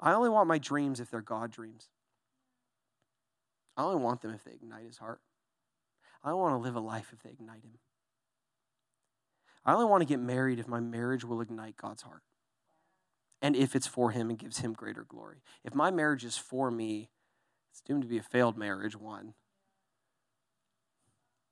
I 0.00 0.14
only 0.14 0.30
want 0.30 0.48
my 0.48 0.58
dreams 0.58 0.98
if 0.98 1.10
they're 1.10 1.20
God 1.20 1.52
dreams. 1.52 1.88
I 3.76 3.84
only 3.84 4.02
want 4.02 4.22
them 4.22 4.32
if 4.32 4.42
they 4.42 4.52
ignite 4.52 4.86
His 4.86 4.98
heart. 4.98 5.20
I 6.24 6.32
want 6.32 6.54
to 6.54 6.58
live 6.58 6.74
a 6.74 6.80
life 6.80 7.10
if 7.12 7.22
they 7.22 7.30
ignite 7.30 7.64
Him. 7.64 7.78
I 9.64 9.74
only 9.74 9.84
want 9.84 10.00
to 10.00 10.06
get 10.06 10.18
married 10.18 10.58
if 10.58 10.66
my 10.66 10.80
marriage 10.80 11.24
will 11.24 11.40
ignite 11.40 11.76
God's 11.76 12.02
heart 12.02 12.22
and 13.40 13.54
if 13.54 13.76
it's 13.76 13.86
for 13.86 14.10
Him 14.10 14.30
and 14.30 14.38
gives 14.38 14.58
Him 14.58 14.72
greater 14.72 15.04
glory. 15.04 15.42
If 15.64 15.74
my 15.74 15.90
marriage 15.90 16.24
is 16.24 16.36
for 16.36 16.70
me, 16.70 17.10
it's 17.70 17.80
doomed 17.82 18.02
to 18.02 18.08
be 18.08 18.18
a 18.18 18.22
failed 18.22 18.56
marriage, 18.56 18.96
one. 18.96 19.34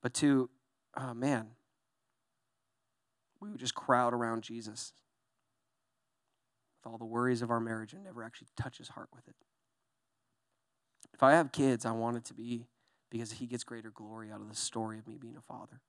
But 0.03 0.15
two, 0.15 0.49
oh 0.97 1.15
man, 1.15 1.49
we 3.41 3.51
would 3.51 3.61
just 3.61 3.75
crowd 3.75 4.13
around 4.13 4.43
Jesus 4.43 4.93
with 6.79 6.93
all 6.93 6.99
the 6.99 7.05
worries 7.05 7.43
of 7.43 7.51
our 7.51 7.61
marriage 7.61 7.93
and 7.93 8.05
never 8.05 8.23
actually 8.23 8.49
touch 8.57 8.79
his 8.79 8.89
heart 8.89 9.09
with 9.15 9.27
it. 9.29 9.35
If 11.15 11.23
I 11.23 11.33
have 11.33 11.53
kids, 11.53 11.85
I 11.85 11.93
want 11.93 12.17
it 12.17 12.25
to 12.27 12.35
be 12.35 12.67
because 13.11 13.33
he 13.33 13.47
gets 13.47 13.65
greater 13.65 13.91
glory 13.91 14.31
out 14.31 14.41
of 14.41 14.49
the 14.49 14.55
story 14.55 14.99
of 14.99 15.07
me 15.07 15.19
being 15.19 15.37
a 15.37 15.41
father. 15.41 15.81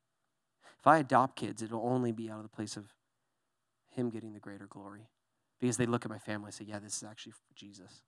If 0.79 0.87
I 0.87 0.97
adopt 0.97 1.35
kids, 1.35 1.61
it'll 1.61 1.87
only 1.87 2.11
be 2.11 2.29
out 2.29 2.37
of 2.37 2.43
the 2.43 2.49
place 2.49 2.75
of 2.75 2.93
him 3.89 4.09
getting 4.09 4.33
the 4.33 4.39
greater 4.39 4.67
glory 4.67 5.09
because 5.59 5.77
they 5.77 5.85
look 5.85 6.05
at 6.05 6.11
my 6.11 6.17
family 6.17 6.47
and 6.47 6.53
say, 6.53 6.65
yeah, 6.67 6.79
this 6.79 6.97
is 6.97 7.03
actually 7.03 7.33
Jesus. 7.55 8.01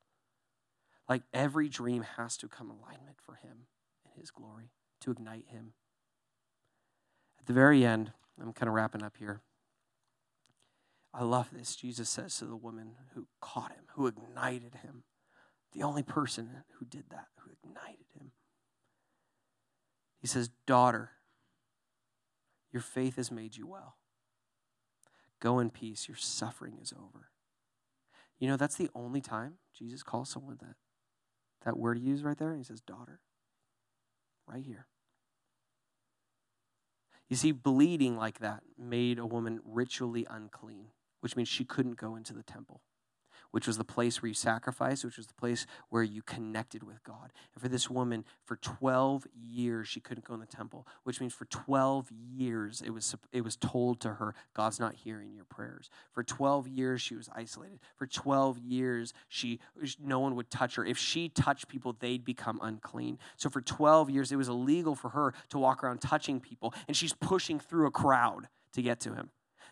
Like 1.08 1.24
every 1.34 1.70
dream 1.70 2.04
has 2.18 2.38
to 2.38 2.48
come 2.48 2.70
alignment 2.70 3.18
for 3.24 3.36
him 3.36 3.68
and 4.04 4.14
his 4.20 4.32
glory 4.32 4.72
to 5.02 5.12
ignite 5.12 5.48
him. 5.50 5.74
At 7.44 7.48
the 7.48 7.54
very 7.54 7.86
end, 7.86 8.14
I'm 8.42 8.54
kind 8.54 8.70
of 8.70 8.74
wrapping 8.74 9.04
up 9.04 9.18
here. 9.20 9.42
I 11.14 11.26
love 11.26 11.50
this. 11.52 11.76
Jesus 11.76 12.10
says 12.10 12.38
to 12.38 12.46
the 12.46 12.56
woman 12.56 12.94
who 13.14 13.28
caught 13.42 13.74
him, 13.74 13.84
who 13.96 14.08
ignited 14.08 14.76
him, 14.76 15.04
the 15.74 15.84
only 15.84 16.04
person 16.04 16.64
who 16.80 16.86
did 16.86 17.04
that, 17.10 17.28
who 17.40 17.52
ignited 17.52 18.06
him. 18.18 18.32
He 20.22 20.28
says, 20.28 20.52
Daughter, 20.66 21.12
your 22.72 22.82
faith 22.82 23.18
has 23.18 23.30
made 23.30 23.58
you 23.58 23.68
well. 23.68 23.98
Go 25.42 25.60
in 25.60 25.70
peace. 25.70 26.08
Your 26.08 26.16
suffering 26.16 26.78
is 26.82 26.94
over. 26.94 27.28
You 28.40 28.48
know, 28.48 28.56
that's 28.56 28.78
the 28.78 28.90
only 28.96 29.20
time 29.20 29.56
Jesus 29.78 30.02
calls 30.02 30.30
someone 30.30 30.60
that. 30.62 30.76
That 31.66 31.78
word 31.78 31.98
he 31.98 32.06
used 32.06 32.24
right 32.24 32.38
there, 32.38 32.56
he 32.56 32.64
says, 32.64 32.80
Daughter. 32.80 33.20
Right 34.48 34.64
here. 34.64 34.88
You 37.30 37.36
see, 37.36 37.52
bleeding 37.52 38.18
like 38.18 38.40
that 38.40 38.64
made 38.78 39.18
a 39.18 39.26
woman 39.26 39.60
ritually 39.64 40.26
unclean, 40.30 40.88
which 41.22 41.36
means 41.36 41.50
she 41.50 41.66
couldn't 41.66 41.98
go 41.98 42.16
into 42.16 42.34
the 42.34 42.44
temple 42.44 42.82
which 43.54 43.68
was 43.68 43.78
the 43.78 43.84
place 43.84 44.20
where 44.20 44.30
you 44.30 44.34
sacrificed, 44.34 45.06
which 45.06 45.18
was 45.18 45.28
the 45.28 45.34
place 45.36 45.68
where 45.90 46.02
you 46.02 46.24
connected 46.24 46.82
with 46.82 47.04
God. 47.04 47.32
And 47.54 47.62
for 47.62 47.70
this 47.70 47.88
woman, 47.88 48.26
for 48.44 48.56
12 48.56 49.28
years, 49.40 49.88
she 49.88 50.00
couldn't 50.00 50.26
go 50.26 50.34
in 50.34 50.40
the 50.40 50.48
temple, 50.48 50.88
which 51.04 51.22
means 51.22 51.36
for 51.36 51.46
12 51.46 52.10
years, 52.12 52.82
it 52.84 52.90
was, 52.90 53.16
it 53.32 53.42
was 53.42 53.56
told 53.56 54.00
to 54.02 54.16
her, 54.16 54.34
God's 54.56 54.80
not 54.80 54.96
hearing 54.96 55.36
your 55.36 55.46
prayers. 55.46 55.92
For 56.14 56.24
12 56.24 56.68
years, 56.68 57.00
she 57.00 57.14
was 57.14 57.30
isolated. 57.32 57.78
For 57.96 58.08
12 58.08 58.58
years, 58.58 59.14
she, 59.30 59.60
no 60.04 60.20
one 60.20 60.34
would 60.36 60.50
touch 60.50 60.74
her. 60.74 60.84
If 60.84 60.98
she 60.98 61.30
touched 61.30 61.68
people, 61.68 61.96
they'd 62.00 62.26
become 62.26 62.60
unclean. 62.60 63.20
So 63.38 63.52
for 63.52 63.62
12 63.62 64.10
years, 64.10 64.32
it 64.32 64.36
was 64.36 64.50
illegal 64.50 64.96
for 64.96 65.10
her 65.10 65.32
to 65.50 65.60
walk 65.60 65.84
around 65.84 66.02
touching 66.02 66.40
people, 66.40 66.74
and 66.88 66.98
she's 66.98 67.14
pushing 67.14 67.60
through 67.60 67.86
a 67.86 67.92
crowd 67.92 68.48
to 68.74 68.82
get 68.82 69.00
to 69.02 69.14
him 69.14 69.30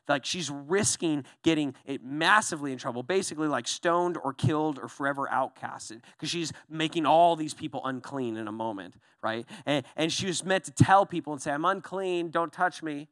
like 0.08 0.26
she's 0.26 0.50
risking 0.50 1.26
getting 1.44 1.74
it 1.86 2.04
massively 2.04 2.72
in 2.72 2.78
trouble, 2.78 3.04
basically 3.04 3.48
like 3.48 3.68
stoned 3.68 4.18
or 4.24 4.34
killed 4.34 4.80
or 4.82 4.88
forever 4.88 5.28
outcasted, 5.32 6.02
because 6.14 6.30
she's 6.30 6.52
making 6.70 7.06
all 7.06 7.36
these 7.36 7.54
people 7.54 7.82
unclean 7.86 8.38
in 8.38 8.48
a 8.48 8.52
moment, 8.52 8.96
right? 9.24 9.46
And, 9.66 9.86
and 9.96 10.12
she 10.12 10.28
was 10.28 10.44
meant 10.44 10.66
to 10.66 10.72
tell 10.72 11.06
people 11.06 11.34
and 11.34 11.42
say, 11.42 11.52
I'm 11.52 11.66
unclean, 11.66 12.30
don't 12.30 12.52
touch 12.52 12.84
me. 12.84 13.08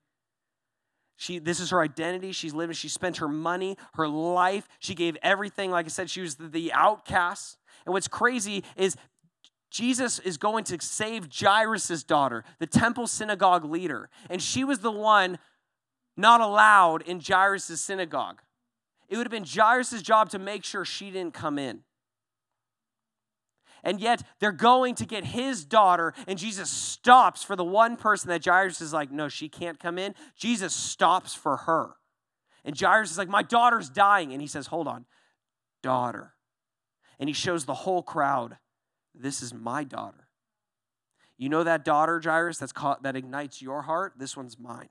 She, 1.19 1.37
this 1.37 1.59
is 1.59 1.71
her 1.71 1.81
identity. 1.81 2.31
She's 2.31 2.53
living, 2.53 2.73
she 2.73 2.87
spent 2.87 3.17
her 3.17 3.27
money, 3.27 3.77
her 3.95 4.07
life. 4.07 4.69
She 4.79 4.95
gave 4.95 5.17
everything. 5.21 5.69
Like 5.69 5.85
I 5.85 5.89
said, 5.89 6.09
she 6.09 6.21
was 6.21 6.35
the, 6.35 6.71
outcast. 6.73 7.57
And 7.85 7.91
what's 7.91 8.07
crazy 8.07 8.63
is 8.77 8.95
Jesus 9.69 10.19
is 10.19 10.37
going 10.37 10.63
to 10.65 10.77
save 10.79 11.27
Jairus' 11.33 12.03
daughter, 12.03 12.45
the 12.59 12.67
temple 12.67 13.05
synagogue 13.05 13.65
leader. 13.65 14.09
And 14.29 14.41
she 14.41 14.63
was 14.63 14.79
the 14.79 14.91
one 14.91 15.39
not 16.19 16.41
allowed 16.41 17.01
in 17.01 17.19
Jairus' 17.19 17.81
synagogue. 17.81 18.41
It 19.07 19.17
would 19.17 19.25
have 19.25 19.31
been 19.31 19.45
Jairus' 19.45 20.01
job 20.01 20.29
to 20.29 20.39
make 20.39 20.63
sure 20.63 20.85
she 20.85 21.09
didn't 21.09 21.33
come 21.33 21.57
in. 21.57 21.81
And 23.83 23.99
yet 24.01 24.23
they're 24.39 24.51
going 24.51 24.95
to 24.95 25.05
get 25.05 25.23
his 25.23 25.63
daughter, 25.63 26.13
and 26.27 26.37
Jesus 26.37 26.69
stops 26.69 27.43
for 27.43 27.55
the 27.55 27.63
one 27.63 27.95
person 27.95 28.29
that 28.29 28.43
Jairus 28.43 28.81
is 28.81 28.91
like, 28.91 29.09
no, 29.09 29.29
she 29.29 29.47
can't 29.47 29.79
come 29.79 29.97
in. 29.97 30.13
Jesus 30.35 30.73
stops 30.73 31.33
for 31.33 31.55
her. 31.55 31.95
And 32.65 32.77
Jairus 32.77 33.11
is 33.11 33.17
like, 33.17 33.29
my 33.29 33.41
daughter's 33.41 33.89
dying. 33.89 34.33
And 34.33 34.41
he 34.41 34.47
says, 34.47 34.67
hold 34.67 34.87
on, 34.87 35.05
daughter. 35.81 36.33
And 37.19 37.29
he 37.29 37.33
shows 37.33 37.65
the 37.65 37.73
whole 37.73 38.03
crowd, 38.03 38.57
this 39.15 39.41
is 39.41 39.53
my 39.53 39.85
daughter. 39.85 40.27
You 41.37 41.47
know 41.47 41.63
that 41.63 41.85
daughter, 41.85 42.19
Jairus, 42.21 42.57
that's 42.57 42.73
caught, 42.73 43.03
that 43.03 43.15
ignites 43.15 43.61
your 43.61 43.83
heart? 43.83 44.13
This 44.17 44.35
one's 44.35 44.59
mine. 44.59 44.89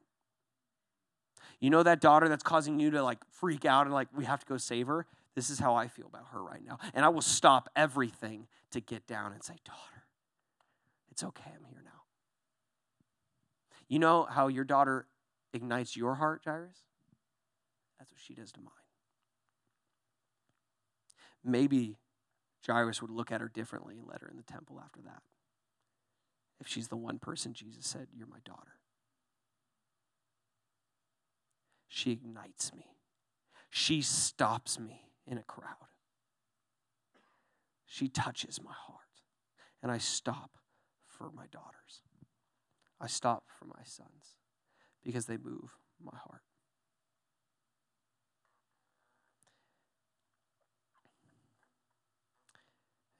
You 1.61 1.71
know 1.71 1.83
that 1.83 2.01
daughter 2.01 2.29
that's 2.29 2.43
causing 2.43 2.79
you 2.79 2.91
to 2.93 3.03
like 3.03 3.19
freak 3.31 3.65
out 3.65 3.87
and 3.87 3.95
like, 3.95 4.09
we 4.15 4.25
have 4.25 4.41
to 4.41 4.47
go 4.47 4.57
save 4.57 4.87
her? 4.87 5.07
This 5.35 5.51
is 5.51 5.59
how 5.59 5.75
I 5.75 5.89
feel 5.89 6.07
about 6.07 6.27
her 6.33 6.43
right 6.43 6.65
now. 6.65 6.79
And 6.95 7.05
I 7.05 7.09
will 7.09 7.23
stop 7.23 7.69
everything 7.77 8.47
to 8.71 8.81
get 8.81 9.07
down 9.07 9.33
and 9.33 9.43
say, 9.43 9.55
Daughter, 9.65 10.05
it's 11.11 11.23
okay, 11.23 11.51
I'm 11.55 11.65
here 11.65 11.83
now. 11.85 12.03
You 13.89 13.99
know 13.99 14.27
how 14.29 14.49
your 14.49 14.65
daughter 14.65 15.07
ignites 15.53 15.97
your 15.97 16.17
heart, 16.17 16.43
Jairus? 16.45 16.79
That's 17.99 18.11
what 18.11 18.21
she 18.21 18.35
does 18.35 18.53
to 18.53 18.61
mine. 18.61 18.73
Maybe 21.45 21.97
Jairus 22.67 23.01
would 23.01 23.11
look 23.11 23.33
at 23.33 23.41
her 23.41 23.49
differently 23.49 23.97
and 23.97 24.07
let 24.07 24.21
her 24.21 24.29
in 24.29 24.37
the 24.37 24.43
temple 24.43 24.81
after 24.85 25.01
that. 25.03 25.23
If 26.61 26.67
she's 26.67 26.89
the 26.89 26.97
one 26.97 27.19
person 27.19 27.53
Jesus 27.53 27.87
said, 27.87 28.09
You're 28.17 28.27
my 28.27 28.41
daughter. 28.45 28.78
She 31.89 32.13
ignites 32.13 32.73
me. 32.75 32.87
She 33.71 34.03
stops 34.03 34.79
me 34.79 35.03
in 35.27 35.39
a 35.39 35.43
crowd. 35.43 35.89
She 37.87 38.09
touches 38.09 38.61
my 38.63 38.73
heart. 38.73 38.99
And 39.83 39.91
I 39.91 39.99
stop 39.99 40.51
for 41.07 41.31
my 41.35 41.47
daughters. 41.51 42.03
I 43.01 43.07
stop 43.07 43.45
for 43.59 43.65
my 43.65 43.83
sons 43.85 44.37
because 45.05 45.27
they 45.27 45.37
move 45.37 45.71
my 46.03 46.17
heart. 46.17 46.43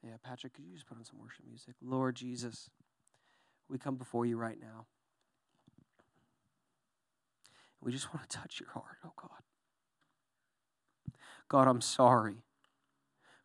Yeah, 0.03 0.15
Patrick, 0.23 0.53
could 0.53 0.65
you 0.65 0.73
just 0.73 0.87
put 0.87 0.97
on 0.97 1.05
some 1.05 1.19
worship 1.19 1.45
music? 1.47 1.75
Lord 1.81 2.15
Jesus, 2.15 2.69
we 3.69 3.77
come 3.77 3.95
before 3.95 4.25
you 4.25 4.37
right 4.37 4.57
now. 4.59 4.85
We 7.81 7.91
just 7.91 8.13
want 8.13 8.29
to 8.29 8.37
touch 8.37 8.59
your 8.59 8.69
heart, 8.69 8.97
oh 9.05 9.13
God. 9.15 9.29
God, 11.47 11.67
I'm 11.67 11.81
sorry 11.81 12.43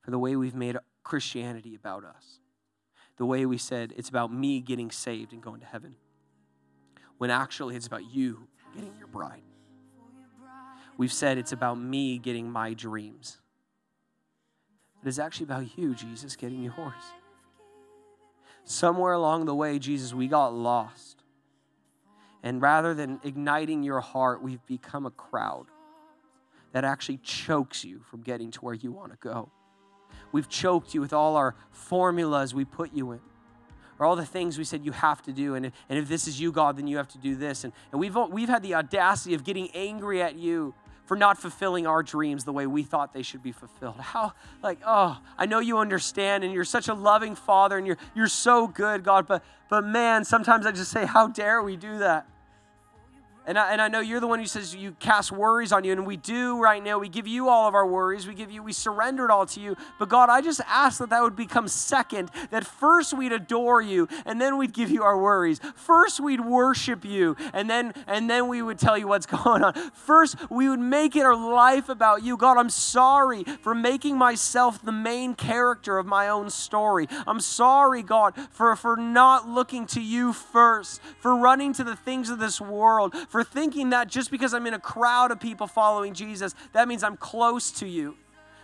for 0.02 0.10
the 0.10 0.18
way 0.18 0.36
we've 0.36 0.54
made 0.54 0.76
Christianity 1.02 1.74
about 1.74 2.04
us. 2.04 2.40
The 3.16 3.24
way 3.24 3.46
we 3.46 3.58
said 3.58 3.94
it's 3.96 4.08
about 4.08 4.32
me 4.32 4.60
getting 4.60 4.90
saved 4.90 5.32
and 5.32 5.42
going 5.42 5.60
to 5.60 5.66
heaven, 5.66 5.94
when 7.18 7.30
actually 7.30 7.76
it's 7.76 7.86
about 7.86 8.04
you 8.12 8.48
getting 8.74 8.94
your 8.98 9.06
bride. 9.06 9.42
We've 10.96 11.12
said 11.12 11.38
it's 11.38 11.52
about 11.52 11.78
me 11.78 12.18
getting 12.18 12.50
my 12.50 12.74
dreams. 12.74 13.38
But 15.02 15.08
it's 15.08 15.18
actually 15.18 15.44
about 15.44 15.76
you, 15.76 15.94
Jesus, 15.94 16.36
getting 16.36 16.62
yours. 16.62 16.94
Somewhere 18.64 19.12
along 19.12 19.44
the 19.44 19.54
way, 19.54 19.78
Jesus, 19.78 20.14
we 20.14 20.28
got 20.28 20.54
lost. 20.54 21.23
And 22.44 22.60
rather 22.60 22.92
than 22.92 23.20
igniting 23.24 23.82
your 23.82 24.00
heart, 24.00 24.42
we've 24.42 24.64
become 24.66 25.06
a 25.06 25.10
crowd 25.10 25.64
that 26.72 26.84
actually 26.84 27.16
chokes 27.22 27.84
you 27.84 28.02
from 28.10 28.20
getting 28.20 28.50
to 28.50 28.60
where 28.60 28.74
you 28.74 28.92
want 28.92 29.12
to 29.12 29.18
go. 29.18 29.50
We've 30.30 30.48
choked 30.48 30.92
you 30.92 31.00
with 31.00 31.14
all 31.14 31.36
our 31.36 31.54
formulas 31.70 32.54
we 32.54 32.66
put 32.66 32.92
you 32.92 33.12
in, 33.12 33.20
or 33.98 34.04
all 34.04 34.14
the 34.14 34.26
things 34.26 34.58
we 34.58 34.64
said 34.64 34.84
you 34.84 34.92
have 34.92 35.22
to 35.22 35.32
do. 35.32 35.54
And 35.54 35.66
if, 35.66 35.72
and 35.88 35.98
if 35.98 36.06
this 36.06 36.28
is 36.28 36.38
you, 36.38 36.52
God, 36.52 36.76
then 36.76 36.86
you 36.86 36.98
have 36.98 37.08
to 37.08 37.18
do 37.18 37.34
this. 37.34 37.64
And, 37.64 37.72
and 37.92 37.98
we've, 37.98 38.14
we've 38.30 38.48
had 38.50 38.62
the 38.62 38.74
audacity 38.74 39.34
of 39.34 39.42
getting 39.42 39.70
angry 39.70 40.20
at 40.20 40.36
you 40.36 40.74
for 41.06 41.16
not 41.16 41.38
fulfilling 41.38 41.86
our 41.86 42.02
dreams 42.02 42.44
the 42.44 42.52
way 42.52 42.66
we 42.66 42.82
thought 42.82 43.14
they 43.14 43.22
should 43.22 43.42
be 43.42 43.52
fulfilled. 43.52 43.96
How, 44.00 44.34
like, 44.62 44.80
oh, 44.86 45.18
I 45.38 45.46
know 45.46 45.60
you 45.60 45.78
understand 45.78 46.44
and 46.44 46.52
you're 46.52 46.64
such 46.64 46.88
a 46.88 46.94
loving 46.94 47.36
father 47.36 47.78
and 47.78 47.86
you're, 47.86 47.98
you're 48.14 48.28
so 48.28 48.66
good, 48.66 49.02
God, 49.02 49.26
but, 49.26 49.42
but 49.70 49.82
man, 49.82 50.26
sometimes 50.26 50.66
I 50.66 50.72
just 50.72 50.90
say, 50.90 51.06
how 51.06 51.28
dare 51.28 51.62
we 51.62 51.76
do 51.76 52.00
that? 52.00 52.26
And 53.46 53.58
I, 53.58 53.72
and 53.72 53.82
I 53.82 53.88
know 53.88 54.00
you're 54.00 54.20
the 54.20 54.26
one 54.26 54.38
who 54.38 54.46
says 54.46 54.74
you 54.74 54.92
cast 55.00 55.30
worries 55.30 55.70
on 55.70 55.84
you, 55.84 55.92
and 55.92 56.06
we 56.06 56.16
do 56.16 56.58
right 56.58 56.82
now. 56.82 56.98
We 56.98 57.10
give 57.10 57.26
you 57.26 57.50
all 57.50 57.68
of 57.68 57.74
our 57.74 57.86
worries. 57.86 58.26
We 58.26 58.32
give 58.32 58.50
you, 58.50 58.62
we 58.62 58.72
surrender 58.72 59.26
it 59.26 59.30
all 59.30 59.44
to 59.46 59.60
you. 59.60 59.76
But 59.98 60.08
God, 60.08 60.30
I 60.30 60.40
just 60.40 60.62
ask 60.66 60.98
that 60.98 61.10
that 61.10 61.22
would 61.22 61.36
become 61.36 61.68
second. 61.68 62.30
That 62.50 62.64
first 62.64 63.12
we'd 63.12 63.32
adore 63.32 63.82
you, 63.82 64.08
and 64.24 64.40
then 64.40 64.56
we'd 64.56 64.72
give 64.72 64.90
you 64.90 65.02
our 65.02 65.18
worries. 65.18 65.60
First 65.74 66.20
we'd 66.20 66.40
worship 66.40 67.04
you, 67.04 67.36
and 67.52 67.68
then 67.68 67.92
and 68.06 68.30
then 68.30 68.48
we 68.48 68.62
would 68.62 68.78
tell 68.78 68.96
you 68.96 69.08
what's 69.08 69.26
going 69.44 69.62
on. 69.62 69.74
First 69.90 70.36
we 70.50 70.68
would 70.70 70.80
make 70.80 71.14
it 71.14 71.22
our 71.22 71.36
life 71.36 71.90
about 71.90 72.22
you. 72.22 72.38
God, 72.38 72.56
I'm 72.56 72.70
sorry 72.70 73.44
for 73.44 73.74
making 73.74 74.16
myself 74.16 74.82
the 74.82 74.92
main 74.92 75.34
character 75.34 75.98
of 75.98 76.06
my 76.06 76.28
own 76.28 76.48
story. 76.48 77.08
I'm 77.26 77.40
sorry, 77.40 78.02
God, 78.02 78.34
for 78.50 78.74
for 78.74 78.96
not 78.96 79.46
looking 79.46 79.86
to 79.88 80.00
you 80.00 80.32
first, 80.32 81.02
for 81.20 81.36
running 81.36 81.74
to 81.74 81.84
the 81.84 81.96
things 81.96 82.30
of 82.30 82.38
this 82.38 82.58
world 82.58 83.14
for 83.34 83.42
thinking 83.42 83.90
that 83.90 84.06
just 84.06 84.30
because 84.30 84.54
I'm 84.54 84.64
in 84.68 84.74
a 84.74 84.78
crowd 84.78 85.32
of 85.32 85.40
people 85.40 85.66
following 85.66 86.14
Jesus, 86.14 86.54
that 86.72 86.86
means 86.86 87.02
I'm 87.02 87.16
close 87.16 87.72
to 87.80 87.88
you. 87.88 88.14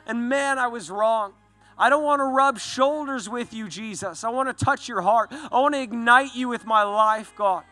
And 0.06 0.28
man, 0.28 0.60
I 0.60 0.68
was 0.68 0.92
wrong. 0.92 1.32
I 1.76 1.90
don't 1.90 2.04
want 2.04 2.20
to 2.20 2.26
rub 2.26 2.60
shoulders 2.60 3.28
with 3.28 3.52
you, 3.52 3.68
Jesus. 3.68 4.22
I 4.22 4.28
want 4.28 4.56
to 4.56 4.64
touch 4.64 4.86
your 4.86 5.00
heart. 5.00 5.32
I 5.32 5.58
want 5.58 5.74
to 5.74 5.82
ignite 5.82 6.36
you 6.36 6.46
with 6.46 6.66
my 6.66 6.84
life, 6.84 7.32
God. 7.36 7.64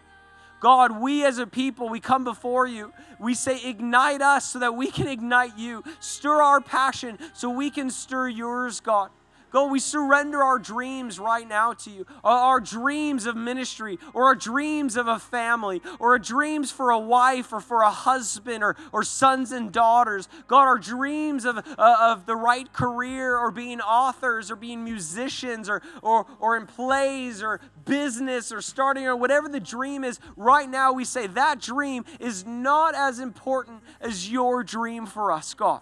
God, 0.59 1.01
we 1.01 1.25
as 1.25 1.39
a 1.39 1.47
people, 1.47 1.89
we 1.89 2.01
come 2.01 2.25
before 2.25 2.67
you. 2.67 2.93
We 3.21 3.35
say, 3.35 3.63
ignite 3.65 4.21
us 4.21 4.45
so 4.45 4.59
that 4.59 4.75
we 4.75 4.91
can 4.91 5.07
ignite 5.07 5.57
you. 5.57 5.85
Stir 6.01 6.43
our 6.43 6.61
passion 6.61 7.17
so 7.33 7.49
we 7.49 7.71
can 7.71 7.91
stir 7.91 8.29
yours, 8.29 8.81
God. 8.81 9.11
God, 9.51 9.71
we 9.71 9.81
surrender 9.81 10.43
our 10.43 10.59
dreams 10.59 11.19
right 11.19 11.49
now 11.49 11.73
to 11.73 11.91
you. 11.91 12.07
Our 12.23 12.61
dreams 12.61 13.27
of 13.27 13.37
ministry, 13.37 13.99
or 14.13 14.25
our 14.25 14.35
dreams 14.35 14.97
of 14.97 15.09
a 15.09 15.19
family, 15.19 15.81
or 15.99 16.13
our 16.13 16.19
dreams 16.19 16.71
for 16.71 16.91
a 16.91 16.99
wife, 16.99 17.53
or 17.53 17.61
for 17.61 17.83
a 17.83 17.91
husband, 17.91 18.63
or, 18.63 18.77
or 18.93 19.03
sons 19.03 19.53
and 19.53 19.73
daughters. 19.73 20.29
God, 20.47 20.63
our 20.63 20.79
dreams 20.79 21.45
of, 21.45 21.59
uh, 21.59 21.97
of 22.01 22.27
the 22.27 22.37
right 22.37 22.71
career, 22.73 23.37
or 23.37 23.51
being 23.51 23.81
authors, 23.81 24.51
or 24.51 24.57
being 24.57 24.85
musicians, 24.85 25.69
or, 25.69 25.83
or, 26.03 26.27
or 26.41 26.57
in 26.57 26.67
plays, 26.67 27.43
or 27.43 27.61
business, 27.85 28.53
or 28.53 28.61
starting, 28.61 29.07
or 29.07 29.17
whatever 29.17 29.49
the 29.49 29.61
dream 29.61 30.05
is. 30.05 30.21
Right 30.37 30.69
now, 30.69 30.93
we 30.93 31.05
say 31.05 31.27
that 31.27 31.61
dream 31.61 32.05
is 32.21 32.45
not 32.47 32.95
as 32.95 33.19
important 33.19 33.83
as 34.01 34.31
your 34.31 34.63
dream 34.63 35.07
for 35.07 35.33
us, 35.33 35.55
God. 35.55 35.81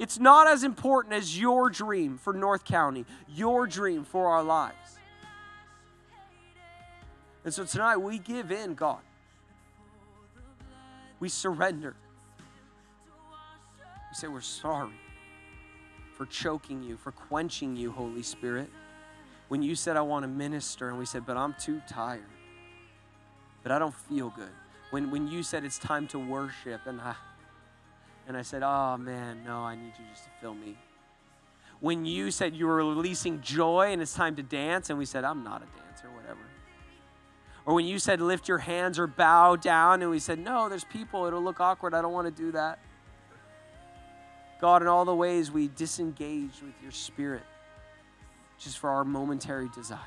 It's 0.00 0.18
not 0.18 0.48
as 0.48 0.64
important 0.64 1.12
as 1.12 1.38
your 1.38 1.68
dream 1.68 2.16
for 2.16 2.32
North 2.32 2.64
County, 2.64 3.04
your 3.28 3.66
dream 3.66 4.02
for 4.02 4.28
our 4.28 4.42
lives. 4.42 4.98
And 7.44 7.52
so 7.52 7.66
tonight 7.66 7.98
we 7.98 8.18
give 8.18 8.50
in, 8.50 8.72
God. 8.72 9.00
We 11.20 11.28
surrender. 11.28 11.94
We 14.10 14.14
say 14.14 14.28
we're 14.28 14.40
sorry 14.40 14.98
for 16.14 16.24
choking 16.24 16.82
you, 16.82 16.96
for 16.96 17.12
quenching 17.12 17.76
you, 17.76 17.92
Holy 17.92 18.22
Spirit. 18.22 18.70
When 19.48 19.62
you 19.62 19.74
said, 19.74 19.98
I 19.98 20.00
want 20.00 20.22
to 20.22 20.28
minister, 20.28 20.88
and 20.88 20.98
we 20.98 21.04
said, 21.04 21.26
but 21.26 21.36
I'm 21.36 21.54
too 21.60 21.82
tired, 21.86 22.24
but 23.62 23.70
I 23.70 23.78
don't 23.78 23.94
feel 23.94 24.30
good. 24.30 24.48
When, 24.92 25.10
when 25.10 25.28
you 25.28 25.42
said 25.42 25.62
it's 25.62 25.78
time 25.78 26.06
to 26.08 26.18
worship, 26.18 26.86
and 26.86 27.02
I, 27.02 27.14
and 28.30 28.38
I 28.38 28.42
said, 28.42 28.62
oh 28.62 28.96
man, 28.96 29.42
no, 29.44 29.58
I 29.58 29.74
need 29.74 29.92
you 29.98 30.04
just 30.08 30.22
to 30.22 30.30
fill 30.40 30.54
me. 30.54 30.78
When 31.80 32.04
you 32.04 32.30
said 32.30 32.54
you 32.54 32.68
were 32.68 32.76
releasing 32.76 33.40
joy 33.40 33.88
and 33.90 34.00
it's 34.00 34.14
time 34.14 34.36
to 34.36 34.42
dance, 34.44 34.88
and 34.88 34.96
we 34.96 35.04
said, 35.04 35.24
I'm 35.24 35.42
not 35.42 35.62
a 35.62 35.66
dancer, 35.76 36.08
whatever. 36.14 36.38
Or 37.66 37.74
when 37.74 37.86
you 37.86 37.98
said 37.98 38.20
lift 38.20 38.46
your 38.46 38.58
hands 38.58 39.00
or 39.00 39.08
bow 39.08 39.56
down, 39.56 40.00
and 40.00 40.12
we 40.12 40.20
said, 40.20 40.38
no, 40.38 40.68
there's 40.68 40.84
people, 40.84 41.26
it'll 41.26 41.42
look 41.42 41.58
awkward, 41.58 41.92
I 41.92 42.02
don't 42.02 42.12
want 42.12 42.28
to 42.28 42.42
do 42.42 42.52
that. 42.52 42.78
God, 44.60 44.80
in 44.80 44.86
all 44.86 45.04
the 45.04 45.12
ways 45.12 45.50
we 45.50 45.66
disengaged 45.66 46.62
with 46.62 46.74
your 46.80 46.92
spirit 46.92 47.42
just 48.60 48.78
for 48.78 48.90
our 48.90 49.04
momentary 49.04 49.68
desires. 49.74 50.04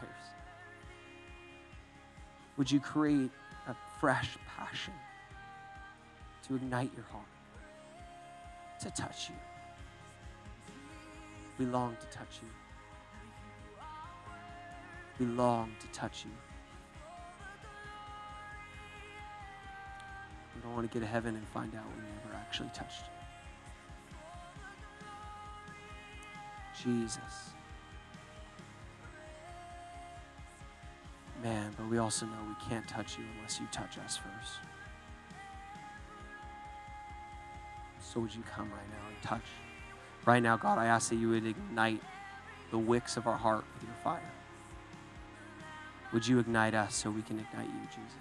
Would 2.56 2.72
you 2.72 2.80
create 2.80 3.32
a 3.68 3.76
fresh 4.00 4.38
passion 4.58 4.94
to 6.48 6.56
ignite 6.56 6.92
your 6.96 7.06
heart, 7.12 7.26
to 8.84 8.92
touch 8.92 9.30
you? 9.30 9.36
We 11.58 11.66
long 11.66 11.96
to 12.00 12.08
touch 12.08 12.40
you. 12.42 12.50
We 15.20 15.26
long 15.26 15.72
to 15.80 15.88
touch 15.88 16.26
you. 16.26 16.32
We 20.56 20.62
don't 20.62 20.76
want 20.76 20.92
to 20.92 20.94
get 20.94 21.06
to 21.06 21.10
heaven 21.10 21.36
and 21.36 21.48
find 21.48 21.74
out 21.76 21.86
we 21.96 22.02
never 22.02 22.36
actually 22.36 22.70
touched 22.74 23.04
you. 26.84 26.92
Jesus. 27.02 27.54
Man, 31.42 31.74
but 31.78 31.88
we 31.90 31.98
also 32.00 32.26
know 32.26 32.34
we 32.48 32.70
can't 32.70 32.88
touch 32.88 33.18
you 33.18 33.24
unless 33.38 33.60
you 33.60 33.68
touch 33.72 33.98
us 33.98 34.18
first. 34.18 34.60
So 38.14 38.20
would 38.20 38.36
you 38.36 38.44
come 38.56 38.70
right 38.70 38.90
now 38.90 39.08
and 39.08 39.22
touch? 39.24 39.46
Right 40.26 40.44
now, 40.44 40.56
God, 40.56 40.78
I 40.78 40.86
ask 40.86 41.10
that 41.10 41.16
you 41.16 41.30
would 41.30 41.48
ignite 41.48 42.00
the 42.70 42.78
wicks 42.78 43.18
of 43.18 43.26
our 43.26 43.38
heart 43.38 43.64
with 43.74 43.84
your 43.84 43.96
fire. 44.04 44.32
Would 46.14 46.28
you 46.28 46.38
ignite 46.38 46.76
us 46.76 46.94
so 46.94 47.10
we 47.10 47.24
can 47.24 47.40
ignite 47.40 47.66
you, 47.66 47.88
Jesus? 47.88 48.18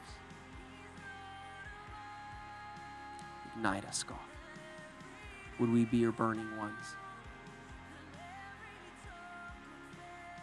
Ignite 3.55 3.85
us, 3.85 4.03
God. 4.03 4.17
Would 5.59 5.71
we 5.71 5.85
be 5.85 5.99
your 5.99 6.13
burning 6.13 6.57
ones? 6.57 6.97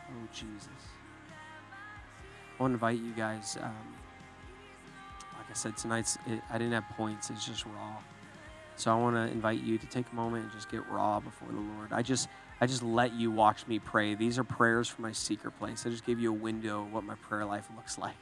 Oh, 0.09 0.27
Jesus. 0.31 0.67
I 2.59 2.61
want 2.61 2.71
to 2.71 2.75
invite 2.75 2.99
you 2.99 3.13
guys. 3.13 3.57
Um, 3.59 3.73
like 5.39 5.49
I 5.49 5.53
said, 5.53 5.75
tonight's, 5.75 6.19
it, 6.27 6.39
I 6.51 6.59
didn't 6.59 6.73
have 6.73 6.85
points, 6.95 7.31
it's 7.31 7.45
just 7.47 7.65
raw. 7.65 7.95
So 8.79 8.93
I 8.93 8.95
want 8.95 9.17
to 9.17 9.23
invite 9.23 9.61
you 9.61 9.77
to 9.77 9.85
take 9.87 10.05
a 10.09 10.15
moment 10.15 10.45
and 10.45 10.53
just 10.53 10.71
get 10.71 10.87
raw 10.89 11.19
before 11.19 11.49
the 11.49 11.59
Lord. 11.59 11.91
I 11.91 12.01
just, 12.01 12.29
I 12.61 12.65
just 12.65 12.81
let 12.81 13.11
you 13.11 13.29
watch 13.29 13.67
me 13.67 13.77
pray. 13.77 14.15
These 14.15 14.39
are 14.39 14.45
prayers 14.45 14.87
from 14.87 15.03
my 15.03 15.11
secret 15.11 15.59
place. 15.59 15.85
I 15.85 15.89
just 15.89 16.05
gave 16.05 16.17
you 16.17 16.29
a 16.29 16.33
window 16.33 16.83
of 16.83 16.93
what 16.93 17.03
my 17.03 17.15
prayer 17.15 17.43
life 17.43 17.67
looks 17.75 17.97
like. 17.97 18.15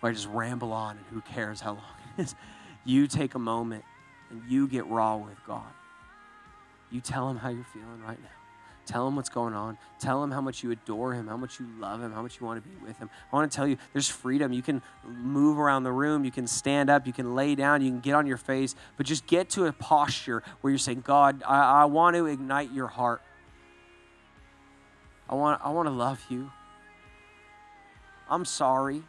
Where 0.00 0.10
I 0.10 0.14
just 0.14 0.26
ramble 0.26 0.72
on 0.72 0.96
and 0.96 1.06
who 1.12 1.20
cares 1.20 1.60
how 1.60 1.74
long 1.74 1.84
it 2.16 2.22
is. 2.22 2.34
You 2.84 3.06
take 3.06 3.36
a 3.36 3.38
moment 3.38 3.84
and 4.30 4.42
you 4.48 4.66
get 4.66 4.84
raw 4.88 5.16
with 5.16 5.38
God. 5.46 5.70
You 6.90 7.00
tell 7.00 7.30
him 7.30 7.36
how 7.36 7.50
you're 7.50 7.66
feeling 7.72 8.02
right 8.04 8.20
now. 8.20 8.37
Tell 8.88 9.06
him 9.06 9.16
what's 9.16 9.28
going 9.28 9.52
on. 9.52 9.76
Tell 10.00 10.24
him 10.24 10.30
how 10.30 10.40
much 10.40 10.62
you 10.62 10.70
adore 10.70 11.12
him, 11.12 11.28
how 11.28 11.36
much 11.36 11.60
you 11.60 11.66
love 11.78 12.00
him, 12.00 12.10
how 12.10 12.22
much 12.22 12.40
you 12.40 12.46
want 12.46 12.64
to 12.64 12.66
be 12.66 12.74
with 12.82 12.98
him. 12.98 13.10
I 13.30 13.36
want 13.36 13.52
to 13.52 13.54
tell 13.54 13.66
you 13.66 13.76
there's 13.92 14.08
freedom. 14.08 14.50
You 14.50 14.62
can 14.62 14.80
move 15.04 15.58
around 15.58 15.82
the 15.82 15.92
room, 15.92 16.24
you 16.24 16.30
can 16.30 16.46
stand 16.46 16.88
up, 16.88 17.06
you 17.06 17.12
can 17.12 17.34
lay 17.34 17.54
down, 17.54 17.82
you 17.82 17.90
can 17.90 18.00
get 18.00 18.14
on 18.14 18.26
your 18.26 18.38
face, 18.38 18.74
but 18.96 19.04
just 19.04 19.26
get 19.26 19.50
to 19.50 19.66
a 19.66 19.74
posture 19.74 20.42
where 20.62 20.70
you're 20.70 20.78
saying, 20.78 21.02
God, 21.04 21.42
I, 21.46 21.82
I 21.82 21.84
want 21.84 22.16
to 22.16 22.24
ignite 22.24 22.72
your 22.72 22.86
heart. 22.86 23.20
I 25.28 25.34
want, 25.34 25.60
I 25.62 25.68
want 25.68 25.86
to 25.86 25.92
love 25.92 26.24
you. 26.30 26.50
I'm 28.30 28.46
sorry. 28.46 29.02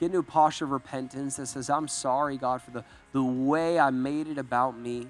Get 0.00 0.06
into 0.06 0.18
a 0.18 0.22
posture 0.24 0.64
of 0.64 0.72
repentance 0.72 1.36
that 1.36 1.46
says, 1.46 1.70
I'm 1.70 1.86
sorry, 1.86 2.36
God, 2.36 2.62
for 2.62 2.72
the, 2.72 2.84
the 3.12 3.22
way 3.22 3.78
I 3.78 3.90
made 3.90 4.26
it 4.26 4.38
about 4.38 4.76
me. 4.76 5.06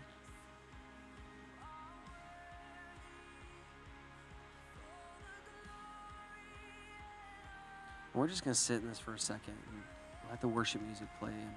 And 8.15 8.21
we're 8.21 8.29
just 8.29 8.45
going 8.45 8.55
to 8.55 8.61
sit 8.61 8.81
in 8.81 8.89
this 8.89 9.01
for 9.01 9.13
a 9.13 9.19
second 9.19 9.55
and 9.71 9.83
let 10.31 10.41
the 10.41 10.47
worship 10.49 10.81
music 10.83 11.09
play. 11.19 11.33
And 11.33 11.51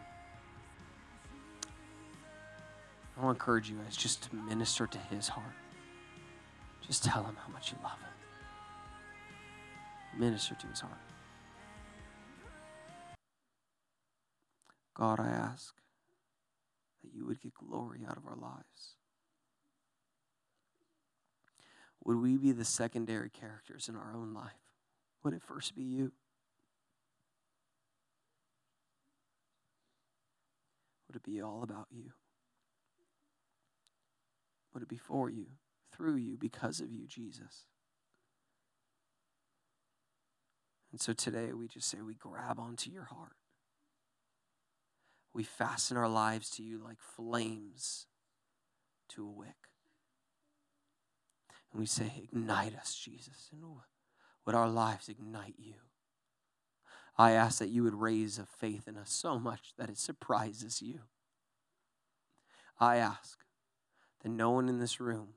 I 3.16 3.24
want 3.24 3.38
to 3.38 3.42
encourage 3.42 3.70
you 3.70 3.78
guys 3.78 3.96
just 3.96 4.24
to 4.24 4.36
minister 4.36 4.88
to 4.88 4.98
his 4.98 5.28
heart. 5.28 5.54
Just 6.86 7.04
tell 7.04 7.24
him 7.24 7.38
how 7.46 7.54
much 7.54 7.72
you 7.72 7.78
love 7.84 8.00
him. 8.00 8.10
Minister 10.20 10.56
to 10.56 10.68
his 10.68 10.80
heart. 10.80 10.98
God, 14.96 15.20
I 15.20 15.28
ask 15.28 15.76
that 17.04 17.14
you 17.14 17.28
would 17.28 17.40
get 17.40 17.54
glory 17.54 18.00
out 18.10 18.18
of 18.18 18.26
our 18.26 18.36
lives. 18.36 18.96
Would 22.04 22.18
we 22.18 22.38
be 22.38 22.52
the 22.52 22.66
secondary 22.66 23.30
characters 23.30 23.88
in 23.90 23.96
our 23.96 24.12
own 24.16 24.34
life? 24.34 24.74
Would 25.24 25.34
it 25.36 25.44
first 25.44 25.76
be 25.76 25.84
you? 25.84 26.14
It 31.18 31.24
be 31.24 31.42
all 31.42 31.62
about 31.64 31.88
you? 31.92 32.12
Would 34.74 34.84
it 34.84 34.90
be 34.90 34.98
for 34.98 35.30
you, 35.30 35.48
through 35.92 36.16
you, 36.16 36.38
because 36.38 36.80
of 36.80 36.92
you, 36.92 37.08
Jesus? 37.08 37.66
And 40.92 41.02
so 41.02 41.14
today 41.14 41.54
we 41.54 41.68
just 41.68 41.90
say 41.90 42.00
we 42.02 42.16
grab 42.16 42.60
onto 42.60 42.90
your 42.90 43.06
heart. 43.06 43.36
We 45.34 45.44
fasten 45.44 45.98
our 45.98 46.10
lives 46.10 46.50
to 46.52 46.64
you 46.64 46.82
like 46.84 47.00
flames 47.00 48.08
to 49.10 49.24
a 49.24 49.32
wick. 49.32 49.68
And 51.72 51.80
we 51.80 51.86
say, 51.86 52.12
Ignite 52.24 52.76
us, 52.76 52.96
Jesus. 52.96 53.50
And 53.52 53.64
would 54.46 54.56
our 54.56 54.70
lives 54.70 55.10
ignite 55.10 55.56
you? 55.58 55.76
I 57.18 57.32
ask 57.32 57.60
that 57.60 57.70
you 57.70 57.84
would 57.84 57.96
raise 57.96 58.38
a 58.38 58.46
faith 58.46 58.88
in 58.88 58.96
us 58.96 59.12
so 59.12 59.40
much 59.40 59.74
that 59.78 59.90
it 59.90 59.98
surprises 59.98 60.82
you. 60.82 61.02
I 62.80 62.98
ask 62.98 63.40
that 64.22 64.30
no 64.30 64.52
one 64.52 64.70
in 64.70 64.80
this 64.80 65.00
room 65.00 65.30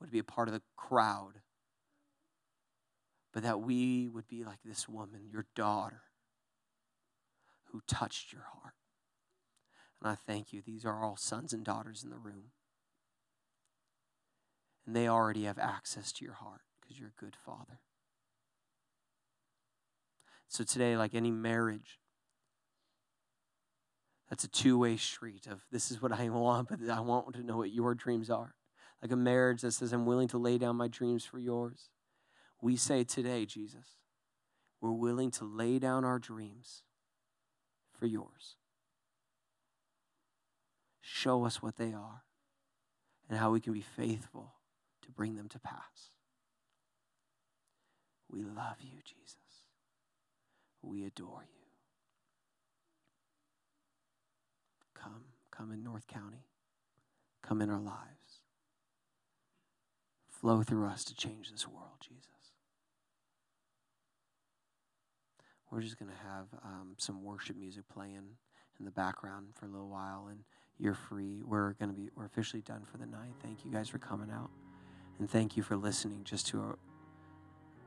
would 0.00 0.10
be 0.10 0.18
a 0.18 0.24
part 0.24 0.48
of 0.48 0.54
the 0.54 0.62
crowd, 0.76 1.40
but 3.32 3.44
that 3.44 3.60
we 3.60 4.08
would 4.08 4.26
be 4.26 4.44
like 4.44 4.58
this 4.64 4.88
woman, 4.88 5.28
your 5.30 5.46
daughter, 5.54 6.02
who 7.70 7.80
touched 7.86 8.32
your 8.32 8.42
heart. 8.42 8.74
And 10.02 10.10
I 10.10 10.16
thank 10.16 10.52
you. 10.52 10.62
These 10.62 10.84
are 10.84 11.02
all 11.02 11.16
sons 11.16 11.52
and 11.52 11.64
daughters 11.64 12.02
in 12.02 12.10
the 12.10 12.16
room. 12.16 12.50
And 14.86 14.94
they 14.94 15.08
already 15.08 15.44
have 15.44 15.58
access 15.58 16.12
to 16.12 16.24
your 16.24 16.34
heart 16.34 16.60
because 16.80 16.98
you're 16.98 17.12
a 17.16 17.20
good 17.20 17.36
father. 17.36 17.80
So 20.54 20.62
today, 20.62 20.96
like 20.96 21.16
any 21.16 21.32
marriage, 21.32 21.98
that's 24.30 24.44
a 24.44 24.48
two 24.48 24.78
way 24.78 24.96
street 24.96 25.48
of 25.48 25.62
this 25.72 25.90
is 25.90 26.00
what 26.00 26.12
I 26.12 26.28
want, 26.28 26.68
but 26.68 26.78
I 26.88 27.00
want 27.00 27.34
to 27.34 27.42
know 27.42 27.56
what 27.56 27.72
your 27.72 27.96
dreams 27.96 28.30
are. 28.30 28.54
Like 29.02 29.10
a 29.10 29.16
marriage 29.16 29.62
that 29.62 29.72
says, 29.72 29.92
I'm 29.92 30.06
willing 30.06 30.28
to 30.28 30.38
lay 30.38 30.58
down 30.58 30.76
my 30.76 30.86
dreams 30.86 31.24
for 31.24 31.40
yours. 31.40 31.90
We 32.62 32.76
say 32.76 33.02
today, 33.02 33.46
Jesus, 33.46 33.96
we're 34.80 34.92
willing 34.92 35.32
to 35.32 35.44
lay 35.44 35.80
down 35.80 36.04
our 36.04 36.20
dreams 36.20 36.84
for 37.98 38.06
yours. 38.06 38.54
Show 41.00 41.46
us 41.46 41.60
what 41.60 41.78
they 41.78 41.92
are 41.92 42.22
and 43.28 43.40
how 43.40 43.50
we 43.50 43.58
can 43.58 43.72
be 43.72 43.80
faithful 43.80 44.52
to 45.02 45.10
bring 45.10 45.34
them 45.34 45.48
to 45.48 45.58
pass. 45.58 46.12
We 48.30 48.44
love 48.44 48.76
you, 48.80 49.00
Jesus. 49.04 49.43
We 50.84 51.04
adore 51.04 51.42
you. 51.42 51.66
Come, 54.94 55.24
come 55.50 55.72
in 55.72 55.82
North 55.82 56.06
County. 56.06 56.46
Come 57.42 57.60
in 57.60 57.70
our 57.70 57.80
lives. 57.80 58.40
Flow 60.28 60.62
through 60.62 60.86
us 60.86 61.04
to 61.04 61.14
change 61.14 61.50
this 61.50 61.66
world, 61.68 61.98
Jesus. 62.00 62.34
we're 65.74 65.80
just 65.80 65.98
going 65.98 66.10
to 66.10 66.28
have 66.28 66.46
um, 66.64 66.94
some 66.98 67.24
worship 67.24 67.56
music 67.56 67.82
playing 67.92 68.22
in 68.78 68.84
the 68.84 68.92
background 68.92 69.48
for 69.54 69.66
a 69.66 69.68
little 69.68 69.88
while, 69.88 70.28
and 70.30 70.38
you're 70.78 70.94
free. 70.94 71.42
We're 71.44 71.72
going 71.72 71.88
to 71.88 71.96
be 71.96 72.10
we're 72.14 72.26
officially 72.26 72.62
done 72.62 72.82
for 72.90 72.96
the 72.98 73.06
night. 73.06 73.34
Thank 73.42 73.64
you 73.64 73.72
guys 73.72 73.88
for 73.88 73.98
coming 73.98 74.30
out, 74.30 74.50
and 75.18 75.28
thank 75.28 75.56
you 75.56 75.64
for 75.64 75.76
listening 75.76 76.22
just 76.22 76.46
to 76.48 76.60
a 76.60 76.74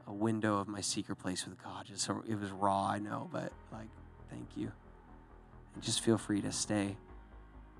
a 0.08 0.14
window 0.14 0.58
of 0.58 0.68
my 0.68 0.82
secret 0.82 1.18
place 1.18 1.46
with 1.46 1.62
God. 1.62 1.86
Just 1.86 2.02
so 2.02 2.24
it 2.28 2.40
was 2.40 2.52
raw, 2.52 2.88
I 2.88 3.00
know, 3.00 3.30
but 3.32 3.52
like, 3.72 3.90
thank 4.30 4.48
you. 4.56 4.72
And 5.76 5.84
just 5.84 6.02
feel 6.02 6.18
free 6.18 6.42
to 6.42 6.52
stay. 6.52 6.96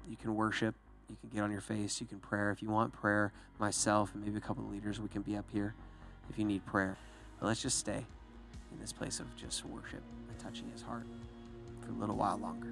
You 0.10 0.18
can 0.18 0.36
worship. 0.36 0.76
You 1.10 1.16
can 1.22 1.30
get 1.30 1.42
on 1.42 1.52
your 1.52 1.62
face. 1.62 2.02
You 2.02 2.08
can 2.08 2.20
pray 2.20 2.52
If 2.52 2.62
you 2.62 2.70
want 2.70 2.94
prayer, 2.94 3.32
myself 3.60 4.14
and 4.14 4.24
maybe 4.24 4.38
a 4.38 4.42
couple 4.42 4.64
of 4.64 4.72
leaders, 4.72 5.00
we 5.00 5.08
can 5.08 5.22
be 5.22 5.38
up 5.38 5.46
here 5.52 5.74
if 6.30 6.38
you 6.38 6.44
need 6.44 6.66
prayer. 6.66 6.98
But 7.40 7.48
let's 7.48 7.62
just 7.62 7.78
stay 7.78 8.06
in 8.72 8.80
this 8.80 8.92
place 8.92 9.20
of 9.20 9.34
just 9.38 9.66
worship 9.66 10.02
and 10.30 10.38
touching 10.38 10.70
His 10.72 10.82
heart 10.82 11.06
for 11.82 11.92
a 11.92 11.96
little 11.96 12.16
while 12.16 12.38
longer. 12.38 12.68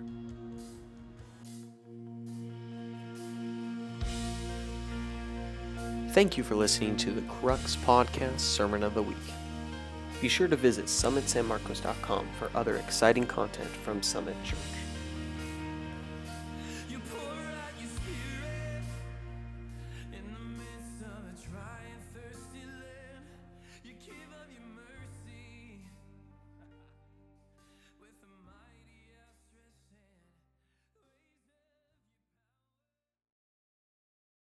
Thank 6.11 6.37
you 6.37 6.43
for 6.43 6.55
listening 6.55 6.95
to 6.97 7.11
the 7.11 7.21
Crux 7.23 7.75
Podcast 7.77 8.39
Sermon 8.39 8.83
of 8.83 8.93
the 8.93 9.01
Week. 9.01 9.17
Be 10.21 10.27
sure 10.27 10.47
to 10.47 10.55
visit 10.55 10.85
summitsanmarcos.com 10.85 12.27
for 12.39 12.49
other 12.55 12.77
exciting 12.77 13.25
content 13.25 13.69
from 13.69 14.01
Summit 14.01 14.35
Church. 14.43 14.84